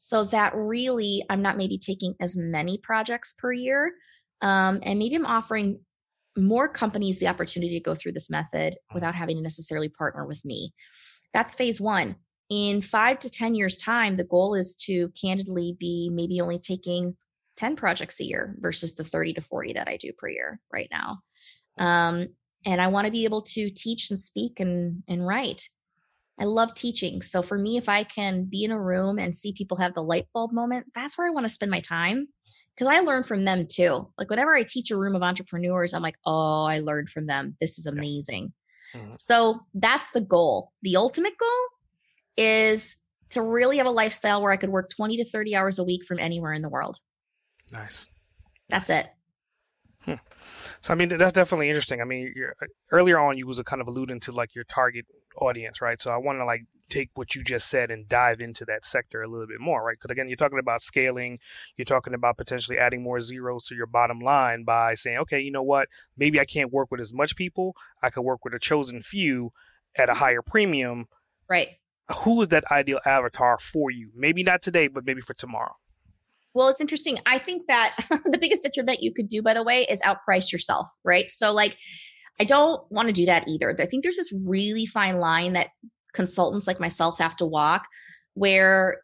so 0.00 0.22
that 0.22 0.54
really 0.54 1.24
I'm 1.28 1.42
not 1.42 1.56
maybe 1.56 1.76
taking 1.76 2.14
as 2.20 2.36
many 2.36 2.78
projects 2.78 3.34
per 3.36 3.52
year. 3.52 3.92
Um, 4.40 4.78
and 4.84 4.96
maybe 4.98 5.16
I'm 5.16 5.26
offering 5.26 5.80
more 6.36 6.68
companies 6.68 7.18
the 7.18 7.26
opportunity 7.26 7.74
to 7.74 7.82
go 7.82 7.96
through 7.96 8.12
this 8.12 8.30
method 8.30 8.74
mm-hmm. 8.74 8.94
without 8.94 9.16
having 9.16 9.36
to 9.36 9.42
necessarily 9.42 9.88
partner 9.88 10.24
with 10.24 10.44
me. 10.44 10.72
That's 11.34 11.56
phase 11.56 11.80
one. 11.80 12.14
In 12.48 12.80
five 12.80 13.18
to 13.18 13.30
10 13.30 13.56
years' 13.56 13.76
time, 13.76 14.16
the 14.16 14.24
goal 14.24 14.54
is 14.54 14.76
to 14.86 15.10
candidly 15.20 15.76
be 15.78 16.10
maybe 16.12 16.40
only 16.40 16.60
taking 16.60 17.16
10 17.56 17.74
projects 17.74 18.20
a 18.20 18.24
year 18.24 18.54
versus 18.60 18.94
the 18.94 19.04
30 19.04 19.34
to 19.34 19.40
40 19.40 19.72
that 19.74 19.88
I 19.88 19.96
do 19.96 20.12
per 20.16 20.28
year 20.28 20.60
right 20.72 20.88
now. 20.92 21.18
Um, 21.76 22.28
and 22.64 22.80
I 22.80 22.86
want 22.86 23.06
to 23.06 23.10
be 23.10 23.24
able 23.24 23.42
to 23.42 23.68
teach 23.68 24.10
and 24.10 24.18
speak 24.18 24.60
and, 24.60 25.02
and 25.08 25.26
write. 25.26 25.68
I 26.40 26.44
love 26.44 26.74
teaching. 26.74 27.20
So 27.22 27.42
for 27.42 27.58
me, 27.58 27.76
if 27.76 27.88
I 27.88 28.04
can 28.04 28.44
be 28.44 28.64
in 28.64 28.70
a 28.70 28.80
room 28.80 29.18
and 29.18 29.34
see 29.34 29.52
people 29.52 29.76
have 29.78 29.94
the 29.94 30.02
light 30.02 30.26
bulb 30.32 30.52
moment, 30.52 30.86
that's 30.94 31.18
where 31.18 31.26
I 31.26 31.30
want 31.30 31.44
to 31.44 31.52
spend 31.52 31.70
my 31.70 31.80
time 31.80 32.28
because 32.74 32.86
I 32.86 33.00
learn 33.00 33.24
from 33.24 33.44
them 33.44 33.66
too. 33.66 34.08
Like 34.16 34.30
whenever 34.30 34.54
I 34.54 34.62
teach 34.62 34.90
a 34.90 34.96
room 34.96 35.16
of 35.16 35.22
entrepreneurs, 35.22 35.94
I'm 35.94 36.02
like, 36.02 36.18
oh, 36.24 36.64
I 36.64 36.78
learned 36.78 37.10
from 37.10 37.26
them. 37.26 37.56
This 37.60 37.78
is 37.78 37.86
amazing. 37.86 38.52
Mm-hmm. 38.94 39.14
So 39.18 39.60
that's 39.74 40.10
the 40.12 40.20
goal. 40.20 40.72
The 40.82 40.96
ultimate 40.96 41.36
goal 41.38 41.66
is 42.36 42.96
to 43.30 43.42
really 43.42 43.78
have 43.78 43.86
a 43.86 43.90
lifestyle 43.90 44.40
where 44.40 44.52
I 44.52 44.56
could 44.56 44.70
work 44.70 44.90
20 44.90 45.16
to 45.18 45.24
30 45.24 45.56
hours 45.56 45.78
a 45.78 45.84
week 45.84 46.04
from 46.06 46.18
anywhere 46.18 46.52
in 46.52 46.62
the 46.62 46.68
world. 46.68 46.98
Nice. 47.72 48.08
That's 48.68 48.90
it. 48.90 49.08
Hmm. 50.08 50.14
So 50.80 50.92
I 50.92 50.96
mean 50.96 51.08
that's 51.08 51.32
definitely 51.32 51.68
interesting. 51.68 52.00
I 52.00 52.04
mean, 52.04 52.32
earlier 52.92 53.18
on 53.18 53.36
you 53.36 53.48
was 53.48 53.58
a 53.58 53.64
kind 53.64 53.82
of 53.82 53.88
alluding 53.88 54.20
to 54.20 54.32
like 54.32 54.54
your 54.54 54.62
target 54.62 55.06
audience, 55.40 55.80
right? 55.80 56.00
So 56.00 56.12
I 56.12 56.16
want 56.18 56.38
to 56.38 56.44
like 56.44 56.66
take 56.88 57.10
what 57.14 57.34
you 57.34 57.42
just 57.42 57.68
said 57.68 57.90
and 57.90 58.08
dive 58.08 58.40
into 58.40 58.64
that 58.66 58.84
sector 58.84 59.22
a 59.22 59.28
little 59.28 59.46
bit 59.46 59.60
more, 59.60 59.84
right? 59.84 59.96
Because 59.98 60.10
again, 60.10 60.28
you're 60.28 60.36
talking 60.36 60.58
about 60.58 60.80
scaling, 60.80 61.38
you're 61.76 61.84
talking 61.84 62.14
about 62.14 62.36
potentially 62.36 62.78
adding 62.78 63.02
more 63.02 63.20
zeros 63.20 63.66
to 63.66 63.74
your 63.74 63.86
bottom 63.86 64.20
line 64.20 64.64
by 64.64 64.94
saying, 64.94 65.18
okay, 65.18 65.40
you 65.40 65.50
know 65.50 65.62
what? 65.62 65.88
Maybe 66.16 66.40
I 66.40 66.44
can't 66.44 66.72
work 66.72 66.90
with 66.90 67.00
as 67.00 67.12
much 67.12 67.36
people. 67.36 67.74
I 68.02 68.10
could 68.10 68.22
work 68.22 68.44
with 68.44 68.54
a 68.54 68.58
chosen 68.58 69.00
few 69.00 69.52
at 69.96 70.08
a 70.08 70.14
higher 70.14 70.42
premium. 70.42 71.06
Right. 71.48 71.78
Who 72.20 72.40
is 72.42 72.48
that 72.48 72.70
ideal 72.70 73.00
avatar 73.04 73.58
for 73.58 73.90
you? 73.90 74.10
Maybe 74.14 74.42
not 74.42 74.62
today, 74.62 74.88
but 74.88 75.04
maybe 75.04 75.20
for 75.20 75.34
tomorrow. 75.34 75.74
Well, 76.58 76.66
it's 76.66 76.80
interesting. 76.80 77.20
I 77.24 77.38
think 77.38 77.68
that 77.68 77.94
the 78.10 78.36
biggest 78.36 78.64
detriment 78.64 79.00
you 79.00 79.14
could 79.14 79.28
do, 79.28 79.42
by 79.42 79.54
the 79.54 79.62
way, 79.62 79.86
is 79.88 80.02
outprice 80.02 80.50
yourself, 80.50 80.90
right? 81.04 81.30
So, 81.30 81.52
like, 81.52 81.76
I 82.40 82.44
don't 82.44 82.82
want 82.90 83.06
to 83.06 83.12
do 83.12 83.26
that 83.26 83.46
either. 83.46 83.76
I 83.78 83.86
think 83.86 84.02
there's 84.02 84.16
this 84.16 84.34
really 84.44 84.84
fine 84.84 85.20
line 85.20 85.52
that 85.52 85.68
consultants 86.12 86.66
like 86.66 86.80
myself 86.80 87.18
have 87.18 87.36
to 87.36 87.46
walk 87.46 87.84
where 88.34 89.02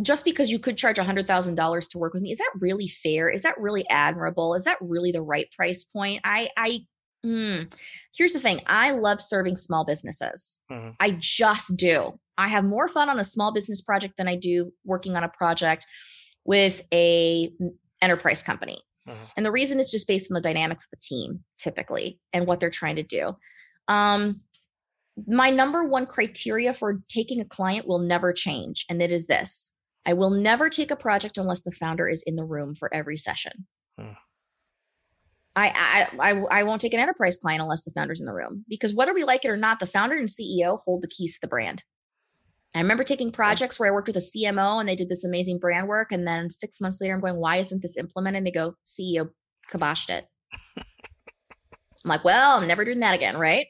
just 0.00 0.24
because 0.24 0.50
you 0.50 0.58
could 0.58 0.78
charge 0.78 0.96
$100,000 0.96 1.90
to 1.90 1.98
work 1.98 2.14
with 2.14 2.22
me, 2.22 2.32
is 2.32 2.38
that 2.38 2.50
really 2.58 2.88
fair? 2.88 3.28
Is 3.28 3.42
that 3.42 3.58
really 3.58 3.86
admirable? 3.90 4.54
Is 4.54 4.64
that 4.64 4.78
really 4.80 5.12
the 5.12 5.20
right 5.20 5.52
price 5.54 5.84
point? 5.84 6.22
I, 6.24 6.48
I, 6.56 6.80
mm, 7.24 7.70
here's 8.16 8.32
the 8.32 8.40
thing 8.40 8.62
I 8.66 8.92
love 8.92 9.20
serving 9.20 9.56
small 9.56 9.84
businesses. 9.84 10.58
Mm-hmm. 10.70 10.92
I 11.00 11.16
just 11.18 11.76
do. 11.76 12.18
I 12.38 12.48
have 12.48 12.64
more 12.64 12.88
fun 12.88 13.10
on 13.10 13.20
a 13.20 13.24
small 13.24 13.52
business 13.52 13.82
project 13.82 14.14
than 14.16 14.26
I 14.26 14.36
do 14.36 14.72
working 14.86 15.16
on 15.16 15.22
a 15.22 15.28
project 15.28 15.86
with 16.44 16.82
a 16.92 17.52
enterprise 18.00 18.42
company. 18.42 18.82
Mm-hmm. 19.08 19.24
And 19.36 19.46
the 19.46 19.52
reason 19.52 19.80
is 19.80 19.90
just 19.90 20.06
based 20.06 20.30
on 20.30 20.34
the 20.34 20.40
dynamics 20.40 20.84
of 20.84 20.90
the 20.90 21.02
team, 21.02 21.44
typically, 21.58 22.20
and 22.32 22.46
what 22.46 22.60
they're 22.60 22.70
trying 22.70 22.96
to 22.96 23.02
do. 23.02 23.36
Um, 23.88 24.42
my 25.26 25.50
number 25.50 25.84
one 25.84 26.06
criteria 26.06 26.72
for 26.72 27.02
taking 27.08 27.40
a 27.40 27.44
client 27.44 27.86
will 27.86 27.98
never 27.98 28.32
change, 28.32 28.86
and 28.88 29.02
it 29.02 29.12
is 29.12 29.26
this 29.26 29.74
I 30.06 30.14
will 30.14 30.30
never 30.30 30.68
take 30.68 30.90
a 30.90 30.96
project 30.96 31.38
unless 31.38 31.62
the 31.62 31.72
founder 31.72 32.08
is 32.08 32.22
in 32.22 32.36
the 32.36 32.44
room 32.44 32.74
for 32.74 32.92
every 32.92 33.16
session. 33.16 33.66
Hmm. 33.98 34.12
I, 35.54 36.08
I 36.18 36.30
I 36.30 36.60
I 36.60 36.62
won't 36.62 36.80
take 36.80 36.94
an 36.94 37.00
enterprise 37.00 37.36
client 37.36 37.60
unless 37.60 37.82
the 37.82 37.90
founder's 37.90 38.20
in 38.20 38.26
the 38.26 38.32
room 38.32 38.64
because 38.68 38.94
whether 38.94 39.12
we 39.12 39.24
like 39.24 39.44
it 39.44 39.50
or 39.50 39.56
not, 39.56 39.80
the 39.80 39.86
founder 39.86 40.16
and 40.16 40.28
CEO 40.28 40.78
hold 40.80 41.02
the 41.02 41.08
keys 41.08 41.34
to 41.34 41.40
the 41.42 41.48
brand. 41.48 41.82
I 42.74 42.80
remember 42.80 43.04
taking 43.04 43.32
projects 43.32 43.78
where 43.78 43.88
I 43.88 43.92
worked 43.92 44.08
with 44.08 44.16
a 44.16 44.20
CMO 44.20 44.80
and 44.80 44.88
they 44.88 44.96
did 44.96 45.08
this 45.08 45.24
amazing 45.24 45.58
brand 45.58 45.88
work. 45.88 46.10
And 46.10 46.26
then 46.26 46.50
six 46.50 46.80
months 46.80 47.00
later, 47.00 47.14
I'm 47.14 47.20
going, 47.20 47.36
why 47.36 47.56
isn't 47.58 47.82
this 47.82 47.98
implemented? 47.98 48.38
And 48.38 48.46
they 48.46 48.50
go, 48.50 48.74
CEO 48.86 49.28
kiboshed 49.70 50.08
it. 50.08 50.26
I'm 50.76 52.08
like, 52.08 52.24
well, 52.24 52.56
I'm 52.56 52.66
never 52.66 52.84
doing 52.84 53.00
that 53.00 53.14
again. 53.14 53.36
Right. 53.36 53.66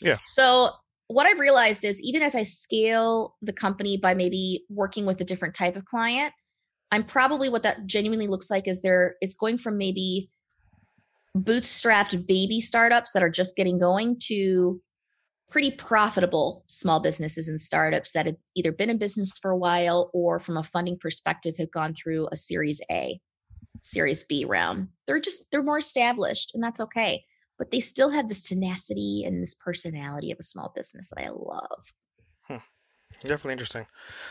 Yeah. 0.00 0.18
So 0.24 0.70
what 1.06 1.26
I've 1.26 1.38
realized 1.38 1.84
is 1.84 2.02
even 2.02 2.22
as 2.22 2.34
I 2.34 2.42
scale 2.42 3.36
the 3.40 3.52
company 3.52 3.96
by 3.96 4.14
maybe 4.14 4.64
working 4.68 5.06
with 5.06 5.20
a 5.20 5.24
different 5.24 5.54
type 5.54 5.76
of 5.76 5.84
client, 5.84 6.32
I'm 6.92 7.04
probably 7.04 7.48
what 7.48 7.62
that 7.62 7.86
genuinely 7.86 8.26
looks 8.26 8.50
like 8.50 8.66
is 8.66 8.82
there, 8.82 9.14
it's 9.20 9.34
going 9.34 9.58
from 9.58 9.78
maybe 9.78 10.28
bootstrapped 11.36 12.26
baby 12.26 12.60
startups 12.60 13.12
that 13.12 13.22
are 13.22 13.30
just 13.30 13.56
getting 13.56 13.78
going 13.78 14.18
to 14.24 14.80
pretty 15.50 15.72
profitable 15.72 16.64
small 16.66 17.00
businesses 17.00 17.48
and 17.48 17.60
startups 17.60 18.12
that 18.12 18.26
have 18.26 18.36
either 18.54 18.72
been 18.72 18.88
in 18.88 18.98
business 18.98 19.36
for 19.36 19.50
a 19.50 19.56
while 19.56 20.10
or 20.14 20.38
from 20.38 20.56
a 20.56 20.62
funding 20.62 20.96
perspective 20.98 21.56
have 21.58 21.70
gone 21.72 21.92
through 21.92 22.28
a 22.30 22.36
series 22.36 22.80
A, 22.90 23.20
series 23.82 24.22
B 24.24 24.44
round. 24.44 24.88
They're 25.06 25.20
just 25.20 25.50
they're 25.50 25.62
more 25.62 25.78
established 25.78 26.52
and 26.54 26.62
that's 26.62 26.80
okay. 26.80 27.24
But 27.58 27.70
they 27.70 27.80
still 27.80 28.10
have 28.10 28.28
this 28.28 28.42
tenacity 28.42 29.24
and 29.26 29.42
this 29.42 29.54
personality 29.54 30.30
of 30.30 30.38
a 30.40 30.44
small 30.44 30.72
business 30.74 31.10
that 31.10 31.22
I 31.22 31.28
love. 31.28 31.92
Hmm. 32.44 32.56
Definitely 33.22 33.52
interesting. 33.52 33.86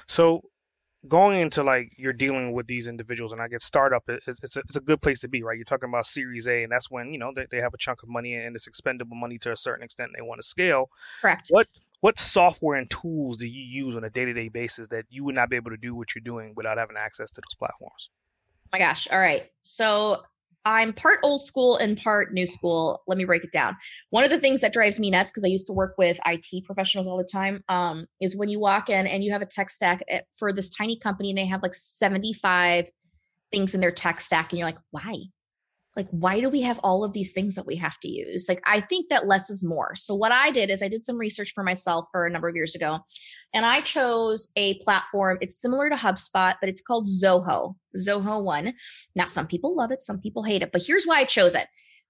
So 0.07 0.41
going 1.07 1.39
into 1.39 1.63
like 1.63 1.93
you're 1.97 2.13
dealing 2.13 2.51
with 2.51 2.67
these 2.67 2.87
individuals 2.87 3.31
and 3.31 3.41
I 3.41 3.47
get 3.47 3.61
startup 3.61 4.03
it's, 4.09 4.27
it's, 4.27 4.57
a, 4.57 4.59
it's 4.59 4.75
a 4.75 4.81
good 4.81 5.01
place 5.01 5.21
to 5.21 5.29
be 5.29 5.43
right? 5.43 5.55
You're 5.55 5.63
talking 5.63 5.87
about 5.87 6.05
series 6.05 6.47
A 6.47 6.63
and 6.63 6.71
that's 6.71 6.91
when 6.91 7.13
you 7.13 7.19
know 7.19 7.31
they, 7.33 7.47
they 7.49 7.57
have 7.57 7.73
a 7.73 7.77
chunk 7.77 8.03
of 8.03 8.09
money 8.09 8.33
and 8.35 8.55
it's 8.55 8.67
expendable 8.67 9.15
money 9.15 9.37
to 9.39 9.51
a 9.51 9.55
certain 9.55 9.83
extent 9.83 10.11
they 10.15 10.21
want 10.21 10.41
to 10.41 10.47
scale. 10.47 10.89
Correct. 11.21 11.47
What 11.49 11.67
what 12.01 12.19
software 12.19 12.77
and 12.77 12.89
tools 12.89 13.37
do 13.37 13.47
you 13.47 13.61
use 13.61 13.95
on 13.95 14.03
a 14.03 14.09
day-to-day 14.09 14.49
basis 14.49 14.87
that 14.87 15.05
you 15.09 15.23
would 15.25 15.35
not 15.35 15.49
be 15.49 15.57
able 15.57 15.71
to 15.71 15.77
do 15.77 15.95
what 15.95 16.15
you're 16.15 16.21
doing 16.23 16.53
without 16.55 16.77
having 16.77 16.95
access 16.97 17.29
to 17.31 17.41
those 17.41 17.55
platforms? 17.55 18.09
Oh 18.65 18.69
my 18.73 18.79
gosh. 18.79 19.07
All 19.11 19.19
right. 19.19 19.49
So 19.61 20.23
I'm 20.69 20.93
part 20.93 21.19
old 21.23 21.41
school 21.41 21.77
and 21.77 21.97
part 21.97 22.31
new 22.31 22.45
school. 22.45 23.01
Let 23.07 23.17
me 23.17 23.25
break 23.25 23.43
it 23.43 23.51
down. 23.51 23.75
One 24.11 24.23
of 24.23 24.29
the 24.29 24.39
things 24.39 24.61
that 24.61 24.71
drives 24.71 24.99
me 24.99 25.09
nuts 25.09 25.31
because 25.31 25.43
I 25.43 25.47
used 25.47 25.65
to 25.65 25.73
work 25.73 25.95
with 25.97 26.19
IT 26.27 26.63
professionals 26.63 27.07
all 27.07 27.17
the 27.17 27.23
time 27.23 27.63
um, 27.69 28.05
is 28.21 28.37
when 28.37 28.49
you 28.49 28.59
walk 28.59 28.87
in 28.87 29.07
and 29.07 29.23
you 29.23 29.31
have 29.31 29.41
a 29.41 29.47
tech 29.47 29.71
stack 29.71 30.03
at, 30.07 30.25
for 30.37 30.53
this 30.53 30.69
tiny 30.69 30.99
company 30.99 31.29
and 31.29 31.39
they 31.39 31.47
have 31.47 31.63
like 31.63 31.73
75 31.73 32.87
things 33.51 33.73
in 33.73 33.81
their 33.81 33.91
tech 33.91 34.21
stack 34.21 34.51
and 34.51 34.59
you're 34.59 34.67
like, 34.67 34.77
why? 34.91 35.15
Like 35.99 36.07
why 36.11 36.39
do 36.39 36.49
we 36.49 36.61
have 36.61 36.79
all 36.81 37.03
of 37.03 37.11
these 37.11 37.33
things 37.33 37.55
that 37.55 37.65
we 37.65 37.75
have 37.75 37.99
to 37.99 38.09
use? 38.09 38.47
Like 38.47 38.61
i 38.65 38.79
think 38.79 39.09
that 39.09 39.27
less 39.27 39.49
is 39.49 39.63
more. 39.63 39.95
So 39.95 40.15
what 40.15 40.31
i 40.31 40.49
did 40.49 40.69
is 40.69 40.81
i 40.81 40.87
did 40.87 41.03
some 41.03 41.17
research 41.17 41.51
for 41.53 41.63
myself 41.63 42.05
for 42.11 42.25
a 42.25 42.29
number 42.31 42.47
of 42.47 42.55
years 42.55 42.73
ago 42.73 42.99
and 43.53 43.65
i 43.65 43.81
chose 43.81 44.51
a 44.55 44.75
platform. 44.75 45.37
It's 45.41 45.61
similar 45.61 45.89
to 45.89 45.95
hubspot 45.95 46.55
but 46.61 46.69
it's 46.69 46.81
called 46.81 47.09
zoho 47.09 47.75
zoho 47.97 48.41
one. 48.41 48.73
Now 49.15 49.25
some 49.25 49.45
people 49.45 49.75
love 49.75 49.91
it 49.91 50.01
some 50.01 50.19
people 50.19 50.43
hate 50.43 50.63
it 50.63 50.71
but 50.71 50.81
here's 50.87 51.05
why 51.05 51.19
i 51.19 51.25
chose 51.25 51.53
it 51.53 51.67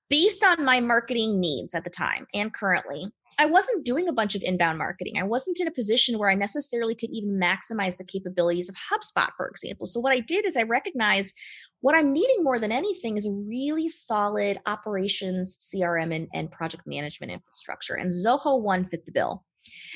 based 0.10 0.43
on 0.43 0.66
my 0.66 0.80
marketing 0.80 1.39
needs 1.39 1.76
at 1.76 1.84
the 1.84 1.89
time 1.89 2.28
and 2.34 2.53
currently, 2.53 3.12
I 3.38 3.45
wasn't 3.45 3.86
doing 3.86 4.07
a 4.07 4.14
bunch 4.14 4.36
of 4.36 4.41
inbound 4.43 4.78
marketing. 4.78 5.18
I 5.18 5.24
wasn't 5.24 5.60
in 5.60 5.68
a 5.68 5.72
position 5.72 6.18
where 6.18 6.30
I 6.30 6.36
necessarily 6.36 6.95
could 6.95 7.12
even 7.12 7.39
maximize 7.39 7.97
the 7.97 8.03
capabilities 8.03 8.70
of 8.70 8.76
HubSpot, 8.76 9.30
for 9.38 9.47
example. 9.47 9.86
So, 9.86 9.99
what 9.99 10.12
I 10.12 10.20
did 10.20 10.45
is 10.45 10.57
I 10.57 10.64
recognized 10.64 11.36
what 11.82 11.95
I'm 11.95 12.12
needing 12.12 12.43
more 12.43 12.60
than 12.60 12.72
anything 12.72 13.16
is 13.16 13.26
a 13.26 13.32
really 13.32 13.88
solid 13.88 14.60
operations, 14.66 15.57
CRM, 15.74 16.14
and, 16.14 16.28
and 16.34 16.51
project 16.51 16.84
management 16.86 17.32
infrastructure. 17.32 17.95
And 17.95 18.10
Zoho 18.10 18.62
One 18.62 18.84
fit 18.84 19.05
the 19.05 19.12
bill. 19.12 19.45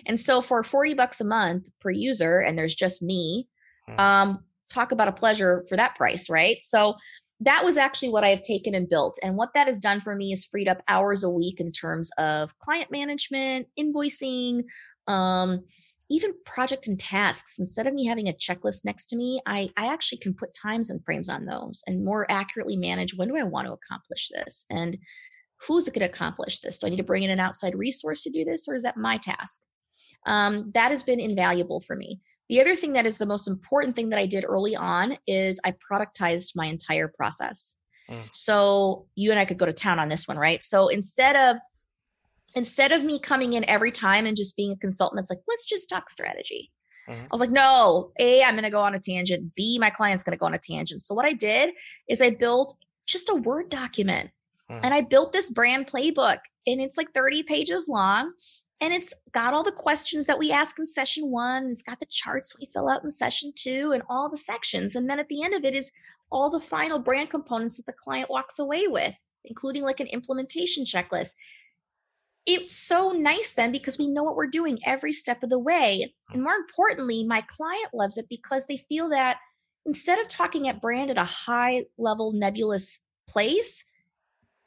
And 0.05 0.19
so, 0.19 0.39
for 0.39 0.63
40 0.63 0.93
bucks 0.93 1.19
a 1.19 1.25
month 1.25 1.69
per 1.81 1.89
user, 1.89 2.39
and 2.39 2.57
there's 2.57 2.75
just 2.75 3.01
me, 3.01 3.49
hmm. 3.87 3.99
um, 3.99 4.43
talk 4.69 4.91
about 4.91 5.07
a 5.07 5.13
pleasure 5.13 5.65
for 5.67 5.75
that 5.75 5.95
price, 5.95 6.29
right? 6.29 6.61
So, 6.61 6.95
that 7.45 7.63
was 7.63 7.77
actually 7.77 8.09
what 8.09 8.23
I 8.23 8.29
have 8.29 8.41
taken 8.41 8.73
and 8.73 8.89
built. 8.89 9.17
And 9.21 9.35
what 9.35 9.49
that 9.53 9.67
has 9.67 9.79
done 9.79 9.99
for 9.99 10.15
me 10.15 10.31
is 10.31 10.45
freed 10.45 10.67
up 10.67 10.81
hours 10.87 11.23
a 11.23 11.29
week 11.29 11.59
in 11.59 11.71
terms 11.71 12.09
of 12.17 12.57
client 12.59 12.91
management, 12.91 13.67
invoicing, 13.77 14.63
um, 15.07 15.63
even 16.09 16.33
project 16.45 16.87
and 16.87 16.99
tasks. 16.99 17.57
Instead 17.59 17.87
of 17.87 17.93
me 17.93 18.05
having 18.05 18.27
a 18.27 18.33
checklist 18.33 18.85
next 18.85 19.07
to 19.07 19.15
me, 19.15 19.41
I, 19.45 19.69
I 19.77 19.87
actually 19.87 20.19
can 20.19 20.33
put 20.33 20.53
times 20.53 20.89
and 20.89 21.03
frames 21.03 21.29
on 21.29 21.45
those 21.45 21.83
and 21.87 22.05
more 22.05 22.29
accurately 22.29 22.77
manage 22.77 23.15
when 23.15 23.29
do 23.29 23.37
I 23.37 23.43
want 23.43 23.67
to 23.67 23.73
accomplish 23.73 24.29
this? 24.29 24.65
And 24.69 24.97
who's 25.67 25.87
going 25.89 26.05
to 26.05 26.13
accomplish 26.13 26.59
this? 26.59 26.79
Do 26.79 26.87
I 26.87 26.89
need 26.89 26.97
to 26.97 27.03
bring 27.03 27.23
in 27.23 27.29
an 27.29 27.39
outside 27.39 27.75
resource 27.75 28.23
to 28.23 28.29
do 28.29 28.43
this, 28.43 28.67
or 28.67 28.75
is 28.75 28.83
that 28.83 28.97
my 28.97 29.17
task? 29.17 29.61
Um, 30.25 30.71
that 30.73 30.89
has 30.89 31.03
been 31.03 31.19
invaluable 31.19 31.81
for 31.81 31.95
me. 31.95 32.21
The 32.53 32.61
other 32.61 32.75
thing 32.75 32.93
that 32.93 33.07
is 33.07 33.17
the 33.17 33.25
most 33.25 33.47
important 33.47 33.95
thing 33.95 34.09
that 34.09 34.19
I 34.19 34.27
did 34.27 34.45
early 34.45 34.75
on 34.75 35.17
is 35.25 35.59
I 35.65 35.73
productized 35.91 36.51
my 36.55 36.67
entire 36.67 37.07
process. 37.07 37.77
Mm. 38.07 38.29
So 38.31 39.07
you 39.15 39.31
and 39.31 39.39
I 39.39 39.45
could 39.45 39.57
go 39.57 39.65
to 39.65 39.73
town 39.73 39.97
on 39.97 40.07
this 40.07 40.27
one, 40.27 40.37
right? 40.37 40.61
So 40.61 40.87
instead 40.89 41.35
of 41.35 41.57
instead 42.53 42.91
of 42.91 43.03
me 43.03 43.19
coming 43.19 43.53
in 43.53 43.67
every 43.67 43.91
time 43.91 44.27
and 44.27 44.37
just 44.37 44.55
being 44.55 44.71
a 44.71 44.77
consultant 44.77 45.17
that's 45.17 45.31
like, 45.31 45.39
let's 45.47 45.65
just 45.65 45.89
talk 45.89 46.11
strategy. 46.11 46.71
Mm-hmm. 47.09 47.23
I 47.23 47.27
was 47.31 47.41
like, 47.41 47.49
no, 47.49 48.11
A, 48.19 48.43
I'm 48.43 48.53
going 48.53 48.65
to 48.65 48.69
go 48.69 48.81
on 48.81 48.93
a 48.93 48.99
tangent. 48.99 49.55
B, 49.55 49.79
my 49.79 49.89
client's 49.89 50.23
going 50.23 50.37
to 50.37 50.39
go 50.39 50.45
on 50.45 50.53
a 50.53 50.59
tangent. 50.59 51.01
So 51.01 51.15
what 51.15 51.25
I 51.25 51.33
did 51.33 51.71
is 52.07 52.21
I 52.21 52.29
built 52.29 52.75
just 53.07 53.29
a 53.29 53.33
Word 53.33 53.71
document 53.71 54.29
mm. 54.69 54.79
and 54.83 54.93
I 54.93 55.01
built 55.01 55.33
this 55.33 55.49
brand 55.49 55.87
playbook 55.87 56.37
and 56.67 56.79
it's 56.79 56.97
like 56.97 57.13
30 57.13 57.41
pages 57.41 57.87
long 57.89 58.31
and 58.83 58.93
it's 58.93 59.13
got 59.31 59.53
all 59.53 59.63
the 59.63 59.71
questions 59.71 60.25
that 60.25 60.37
we 60.37 60.51
ask 60.51 60.77
in 60.77 60.85
session 60.85 61.31
one. 61.31 61.69
It's 61.71 61.81
got 61.81 62.01
the 62.01 62.05
charts 62.11 62.59
we 62.59 62.65
fill 62.65 62.89
out 62.89 63.01
in 63.01 63.09
session 63.09 63.53
two 63.55 63.93
and 63.93 64.03
all 64.09 64.29
the 64.29 64.35
sections. 64.35 64.97
And 64.97 65.09
then 65.09 65.19
at 65.19 65.29
the 65.29 65.41
end 65.41 65.53
of 65.53 65.63
it 65.63 65.73
is 65.73 65.89
all 66.29 66.49
the 66.49 66.59
final 66.59 66.99
brand 66.99 67.29
components 67.29 67.77
that 67.77 67.85
the 67.85 67.93
client 67.93 68.29
walks 68.29 68.59
away 68.59 68.87
with, 68.87 69.15
including 69.45 69.83
like 69.83 70.01
an 70.01 70.07
implementation 70.07 70.83
checklist. 70.83 71.35
It's 72.45 72.75
so 72.75 73.11
nice 73.11 73.53
then 73.53 73.71
because 73.71 73.97
we 73.97 74.09
know 74.09 74.23
what 74.23 74.35
we're 74.35 74.47
doing 74.47 74.79
every 74.85 75.13
step 75.13 75.43
of 75.43 75.49
the 75.49 75.57
way. 75.57 76.13
And 76.31 76.43
more 76.43 76.55
importantly, 76.55 77.23
my 77.23 77.39
client 77.47 77.93
loves 77.93 78.17
it 78.17 78.25
because 78.29 78.67
they 78.67 78.83
feel 78.89 79.07
that 79.11 79.37
instead 79.85 80.19
of 80.19 80.27
talking 80.27 80.67
at 80.67 80.81
brand 80.81 81.09
at 81.09 81.17
a 81.17 81.23
high 81.23 81.85
level 81.97 82.33
nebulous 82.33 82.99
place, 83.29 83.85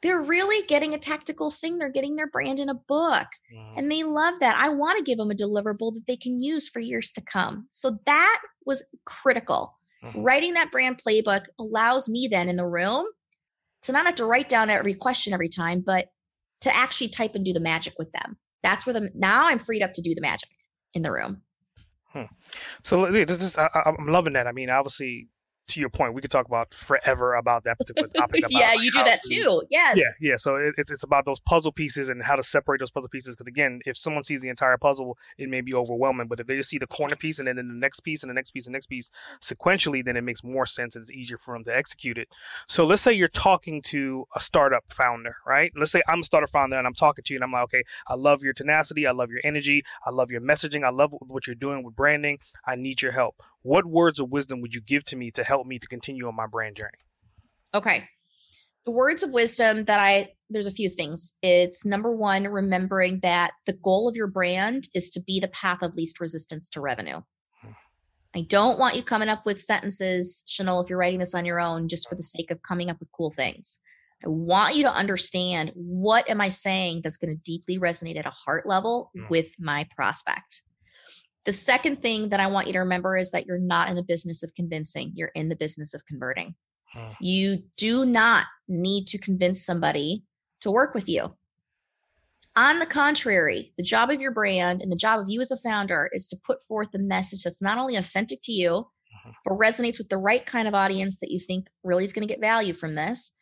they're 0.01 0.21
really 0.21 0.65
getting 0.67 0.93
a 0.93 0.99
tactical 0.99 1.49
thing. 1.49 1.77
They're 1.77 1.91
getting 1.91 2.15
their 2.15 2.27
brand 2.27 2.59
in 2.59 2.69
a 2.69 2.75
book 2.75 3.27
mm-hmm. 3.53 3.79
and 3.79 3.91
they 3.91 4.03
love 4.03 4.35
that. 4.39 4.55
I 4.55 4.69
want 4.69 4.97
to 4.97 5.03
give 5.03 5.17
them 5.17 5.31
a 5.31 5.35
deliverable 5.35 5.93
that 5.93 6.05
they 6.07 6.17
can 6.17 6.41
use 6.41 6.69
for 6.69 6.79
years 6.79 7.11
to 7.13 7.21
come. 7.21 7.65
So 7.69 7.97
that 8.05 8.39
was 8.65 8.87
critical. 9.05 9.75
Mm-hmm. 10.03 10.21
Writing 10.21 10.53
that 10.53 10.71
brand 10.71 11.01
playbook 11.05 11.45
allows 11.59 12.07
me 12.07 12.27
then 12.29 12.47
in 12.47 12.57
the 12.57 12.67
room 12.67 13.05
to 13.83 13.91
not 13.91 14.05
have 14.05 14.15
to 14.15 14.25
write 14.25 14.49
down 14.49 14.69
every 14.69 14.93
question 14.93 15.33
every 15.33 15.49
time, 15.49 15.81
but 15.85 16.09
to 16.61 16.75
actually 16.75 17.09
type 17.09 17.35
and 17.35 17.45
do 17.45 17.53
the 17.53 17.59
magic 17.59 17.93
with 17.97 18.11
them. 18.11 18.37
That's 18.63 18.85
where 18.85 18.93
the 18.93 19.09
now 19.15 19.45
I'm 19.47 19.59
freed 19.59 19.81
up 19.81 19.93
to 19.93 20.01
do 20.01 20.13
the 20.13 20.21
magic 20.21 20.49
in 20.93 21.01
the 21.01 21.11
room. 21.11 21.41
Hmm. 22.09 22.23
So 22.83 23.11
this 23.11 23.41
is, 23.41 23.57
I, 23.57 23.69
am 23.85 24.07
loving 24.07 24.33
that. 24.33 24.47
I 24.47 24.51
mean, 24.51 24.69
obviously, 24.69 25.27
to 25.67 25.79
your 25.79 25.89
point, 25.89 26.13
we 26.13 26.21
could 26.21 26.31
talk 26.31 26.45
about 26.45 26.73
forever 26.73 27.35
about 27.35 27.63
that 27.65 27.77
particular 27.77 28.07
topic. 28.15 28.39
About 28.39 28.51
yeah, 28.51 28.73
you 28.73 28.91
do 28.91 29.03
that 29.03 29.21
to, 29.23 29.33
too. 29.33 29.63
Yes. 29.69 29.97
Yeah, 29.97 30.29
yeah. 30.29 30.35
So 30.37 30.55
it, 30.55 30.75
it's 30.77 30.91
it's 30.91 31.03
about 31.03 31.25
those 31.25 31.39
puzzle 31.39 31.71
pieces 31.71 32.09
and 32.09 32.23
how 32.23 32.35
to 32.35 32.43
separate 32.43 32.79
those 32.79 32.91
puzzle 32.91 33.09
pieces. 33.09 33.35
Because 33.35 33.47
again, 33.47 33.81
if 33.85 33.97
someone 33.97 34.23
sees 34.23 34.41
the 34.41 34.49
entire 34.49 34.77
puzzle, 34.77 35.17
it 35.37 35.49
may 35.49 35.61
be 35.61 35.73
overwhelming. 35.73 36.27
But 36.27 36.39
if 36.39 36.47
they 36.47 36.55
just 36.55 36.69
see 36.69 36.77
the 36.77 36.87
corner 36.87 37.15
piece 37.15 37.39
and 37.39 37.47
then 37.47 37.55
the 37.55 37.63
next 37.63 38.01
piece 38.01 38.23
and 38.23 38.29
the 38.29 38.33
next 38.33 38.51
piece 38.51 38.65
and 38.65 38.73
the 38.73 38.77
next 38.77 38.87
piece 38.87 39.11
sequentially, 39.41 40.03
then 40.03 40.17
it 40.17 40.23
makes 40.23 40.43
more 40.43 40.65
sense 40.65 40.95
and 40.95 41.03
it's 41.03 41.11
easier 41.11 41.37
for 41.37 41.53
them 41.55 41.63
to 41.65 41.75
execute 41.75 42.17
it. 42.17 42.29
So 42.67 42.85
let's 42.85 43.01
say 43.01 43.13
you're 43.13 43.27
talking 43.27 43.81
to 43.83 44.25
a 44.35 44.39
startup 44.39 44.85
founder, 44.89 45.37
right? 45.45 45.71
Let's 45.75 45.91
say 45.91 46.01
I'm 46.07 46.19
a 46.19 46.23
startup 46.23 46.49
founder 46.49 46.77
and 46.77 46.87
I'm 46.87 46.93
talking 46.93 47.23
to 47.23 47.33
you 47.33 47.37
and 47.37 47.43
I'm 47.43 47.51
like, 47.51 47.63
okay, 47.63 47.83
I 48.07 48.15
love 48.15 48.43
your 48.43 48.53
tenacity, 48.53 49.07
I 49.07 49.11
love 49.11 49.29
your 49.29 49.41
energy, 49.43 49.83
I 50.05 50.11
love 50.11 50.31
your 50.31 50.41
messaging, 50.41 50.83
I 50.83 50.89
love 50.89 51.13
what 51.19 51.47
you're 51.47 51.55
doing 51.55 51.83
with 51.83 51.95
branding. 51.95 52.39
I 52.65 52.75
need 52.75 53.01
your 53.01 53.11
help. 53.11 53.41
What 53.63 53.85
words 53.85 54.19
of 54.19 54.29
wisdom 54.29 54.61
would 54.61 54.73
you 54.73 54.81
give 54.81 55.03
to 55.05 55.17
me 55.17 55.31
to 55.31 55.43
help 55.43 55.56
me 55.65 55.79
to 55.79 55.87
continue 55.87 56.27
on 56.27 56.35
my 56.35 56.47
brand 56.47 56.75
journey? 56.75 56.99
Okay. 57.73 58.07
The 58.85 58.91
words 58.91 59.23
of 59.23 59.31
wisdom 59.31 59.85
that 59.85 59.99
I, 59.99 60.33
there's 60.49 60.67
a 60.67 60.71
few 60.71 60.89
things. 60.89 61.33
It's 61.41 61.85
number 61.85 62.15
one, 62.15 62.45
remembering 62.45 63.19
that 63.21 63.51
the 63.65 63.73
goal 63.73 64.07
of 64.07 64.15
your 64.15 64.27
brand 64.27 64.87
is 64.93 65.09
to 65.11 65.21
be 65.21 65.39
the 65.39 65.49
path 65.49 65.79
of 65.81 65.95
least 65.95 66.19
resistance 66.19 66.69
to 66.69 66.81
revenue. 66.81 67.21
I 68.35 68.41
don't 68.41 68.77
want 68.77 68.95
you 68.95 69.03
coming 69.03 69.29
up 69.29 69.45
with 69.45 69.61
sentences, 69.61 70.43
Chanel, 70.47 70.81
if 70.81 70.89
you're 70.89 70.99
writing 70.99 71.19
this 71.19 71.33
on 71.33 71.45
your 71.45 71.59
own, 71.59 71.87
just 71.87 72.07
for 72.07 72.15
the 72.15 72.23
sake 72.23 72.51
of 72.51 72.61
coming 72.61 72.89
up 72.89 72.99
with 72.99 73.11
cool 73.11 73.31
things. 73.31 73.79
I 74.23 74.29
want 74.29 74.75
you 74.75 74.83
to 74.83 74.93
understand 74.93 75.71
what 75.73 76.29
am 76.29 76.39
I 76.39 76.49
saying 76.49 77.01
that's 77.03 77.17
going 77.17 77.35
to 77.35 77.41
deeply 77.43 77.79
resonate 77.79 78.17
at 78.17 78.25
a 78.25 78.31
heart 78.31 78.67
level 78.67 79.11
mm. 79.17 79.29
with 79.29 79.51
my 79.59 79.87
prospect. 79.95 80.61
The 81.47 81.53
second 81.53 82.01
thing 82.01 82.27
that 82.29 82.41
I 82.41 82.47
want 82.47 82.67
you 82.67 82.73
to 82.73 82.79
remember 82.79 83.15
is 83.15 83.31
that 83.31 83.45
you're 83.45 83.57
not 83.57 83.87
in 83.87 83.95
the 83.95 84.03
business 84.03 84.43
of 84.43 84.53
convincing, 84.53 85.13
you're 85.15 85.31
in 85.33 85.47
the 85.47 85.55
business 85.55 85.93
of 85.93 86.05
converting. 86.05 86.55
Hmm. 86.91 87.11
You 87.21 87.63
do 87.77 88.05
not 88.05 88.47
need 88.67 89.07
to 89.07 89.17
convince 89.17 89.65
somebody 89.65 90.25
to 90.59 90.69
work 90.69 90.93
with 90.93 91.07
you. 91.07 91.33
On 92.57 92.79
the 92.79 92.85
contrary, 92.85 93.71
the 93.77 93.83
job 93.83 94.09
of 94.09 94.19
your 94.19 94.31
brand 94.31 94.81
and 94.81 94.91
the 94.91 94.97
job 94.97 95.21
of 95.21 95.29
you 95.29 95.39
as 95.39 95.49
a 95.49 95.57
founder 95.57 96.09
is 96.11 96.27
to 96.27 96.37
put 96.45 96.61
forth 96.61 96.89
a 96.93 96.99
message 96.99 97.43
that's 97.43 97.61
not 97.61 97.77
only 97.77 97.95
authentic 97.95 98.39
to 98.43 98.51
you, 98.51 98.71
mm-hmm. 98.71 99.29
but 99.45 99.53
resonates 99.53 99.97
with 99.97 100.09
the 100.09 100.17
right 100.17 100.45
kind 100.45 100.67
of 100.67 100.73
audience 100.73 101.21
that 101.21 101.31
you 101.31 101.39
think 101.39 101.69
really 101.81 102.03
is 102.03 102.11
going 102.11 102.27
to 102.27 102.33
get 102.33 102.41
value 102.41 102.73
from 102.73 102.95
this 102.95 103.33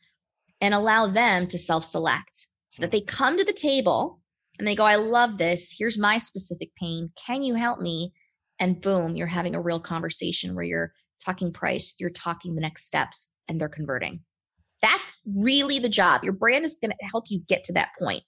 and 0.61 0.75
allow 0.75 1.07
them 1.07 1.47
to 1.47 1.57
self 1.57 1.83
select 1.83 2.45
so 2.69 2.81
that 2.81 2.89
hmm. 2.89 2.97
they 2.97 3.01
come 3.01 3.35
to 3.35 3.43
the 3.43 3.51
table 3.51 4.19
and 4.57 4.67
they 4.67 4.75
go, 4.75 4.85
I 4.85 4.95
love 4.95 5.37
this. 5.37 5.73
Here's 5.77 5.97
my 5.97 6.17
specific 6.17 6.75
pain. 6.75 7.11
Can 7.15 7.43
you 7.43 7.55
help 7.55 7.79
me? 7.79 8.13
And 8.59 8.81
boom, 8.81 9.15
you're 9.15 9.27
having 9.27 9.55
a 9.55 9.61
real 9.61 9.79
conversation 9.79 10.55
where 10.55 10.63
you're 10.63 10.93
talking 11.23 11.51
price, 11.51 11.95
you're 11.97 12.09
talking 12.09 12.55
the 12.55 12.61
next 12.61 12.85
steps, 12.85 13.29
and 13.47 13.59
they're 13.59 13.69
converting. 13.69 14.21
That's 14.81 15.11
really 15.25 15.79
the 15.79 15.89
job. 15.89 16.23
Your 16.23 16.33
brand 16.33 16.63
is 16.63 16.77
going 16.79 16.91
to 16.91 17.05
help 17.05 17.25
you 17.27 17.41
get 17.47 17.63
to 17.65 17.73
that 17.73 17.89
point. 17.99 18.23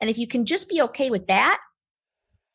And 0.00 0.08
if 0.08 0.18
you 0.18 0.26
can 0.26 0.46
just 0.46 0.68
be 0.68 0.80
okay 0.82 1.10
with 1.10 1.26
that, 1.26 1.60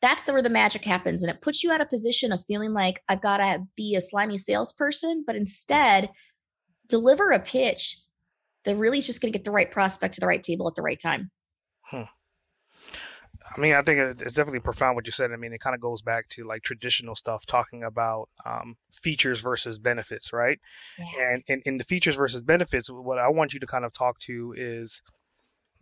that's 0.02 0.24
the, 0.24 0.32
where 0.32 0.42
the 0.42 0.50
magic 0.50 0.84
happens. 0.84 1.22
And 1.22 1.30
it 1.30 1.40
puts 1.40 1.62
you 1.62 1.72
out 1.72 1.80
of 1.80 1.88
position 1.88 2.32
of 2.32 2.44
feeling 2.46 2.72
like 2.72 3.02
I've 3.08 3.22
got 3.22 3.38
to 3.38 3.64
be 3.76 3.94
a 3.94 4.00
slimy 4.00 4.36
salesperson, 4.36 5.24
but 5.26 5.36
instead 5.36 6.10
deliver 6.88 7.30
a 7.30 7.40
pitch 7.40 8.00
that 8.64 8.76
really 8.76 8.98
is 8.98 9.06
just 9.06 9.20
going 9.20 9.32
to 9.32 9.38
get 9.38 9.44
the 9.44 9.50
right 9.50 9.70
prospect 9.70 10.14
to 10.14 10.20
the 10.20 10.26
right 10.26 10.42
table 10.42 10.68
at 10.68 10.74
the 10.74 10.82
right 10.82 11.00
time. 11.00 11.30
Huh. 11.82 12.06
I 13.44 13.60
mean, 13.60 13.74
I 13.74 13.82
think 13.82 13.98
it's 14.22 14.34
definitely 14.34 14.60
profound 14.60 14.96
what 14.96 15.06
you 15.06 15.12
said. 15.12 15.30
I 15.32 15.36
mean, 15.36 15.52
it 15.52 15.60
kind 15.60 15.74
of 15.74 15.80
goes 15.80 16.02
back 16.02 16.28
to 16.30 16.46
like 16.46 16.62
traditional 16.62 17.14
stuff, 17.14 17.44
talking 17.46 17.84
about 17.84 18.28
um, 18.46 18.76
features 18.92 19.40
versus 19.40 19.78
benefits, 19.78 20.32
right? 20.32 20.58
Yeah. 20.98 21.32
And 21.32 21.42
in, 21.46 21.62
in 21.66 21.76
the 21.76 21.84
features 21.84 22.16
versus 22.16 22.42
benefits, 22.42 22.88
what 22.90 23.18
I 23.18 23.28
want 23.28 23.52
you 23.52 23.60
to 23.60 23.66
kind 23.66 23.84
of 23.84 23.92
talk 23.92 24.18
to 24.20 24.54
is 24.56 25.02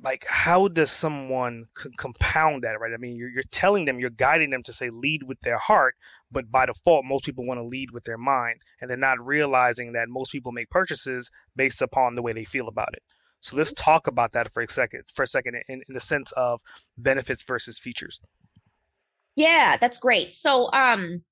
like, 0.03 0.27
how 0.29 0.67
does 0.69 0.91
someone 0.91 1.67
c- 1.79 1.91
compound 1.97 2.65
that, 2.65 2.81
right? 2.81 2.93
I 2.93 2.97
mean, 2.97 3.15
you're, 3.15 3.31
you're 3.31 3.45
telling 3.51 3.85
them, 3.85 4.01
you're 4.01 4.11
guiding 4.11 4.51
them 4.51 4.65
to 4.65 4.73
say 4.73 4.91
lead 4.91 5.23
with 5.23 5.41
their 5.41 5.59
heart, 5.59 5.95
but 6.31 6.51
by 6.51 6.67
default, 6.67 7.05
most 7.05 7.25
people 7.25 7.45
want 7.47 7.59
to 7.59 7.65
lead 7.65 7.93
with 7.93 8.05
their 8.05 8.19
mind, 8.19 8.63
and 8.81 8.91
they're 8.91 8.97
not 8.97 9.25
realizing 9.25 9.93
that 9.93 10.09
most 10.09 10.33
people 10.33 10.51
make 10.51 10.71
purchases 10.71 11.31
based 11.55 11.81
upon 11.81 12.17
the 12.17 12.23
way 12.23 12.33
they 12.33 12.45
feel 12.45 12.67
about 12.67 12.95
it. 12.95 13.03
So 13.43 13.57
let's 13.57 13.73
talk 13.73 14.07
about 14.07 14.33
that 14.33 14.53
for 14.53 14.63
a 14.63 14.69
second, 14.69 15.03
for 15.13 15.25
a 15.25 15.27
second, 15.27 15.57
in, 15.69 15.83
in 15.89 15.95
the 15.95 16.01
sense 16.01 16.33
of 16.37 16.63
benefits 16.97 17.43
versus 17.43 17.77
features. 17.77 18.21
Yeah, 19.35 19.77
that's 19.81 19.99
great. 19.99 20.33
So, 20.33 20.71
um, 20.73 21.23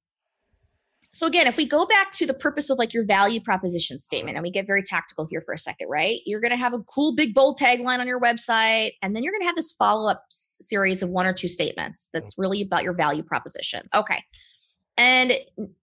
so 1.12 1.26
again, 1.26 1.46
if 1.46 1.56
we 1.56 1.68
go 1.68 1.86
back 1.86 2.10
to 2.12 2.26
the 2.26 2.34
purpose 2.34 2.68
of 2.68 2.78
like 2.78 2.92
your 2.92 3.04
value 3.04 3.40
proposition 3.40 3.98
statement, 4.00 4.36
and 4.36 4.42
we 4.42 4.50
get 4.50 4.66
very 4.66 4.82
tactical 4.82 5.26
here 5.30 5.40
for 5.40 5.54
a 5.54 5.58
second, 5.58 5.88
right? 5.88 6.20
You're 6.26 6.40
going 6.40 6.52
to 6.52 6.56
have 6.56 6.74
a 6.74 6.80
cool 6.80 7.14
big 7.14 7.32
bold 7.32 7.58
tagline 7.60 8.00
on 8.00 8.08
your 8.08 8.20
website, 8.20 8.92
and 9.02 9.14
then 9.14 9.22
you're 9.22 9.32
going 9.32 9.42
to 9.42 9.46
have 9.46 9.56
this 9.56 9.72
follow 9.72 10.10
up 10.10 10.24
series 10.30 11.02
of 11.02 11.10
one 11.10 11.26
or 11.26 11.32
two 11.32 11.48
statements 11.48 12.10
that's 12.12 12.34
really 12.36 12.62
about 12.62 12.82
your 12.82 12.94
value 12.94 13.22
proposition. 13.22 13.88
Okay. 13.94 14.22
And 15.00 15.32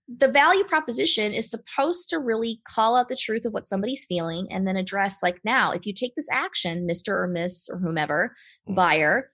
the 0.07 0.27
value 0.27 0.63
proposition 0.63 1.33
is 1.33 1.49
supposed 1.49 2.07
to 2.09 2.19
really 2.19 2.61
call 2.67 2.95
out 2.95 3.09
the 3.09 3.15
truth 3.15 3.45
of 3.45 3.53
what 3.53 3.65
somebody's 3.65 4.05
feeling 4.05 4.45
and 4.51 4.67
then 4.67 4.77
address, 4.77 5.23
like, 5.23 5.39
now, 5.43 5.71
if 5.71 5.87
you 5.87 5.93
take 5.93 6.13
this 6.13 6.29
action, 6.31 6.87
Mr. 6.87 7.13
or 7.13 7.27
Miss 7.27 7.67
or 7.67 7.79
whomever, 7.79 8.35
mm. 8.69 8.75
buyer, 8.75 9.31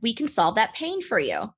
we 0.00 0.14
can 0.14 0.26
solve 0.26 0.54
that 0.54 0.72
pain 0.72 1.02
for 1.02 1.18
you. 1.18 1.52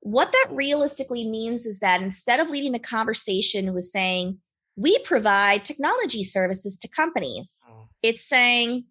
What 0.00 0.32
that 0.32 0.48
realistically 0.52 1.28
means 1.28 1.66
is 1.66 1.80
that 1.80 2.00
instead 2.00 2.40
of 2.40 2.48
leading 2.48 2.72
the 2.72 2.78
conversation 2.78 3.74
with 3.74 3.84
saying, 3.84 4.38
we 4.74 4.98
provide 5.00 5.66
technology 5.66 6.22
services 6.22 6.78
to 6.78 6.88
companies, 6.88 7.62
mm. 7.70 7.88
it's 8.02 8.26
saying, 8.26 8.86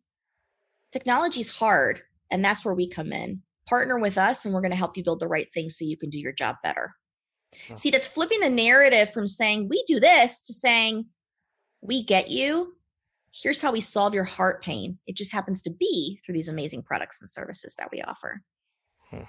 technology 0.92 1.40
is 1.40 1.56
hard, 1.56 2.02
and 2.30 2.46
that's 2.46 2.64
where 2.64 2.76
we 2.76 2.88
come 2.88 3.12
in. 3.12 3.42
Partner 3.68 3.98
with 3.98 4.20
us, 4.20 4.46
and 4.46 4.54
we're 4.54 4.62
going 4.62 4.70
to 4.70 4.78
help 4.78 4.96
you 4.96 5.04
build 5.04 5.22
the 5.22 5.28
right 5.28 5.52
thing 5.56 5.72
so 5.72 5.86
you 5.86 5.98
can 5.98 6.12
do 6.12 6.20
your 6.20 6.34
job 6.34 6.58
better. 6.62 6.94
See, 7.76 7.92
that's 7.92 8.08
flipping 8.08 8.40
the 8.40 8.50
narrative 8.50 9.12
from 9.12 9.28
saying, 9.28 9.68
we 9.70 9.84
do 9.88 10.00
this 10.00 10.42
to 10.42 10.54
saying, 10.54 11.06
we 11.82 12.04
get 12.04 12.30
you. 12.30 12.76
Here's 13.34 13.62
how 13.62 13.72
we 13.72 13.82
solve 13.82 14.14
your 14.14 14.24
heart 14.24 14.64
pain. 14.64 15.00
It 15.08 15.16
just 15.16 15.32
happens 15.32 15.62
to 15.64 15.70
be 15.70 16.20
through 16.24 16.36
these 16.36 16.50
amazing 16.50 16.84
products 16.84 17.22
and 17.22 17.30
services 17.30 17.76
that 17.76 17.90
we 17.92 18.02
offer. 18.02 18.42
Hmm. 19.10 19.24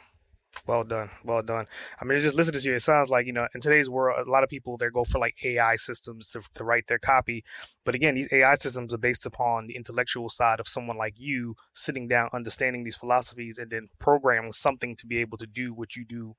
Well 0.66 0.84
done, 0.84 1.08
well 1.24 1.42
done. 1.42 1.66
I 2.00 2.04
mean, 2.04 2.20
just 2.20 2.36
listening 2.36 2.60
to 2.60 2.68
you, 2.68 2.74
it 2.76 2.80
sounds 2.82 3.08
like 3.10 3.26
you 3.26 3.32
know, 3.32 3.48
in 3.54 3.60
today's 3.60 3.88
world, 3.88 4.26
a 4.26 4.30
lot 4.30 4.44
of 4.44 4.50
people 4.50 4.76
they 4.76 4.90
go 4.90 5.02
for 5.02 5.18
like 5.18 5.34
AI 5.44 5.76
systems 5.76 6.30
to, 6.30 6.42
to 6.54 6.62
write 6.64 6.86
their 6.88 6.98
copy. 6.98 7.42
But 7.84 7.94
again, 7.94 8.14
these 8.14 8.28
AI 8.30 8.54
systems 8.56 8.92
are 8.92 8.98
based 8.98 9.24
upon 9.24 9.66
the 9.66 9.74
intellectual 9.76 10.28
side 10.28 10.60
of 10.60 10.68
someone 10.68 10.98
like 10.98 11.14
you 11.16 11.54
sitting 11.74 12.06
down, 12.06 12.28
understanding 12.34 12.84
these 12.84 12.96
philosophies, 12.96 13.56
and 13.56 13.70
then 13.70 13.86
programming 13.98 14.52
something 14.52 14.94
to 14.96 15.06
be 15.06 15.18
able 15.18 15.38
to 15.38 15.46
do 15.46 15.72
what 15.72 15.96
you 15.96 16.04
do 16.04 16.34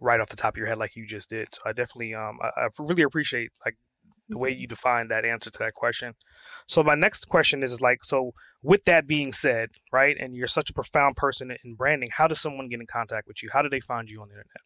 right 0.00 0.20
off 0.20 0.28
the 0.28 0.36
top 0.36 0.54
of 0.54 0.58
your 0.58 0.66
head, 0.68 0.78
like 0.78 0.94
you 0.94 1.04
just 1.06 1.28
did. 1.30 1.48
So 1.54 1.62
I 1.66 1.72
definitely, 1.72 2.14
um, 2.14 2.38
I, 2.40 2.66
I 2.66 2.68
really 2.78 3.02
appreciate 3.02 3.50
like 3.64 3.76
the 4.28 4.34
mm-hmm. 4.34 4.42
way 4.42 4.50
you 4.50 4.66
define 4.66 5.08
that 5.08 5.24
answer 5.24 5.50
to 5.50 5.58
that 5.60 5.74
question. 5.74 6.14
So 6.66 6.82
my 6.82 6.94
next 6.94 7.26
question 7.26 7.62
is 7.62 7.80
like, 7.80 8.04
so 8.04 8.32
with 8.62 8.84
that 8.84 9.06
being 9.06 9.32
said, 9.32 9.70
right, 9.92 10.16
and 10.18 10.34
you're 10.34 10.46
such 10.46 10.70
a 10.70 10.74
profound 10.74 11.16
person 11.16 11.56
in 11.64 11.74
branding, 11.74 12.10
how 12.12 12.26
does 12.26 12.40
someone 12.40 12.68
get 12.68 12.80
in 12.80 12.86
contact 12.86 13.28
with 13.28 13.42
you? 13.42 13.50
How 13.52 13.62
do 13.62 13.68
they 13.68 13.80
find 13.80 14.08
you 14.08 14.20
on 14.20 14.28
the 14.28 14.34
internet? 14.34 14.62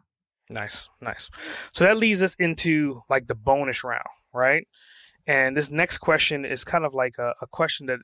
Nice, 0.50 0.90
nice. 1.02 1.30
So 1.72 1.84
that 1.84 1.98
leads 1.98 2.24
us 2.24 2.36
into 2.36 3.02
like 3.10 3.28
the 3.28 3.36
bonus 3.36 3.84
round, 3.84 4.08
right? 4.34 4.68
And 5.26 5.58
this 5.58 5.70
next 5.70 5.98
question 5.98 6.46
is 6.46 6.64
kind 6.64 6.86
of 6.86 6.94
like 6.94 7.16
a, 7.20 7.34
a 7.42 7.48
question 7.48 7.88
that 7.88 8.00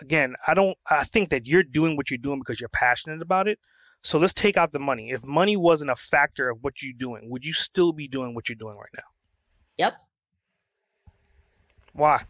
again, 0.00 0.34
I 0.46 0.54
don't 0.54 0.76
I 0.90 1.04
think 1.04 1.30
that 1.30 1.46
you're 1.46 1.62
doing 1.62 1.96
what 1.96 2.10
you're 2.10 2.18
doing 2.18 2.38
because 2.38 2.60
you're 2.60 2.70
passionate 2.70 3.22
about 3.22 3.48
it. 3.48 3.58
So 4.02 4.18
let's 4.18 4.32
take 4.32 4.56
out 4.56 4.72
the 4.72 4.78
money. 4.78 5.10
If 5.10 5.26
money 5.26 5.56
wasn't 5.56 5.90
a 5.90 5.96
factor 5.96 6.48
of 6.50 6.58
what 6.62 6.82
you're 6.82 6.94
doing, 6.96 7.28
would 7.30 7.44
you 7.44 7.52
still 7.52 7.92
be 7.92 8.06
doing 8.08 8.34
what 8.34 8.48
you're 8.48 8.56
doing 8.56 8.76
right 8.76 8.88
now? 8.96 9.02
Yep. 9.76 9.92
Why? 11.92 12.22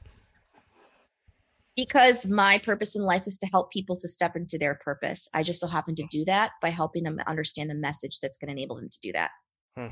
Because 1.76 2.26
my 2.26 2.58
purpose 2.58 2.96
in 2.96 3.02
life 3.02 3.24
is 3.26 3.38
to 3.38 3.46
help 3.46 3.70
people 3.70 3.96
to 3.96 4.08
step 4.08 4.34
into 4.34 4.58
their 4.58 4.76
purpose. 4.82 5.28
I 5.32 5.42
just 5.42 5.60
so 5.60 5.66
happen 5.66 5.94
to 5.96 6.06
do 6.10 6.24
that 6.24 6.52
by 6.60 6.70
helping 6.70 7.04
them 7.04 7.20
understand 7.26 7.70
the 7.70 7.74
message 7.74 8.18
that's 8.20 8.36
going 8.38 8.48
to 8.48 8.52
enable 8.52 8.76
them 8.76 8.88
to 8.88 8.98
do 9.00 9.12
that. 9.12 9.30
Hmm. 9.76 9.86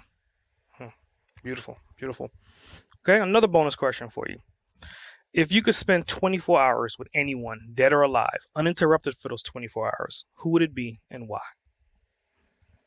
Hmm. 0.73 0.89
Beautiful. 1.45 1.79
Beautiful. 1.97 2.31
Okay, 3.07 3.21
another 3.21 3.47
bonus 3.47 3.77
question 3.77 4.09
for 4.09 4.27
you. 4.29 4.39
If 5.37 5.53
you 5.53 5.61
could 5.61 5.75
spend 5.75 6.07
24 6.07 6.59
hours 6.59 6.99
with 6.99 7.09
anyone, 7.15 7.69
dead 7.75 7.93
or 7.93 8.01
alive, 8.01 8.49
uninterrupted 8.57 9.19
for 9.19 9.29
those 9.29 9.43
24 9.43 9.95
hours, 10.01 10.25
who 10.37 10.49
would 10.51 10.63
it 10.63 10.75
be 10.75 11.01
and 11.11 11.29
why? 11.29 11.43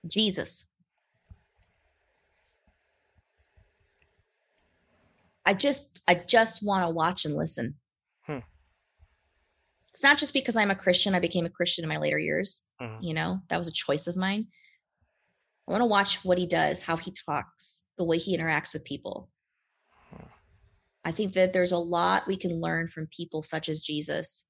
Jesus. 0.08 0.66
I 5.46 5.54
just 5.54 6.00
I 6.08 6.16
just 6.16 6.64
want 6.64 6.88
to 6.88 6.90
watch 6.90 7.24
and 7.24 7.36
listen. 7.36 7.76
Hmm. 8.26 8.40
It's 9.92 10.02
not 10.02 10.18
just 10.18 10.34
because 10.34 10.56
I'm 10.56 10.72
a 10.72 10.76
Christian. 10.76 11.14
I 11.14 11.20
became 11.20 11.46
a 11.46 11.52
Christian 11.52 11.84
in 11.84 11.90
my 11.90 11.98
later 11.98 12.18
years. 12.18 12.68
Mm-hmm. 12.82 13.04
You 13.04 13.14
know, 13.14 13.42
that 13.50 13.58
was 13.58 13.68
a 13.68 13.72
choice 13.72 14.08
of 14.08 14.18
mine. 14.18 14.48
I 15.68 15.72
want 15.72 15.82
to 15.82 15.86
watch 15.86 16.26
what 16.26 16.40
he 16.40 16.48
does, 16.48 16.82
how 16.82 16.98
he 16.98 17.14
talks, 17.28 17.84
the 18.00 18.04
way 18.04 18.18
he 18.18 18.36
interacts 18.36 18.74
with 18.74 18.84
people. 18.86 19.30
I 21.04 21.12
think 21.12 21.34
that 21.34 21.54
there's 21.54 21.72
a 21.72 21.78
lot 21.78 22.28
we 22.28 22.38
can 22.38 22.60
learn 22.60 22.88
from 22.88 23.08
people 23.08 23.42
such 23.42 23.70
as 23.70 23.82
Jesus 23.82 24.46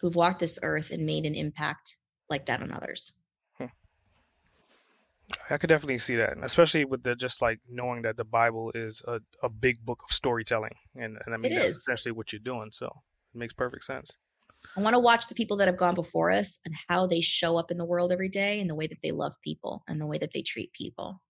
who've 0.00 0.14
walked 0.14 0.40
this 0.40 0.58
earth 0.62 0.90
and 0.90 1.04
made 1.06 1.24
an 1.24 1.34
impact 1.34 1.96
like 2.30 2.46
that 2.46 2.62
on 2.62 2.72
others. 2.72 3.12
Hmm. 3.56 3.66
I 5.50 5.58
could 5.58 5.68
definitely 5.68 5.98
see 5.98 6.16
that, 6.16 6.36
especially 6.42 6.84
with 6.84 7.02
the 7.02 7.14
just 7.14 7.42
like 7.42 7.60
knowing 7.68 8.02
that 8.02 8.16
the 8.16 8.24
Bible 8.24 8.72
is 8.74 9.02
a, 9.06 9.20
a 9.42 9.48
big 9.48 9.84
book 9.84 10.02
of 10.08 10.14
storytelling, 10.14 10.74
and, 10.96 11.18
and 11.24 11.34
I 11.34 11.38
mean 11.38 11.54
that's 11.54 11.76
essentially 11.76 12.12
what 12.12 12.32
you're 12.32 12.40
doing. 12.40 12.70
So 12.70 12.86
it 12.86 13.38
makes 13.38 13.52
perfect 13.52 13.84
sense. 13.84 14.18
I 14.76 14.80
want 14.80 14.94
to 14.94 15.00
watch 15.00 15.28
the 15.28 15.36
people 15.36 15.56
that 15.58 15.68
have 15.68 15.78
gone 15.78 15.94
before 15.94 16.32
us 16.32 16.58
and 16.64 16.74
how 16.88 17.06
they 17.06 17.20
show 17.20 17.56
up 17.56 17.70
in 17.70 17.78
the 17.78 17.84
world 17.84 18.10
every 18.10 18.28
day, 18.28 18.60
and 18.60 18.68
the 18.68 18.74
way 18.74 18.86
that 18.86 19.00
they 19.02 19.12
love 19.12 19.34
people, 19.42 19.84
and 19.88 20.00
the 20.00 20.06
way 20.06 20.18
that 20.18 20.32
they 20.34 20.42
treat 20.42 20.72
people. 20.72 21.20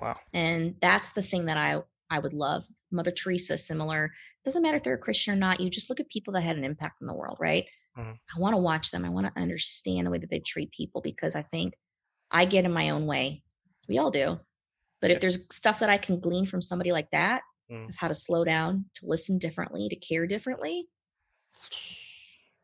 Wow! 0.00 0.16
And 0.32 0.76
that's 0.80 1.12
the 1.12 1.22
thing 1.22 1.46
that 1.46 1.56
I 1.56 1.82
I 2.10 2.18
would 2.18 2.32
love. 2.32 2.64
Mother 2.90 3.10
Teresa, 3.10 3.58
similar. 3.58 4.12
Doesn't 4.44 4.62
matter 4.62 4.76
if 4.76 4.82
they're 4.82 4.94
a 4.94 4.98
Christian 4.98 5.34
or 5.34 5.36
not. 5.36 5.60
You 5.60 5.70
just 5.70 5.90
look 5.90 6.00
at 6.00 6.08
people 6.08 6.32
that 6.34 6.42
had 6.42 6.56
an 6.56 6.64
impact 6.64 7.00
in 7.00 7.06
the 7.06 7.14
world, 7.14 7.36
right? 7.40 7.64
Mm-hmm. 7.98 8.10
I 8.10 8.40
want 8.40 8.54
to 8.54 8.58
watch 8.58 8.90
them. 8.90 9.04
I 9.04 9.10
want 9.10 9.26
to 9.26 9.40
understand 9.40 10.06
the 10.06 10.10
way 10.10 10.18
that 10.18 10.30
they 10.30 10.40
treat 10.40 10.70
people 10.72 11.00
because 11.00 11.36
I 11.36 11.42
think 11.42 11.74
I 12.30 12.44
get 12.44 12.64
in 12.64 12.72
my 12.72 12.90
own 12.90 13.06
way. 13.06 13.42
We 13.88 13.98
all 13.98 14.10
do. 14.10 14.38
But 15.00 15.10
yeah. 15.10 15.16
if 15.16 15.20
there's 15.20 15.46
stuff 15.50 15.80
that 15.80 15.90
I 15.90 15.98
can 15.98 16.20
glean 16.20 16.46
from 16.46 16.62
somebody 16.62 16.92
like 16.92 17.10
that, 17.12 17.42
mm. 17.70 17.88
of 17.88 17.94
how 17.96 18.08
to 18.08 18.14
slow 18.14 18.44
down, 18.44 18.86
to 18.94 19.06
listen 19.06 19.38
differently, 19.38 19.88
to 19.88 19.96
care 19.96 20.26
differently, 20.26 20.88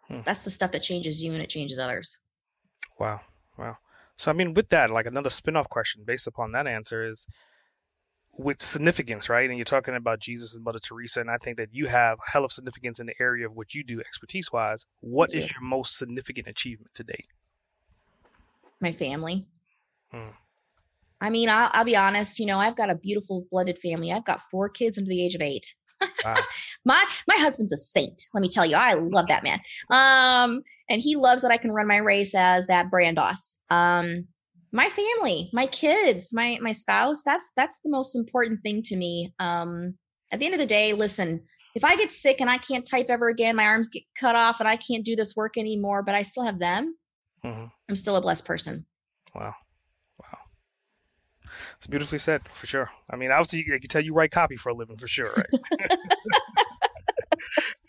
hmm. 0.08 0.20
that's 0.24 0.42
the 0.42 0.50
stuff 0.50 0.72
that 0.72 0.82
changes 0.82 1.22
you 1.22 1.32
and 1.32 1.42
it 1.42 1.50
changes 1.50 1.78
others. 1.78 2.18
Wow. 2.98 3.20
Wow. 3.56 3.76
So, 4.16 4.30
I 4.30 4.34
mean, 4.34 4.54
with 4.54 4.68
that, 4.70 4.90
like 4.90 5.06
another 5.06 5.30
spin 5.30 5.56
off 5.56 5.68
question 5.68 6.02
based 6.04 6.26
upon 6.26 6.52
that 6.52 6.66
answer 6.66 7.04
is 7.04 7.26
with 8.36 8.62
significance, 8.62 9.28
right? 9.28 9.48
And 9.48 9.58
you're 9.58 9.64
talking 9.64 9.94
about 9.94 10.20
Jesus 10.20 10.54
and 10.54 10.64
Mother 10.64 10.78
Teresa, 10.78 11.20
and 11.20 11.30
I 11.30 11.36
think 11.36 11.56
that 11.56 11.68
you 11.72 11.86
have 11.86 12.18
hell 12.32 12.44
of 12.44 12.52
significance 12.52 12.98
in 12.98 13.06
the 13.06 13.14
area 13.20 13.46
of 13.46 13.54
what 13.54 13.74
you 13.74 13.84
do 13.84 14.00
expertise 14.00 14.52
wise. 14.52 14.86
What 15.00 15.34
is 15.34 15.50
your 15.50 15.62
most 15.62 15.96
significant 15.96 16.48
achievement 16.48 16.94
to 16.94 17.04
date? 17.04 17.28
My 18.80 18.92
family. 18.92 19.46
Hmm. 20.10 20.30
I 21.20 21.30
mean, 21.30 21.48
I'll, 21.48 21.70
I'll, 21.72 21.84
be 21.84 21.96
honest. 21.96 22.38
You 22.38 22.46
know, 22.46 22.58
I've 22.58 22.76
got 22.76 22.90
a 22.90 22.94
beautiful 22.94 23.46
blended 23.50 23.78
family. 23.78 24.12
I've 24.12 24.26
got 24.26 24.42
four 24.42 24.68
kids 24.68 24.98
under 24.98 25.08
the 25.08 25.24
age 25.24 25.34
of 25.34 25.40
eight. 25.40 25.74
Wow. 26.24 26.34
my 26.84 27.02
my 27.26 27.36
husband's 27.36 27.72
a 27.72 27.76
saint. 27.76 28.26
Let 28.34 28.42
me 28.42 28.48
tell 28.48 28.66
you, 28.66 28.76
I 28.76 28.94
love 28.94 29.28
that 29.28 29.42
man. 29.42 29.60
Um, 29.90 30.62
and 30.88 31.00
he 31.00 31.16
loves 31.16 31.42
that 31.42 31.50
I 31.50 31.56
can 31.56 31.72
run 31.72 31.86
my 31.86 31.96
race 31.96 32.34
as 32.34 32.66
that 32.66 32.90
brand 32.90 33.16
boss. 33.16 33.58
Um, 33.70 34.26
my 34.74 34.90
family 34.90 35.48
my 35.52 35.66
kids 35.68 36.34
my 36.34 36.58
my 36.60 36.72
spouse 36.72 37.22
that's 37.22 37.52
that's 37.56 37.78
the 37.84 37.90
most 37.90 38.16
important 38.16 38.60
thing 38.62 38.82
to 38.82 38.96
me. 38.96 39.32
Um 39.38 39.94
at 40.32 40.40
the 40.40 40.46
end 40.46 40.54
of 40.54 40.60
the 40.60 40.66
day 40.66 40.92
listen 40.92 41.40
if 41.76 41.84
i 41.84 41.94
get 41.94 42.10
sick 42.10 42.40
and 42.40 42.50
i 42.50 42.58
can't 42.58 42.84
type 42.84 43.06
ever 43.08 43.28
again 43.28 43.54
my 43.54 43.64
arms 43.64 43.88
get 43.88 44.02
cut 44.18 44.34
off 44.34 44.58
and 44.58 44.68
i 44.68 44.76
can't 44.76 45.04
do 45.04 45.14
this 45.14 45.36
work 45.36 45.56
anymore 45.56 46.02
but 46.02 46.14
i 46.14 46.22
still 46.22 46.42
have 46.42 46.58
them 46.58 46.96
mm-hmm. 47.44 47.66
i'm 47.88 47.96
still 47.96 48.16
a 48.16 48.20
blessed 48.20 48.44
person. 48.44 48.84
Wow. 49.34 49.54
Wow. 50.20 50.38
It's 51.76 51.86
beautifully 51.86 52.18
said 52.18 52.46
for 52.48 52.66
sure. 52.66 52.90
I 53.08 53.16
mean 53.16 53.30
obviously 53.30 53.64
i 53.72 53.78
can 53.78 53.88
tell 53.88 54.02
you 54.02 54.12
write 54.12 54.32
copy 54.32 54.56
for 54.56 54.70
a 54.70 54.74
living 54.74 54.96
for 54.96 55.08
sure 55.08 55.32
right 55.36 55.60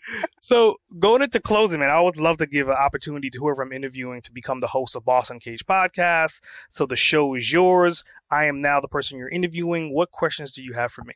So 0.46 0.76
going 1.00 1.22
into 1.22 1.40
closing, 1.40 1.80
man, 1.80 1.90
I 1.90 1.94
always 1.94 2.18
love 2.18 2.36
to 2.36 2.46
give 2.46 2.68
an 2.68 2.76
opportunity 2.76 3.30
to 3.30 3.38
whoever 3.40 3.62
I'm 3.62 3.72
interviewing 3.72 4.22
to 4.22 4.32
become 4.32 4.60
the 4.60 4.68
host 4.68 4.94
of 4.94 5.04
Boss 5.04 5.28
Uncaged 5.28 5.66
podcast. 5.66 6.40
So 6.70 6.86
the 6.86 6.94
show 6.94 7.34
is 7.34 7.52
yours. 7.52 8.04
I 8.30 8.44
am 8.44 8.62
now 8.62 8.80
the 8.80 8.86
person 8.86 9.18
you're 9.18 9.28
interviewing. 9.28 9.92
What 9.92 10.12
questions 10.12 10.54
do 10.54 10.62
you 10.62 10.74
have 10.74 10.92
for 10.92 11.02
me? 11.02 11.14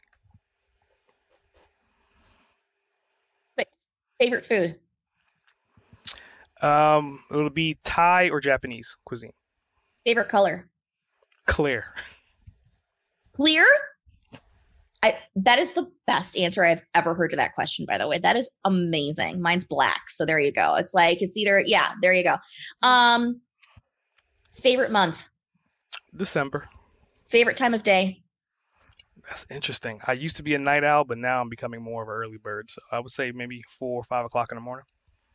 Favorite 4.19 4.47
food? 4.47 4.75
Um, 6.61 7.21
it'll 7.31 7.51
be 7.51 7.79
Thai 7.85 8.31
or 8.31 8.41
Japanese 8.41 8.97
cuisine. 9.05 9.35
Favorite 10.05 10.29
color? 10.29 10.69
Clear. 11.47 11.85
Clear? 13.37 13.65
I 15.03 15.17
that 15.37 15.59
is 15.59 15.73
the 15.73 15.91
best 16.07 16.37
answer 16.37 16.65
I've 16.65 16.83
ever 16.95 17.15
heard 17.15 17.31
to 17.31 17.37
that 17.37 17.55
question, 17.55 17.87
by 17.89 17.97
the 17.97 18.07
way. 18.07 18.19
That 18.19 18.37
is 18.37 18.51
amazing. 18.65 19.41
Mine's 19.41 19.65
black. 19.65 20.11
So 20.11 20.27
there 20.27 20.39
you 20.39 20.53
go. 20.53 20.75
It's 20.75 20.93
like 20.93 21.23
it's 21.23 21.37
either, 21.37 21.63
yeah, 21.65 21.93
there 22.03 22.13
you 22.13 22.25
go. 22.25 22.37
Um 22.83 23.41
favorite 24.53 24.93
month. 24.93 25.25
December. 26.15 26.69
Favorite 27.29 27.57
time 27.57 27.73
of 27.73 27.83
day. 27.83 28.23
That's 29.29 29.47
interesting. 29.51 30.01
I 30.07 30.13
used 30.13 30.37
to 30.37 30.43
be 30.43 30.55
a 30.55 30.59
night 30.59 30.83
owl, 30.83 31.05
but 31.05 31.17
now 31.19 31.41
I'm 31.41 31.49
becoming 31.49 31.83
more 31.83 32.03
of 32.03 32.09
an 32.09 32.15
early 32.15 32.39
bird. 32.39 32.71
So 32.71 32.83
I 32.91 32.99
would 32.99 33.13
say 33.13 33.33
maybe 33.33 33.63
four 33.69 34.01
or 34.01 34.05
five 34.05 34.25
o'clock 34.27 34.51
in 34.51 34.57
the 34.57 34.63
morning. 34.63 34.85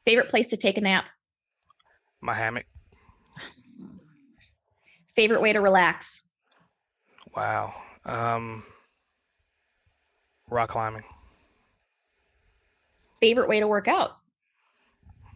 Favorite 0.06 0.30
place 0.30 0.48
to 0.50 0.58
take 0.58 0.78
a 0.78 0.82
nap. 0.82 1.06
My 2.22 2.34
hammock. 2.34 2.66
Favorite 5.16 5.42
way 5.42 5.54
to 5.54 5.60
relax. 5.60 6.22
Wow. 7.36 7.74
Um 8.04 8.64
rock 10.50 10.70
climbing. 10.70 11.04
Favorite 13.20 13.50
way 13.50 13.60
to 13.60 13.68
work 13.68 13.88
out. 13.88 14.18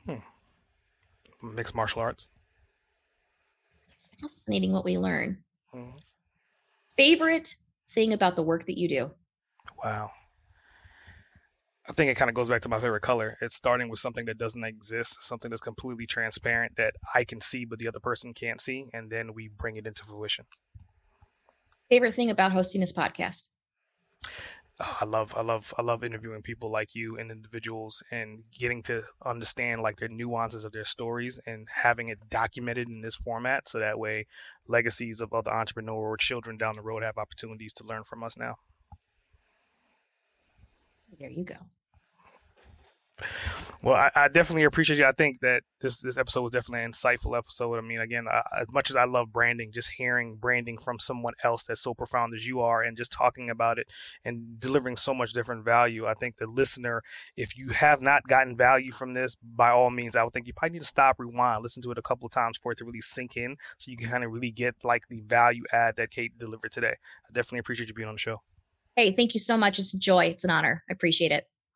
Hmm. 0.05 0.15
Mixed 1.41 1.75
martial 1.75 2.01
arts. 2.01 2.27
Fascinating 4.21 4.73
what 4.73 4.85
we 4.85 4.97
learn. 4.97 5.37
Mm-hmm. 5.73 5.97
Favorite 6.97 7.55
thing 7.91 8.13
about 8.13 8.35
the 8.35 8.43
work 8.43 8.65
that 8.65 8.77
you 8.77 8.89
do? 8.89 9.11
Wow. 9.83 10.11
I 11.87 11.93
think 11.93 12.11
it 12.11 12.15
kind 12.15 12.29
of 12.29 12.35
goes 12.35 12.49
back 12.49 12.61
to 12.63 12.69
my 12.69 12.79
favorite 12.79 13.01
color. 13.01 13.37
It's 13.41 13.55
starting 13.55 13.89
with 13.89 13.99
something 13.99 14.25
that 14.25 14.37
doesn't 14.37 14.63
exist, 14.63 15.23
something 15.23 15.49
that's 15.49 15.61
completely 15.61 16.05
transparent 16.05 16.75
that 16.75 16.93
I 17.15 17.23
can 17.23 17.41
see 17.41 17.65
but 17.65 17.79
the 17.79 17.87
other 17.87 17.99
person 17.99 18.33
can't 18.33 18.61
see, 18.61 18.89
and 18.93 19.09
then 19.09 19.33
we 19.33 19.47
bring 19.47 19.75
it 19.75 19.87
into 19.87 20.05
fruition. 20.05 20.45
Favorite 21.89 22.13
thing 22.13 22.29
about 22.29 22.51
hosting 22.51 22.81
this 22.81 22.93
podcast? 22.93 23.49
I 24.79 25.03
love, 25.03 25.33
I 25.35 25.41
love, 25.41 25.73
I 25.77 25.81
love 25.81 26.05
interviewing 26.05 26.41
people 26.41 26.71
like 26.71 26.95
you 26.95 27.17
and 27.17 27.31
individuals 27.31 28.01
and 28.11 28.43
getting 28.57 28.81
to 28.83 29.01
understand 29.25 29.81
like 29.81 29.97
their 29.97 30.07
nuances 30.07 30.63
of 30.63 30.71
their 30.71 30.85
stories 30.85 31.37
and 31.45 31.67
having 31.83 32.07
it 32.07 32.29
documented 32.29 32.87
in 32.87 33.01
this 33.01 33.15
format. 33.15 33.67
So 33.67 33.79
that 33.79 33.99
way, 33.99 34.25
legacies 34.67 35.19
of 35.19 35.33
other 35.33 35.51
entrepreneur 35.51 36.11
or 36.11 36.17
children 36.17 36.57
down 36.57 36.75
the 36.75 36.81
road 36.81 37.03
have 37.03 37.17
opportunities 37.17 37.73
to 37.73 37.83
learn 37.83 38.03
from 38.05 38.23
us 38.23 38.37
now. 38.37 38.55
There 41.19 41.29
you 41.29 41.43
go. 41.43 41.55
Well, 43.81 43.95
I, 43.95 44.11
I, 44.13 44.27
definitely 44.27 44.63
appreciate 44.63 44.99
you. 44.99 45.05
I 45.05 45.13
think 45.13 45.39
that 45.39 45.63
this 45.79 46.01
this 46.01 46.17
episode 46.17 46.41
was 46.41 46.51
definitely 46.51 46.83
an 46.83 46.91
insightful 46.91 47.37
episode. 47.37 47.77
I 47.77 47.81
mean, 47.81 47.99
again, 47.99 48.25
I, 48.29 48.41
as 48.59 48.73
much 48.73 48.89
as 48.89 48.97
I 48.97 49.05
love 49.05 49.31
branding, 49.31 49.71
just 49.71 49.91
hearing 49.91 50.35
branding 50.35 50.77
from 50.77 50.99
someone 50.99 51.33
else 51.45 51.63
that's 51.63 51.81
so 51.81 51.93
profound 51.93 52.33
as 52.35 52.45
you 52.45 52.59
are, 52.59 52.83
and 52.83 52.97
just 52.97 53.11
talking 53.11 53.49
about 53.49 53.79
it 53.79 53.87
and 54.25 54.59
delivering 54.59 54.97
so 54.97 55.13
much 55.13 55.31
different 55.31 55.63
value, 55.63 56.05
I 56.05 56.13
think 56.13 56.37
the 56.37 56.47
listener, 56.47 57.01
if 57.37 57.57
you 57.57 57.69
have 57.69 58.01
not 58.01 58.27
gotten 58.27 58.57
value 58.57 58.91
from 58.91 59.13
this, 59.13 59.35
by 59.35 59.69
all 59.69 59.89
means, 59.89 60.15
I 60.15 60.23
would 60.23 60.33
think 60.33 60.47
you 60.47 60.53
probably 60.53 60.73
need 60.73 60.81
to 60.81 60.85
stop, 60.85 61.15
rewind, 61.17 61.63
listen 61.63 61.81
to 61.83 61.91
it 61.91 61.97
a 61.97 62.01
couple 62.01 62.25
of 62.25 62.33
times 62.33 62.57
for 62.61 62.73
it 62.73 62.77
to 62.79 62.85
really 62.85 63.01
sink 63.01 63.37
in, 63.37 63.55
so 63.77 63.91
you 63.91 63.97
can 63.97 64.09
kind 64.09 64.25
of 64.25 64.31
really 64.31 64.51
get 64.51 64.75
like 64.83 65.03
the 65.09 65.21
value 65.21 65.63
add 65.71 65.95
that 65.95 66.11
Kate 66.11 66.37
delivered 66.37 66.73
today. 66.73 66.95
I 67.27 67.33
definitely 67.33 67.59
appreciate 67.59 67.87
you 67.87 67.93
being 67.93 68.09
on 68.09 68.15
the 68.15 68.19
show. 68.19 68.41
Hey, 68.97 69.13
thank 69.13 69.33
you 69.33 69.39
so 69.39 69.55
much. 69.55 69.79
It's 69.79 69.93
a 69.93 69.99
joy. 69.99 70.25
It's 70.25 70.43
an 70.43 70.49
honor. 70.49 70.83
I 70.89 70.93
appreciate 70.93 71.31
it. 71.31 71.47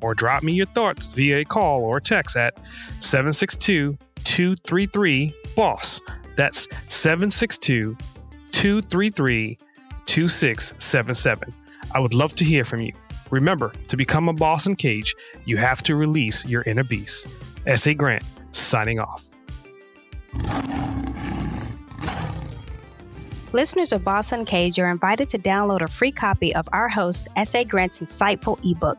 or 0.00 0.14
drop 0.14 0.42
me 0.42 0.52
your 0.52 0.66
thoughts 0.66 1.08
via 1.08 1.38
a 1.38 1.44
call 1.44 1.82
or 1.82 2.00
text 2.00 2.36
at 2.36 2.54
762 3.00 3.96
233 4.24 5.34
BOSS. 5.56 6.00
That's 6.36 6.68
762 6.88 7.96
233 8.52 9.58
2677. 10.06 11.54
I 11.92 12.00
would 12.00 12.14
love 12.14 12.34
to 12.36 12.44
hear 12.44 12.64
from 12.64 12.80
you. 12.80 12.92
Remember, 13.30 13.72
to 13.88 13.96
become 13.96 14.28
a 14.28 14.32
boss 14.32 14.66
Uncaged, 14.66 15.14
you 15.44 15.56
have 15.56 15.82
to 15.84 15.96
release 15.96 16.44
your 16.46 16.62
inner 16.62 16.84
beast. 16.84 17.26
S.A. 17.66 17.94
Grant, 17.94 18.24
signing 18.52 18.98
off. 18.98 19.28
Listeners 23.52 23.92
of 23.92 24.04
Boss 24.04 24.32
Uncaged 24.32 24.78
are 24.78 24.90
invited 24.90 25.28
to 25.30 25.38
download 25.38 25.80
a 25.80 25.88
free 25.88 26.12
copy 26.12 26.54
of 26.54 26.68
our 26.72 26.88
host, 26.88 27.28
S.A. 27.36 27.64
Grant's 27.64 28.00
insightful 28.00 28.58
ebook, 28.62 28.98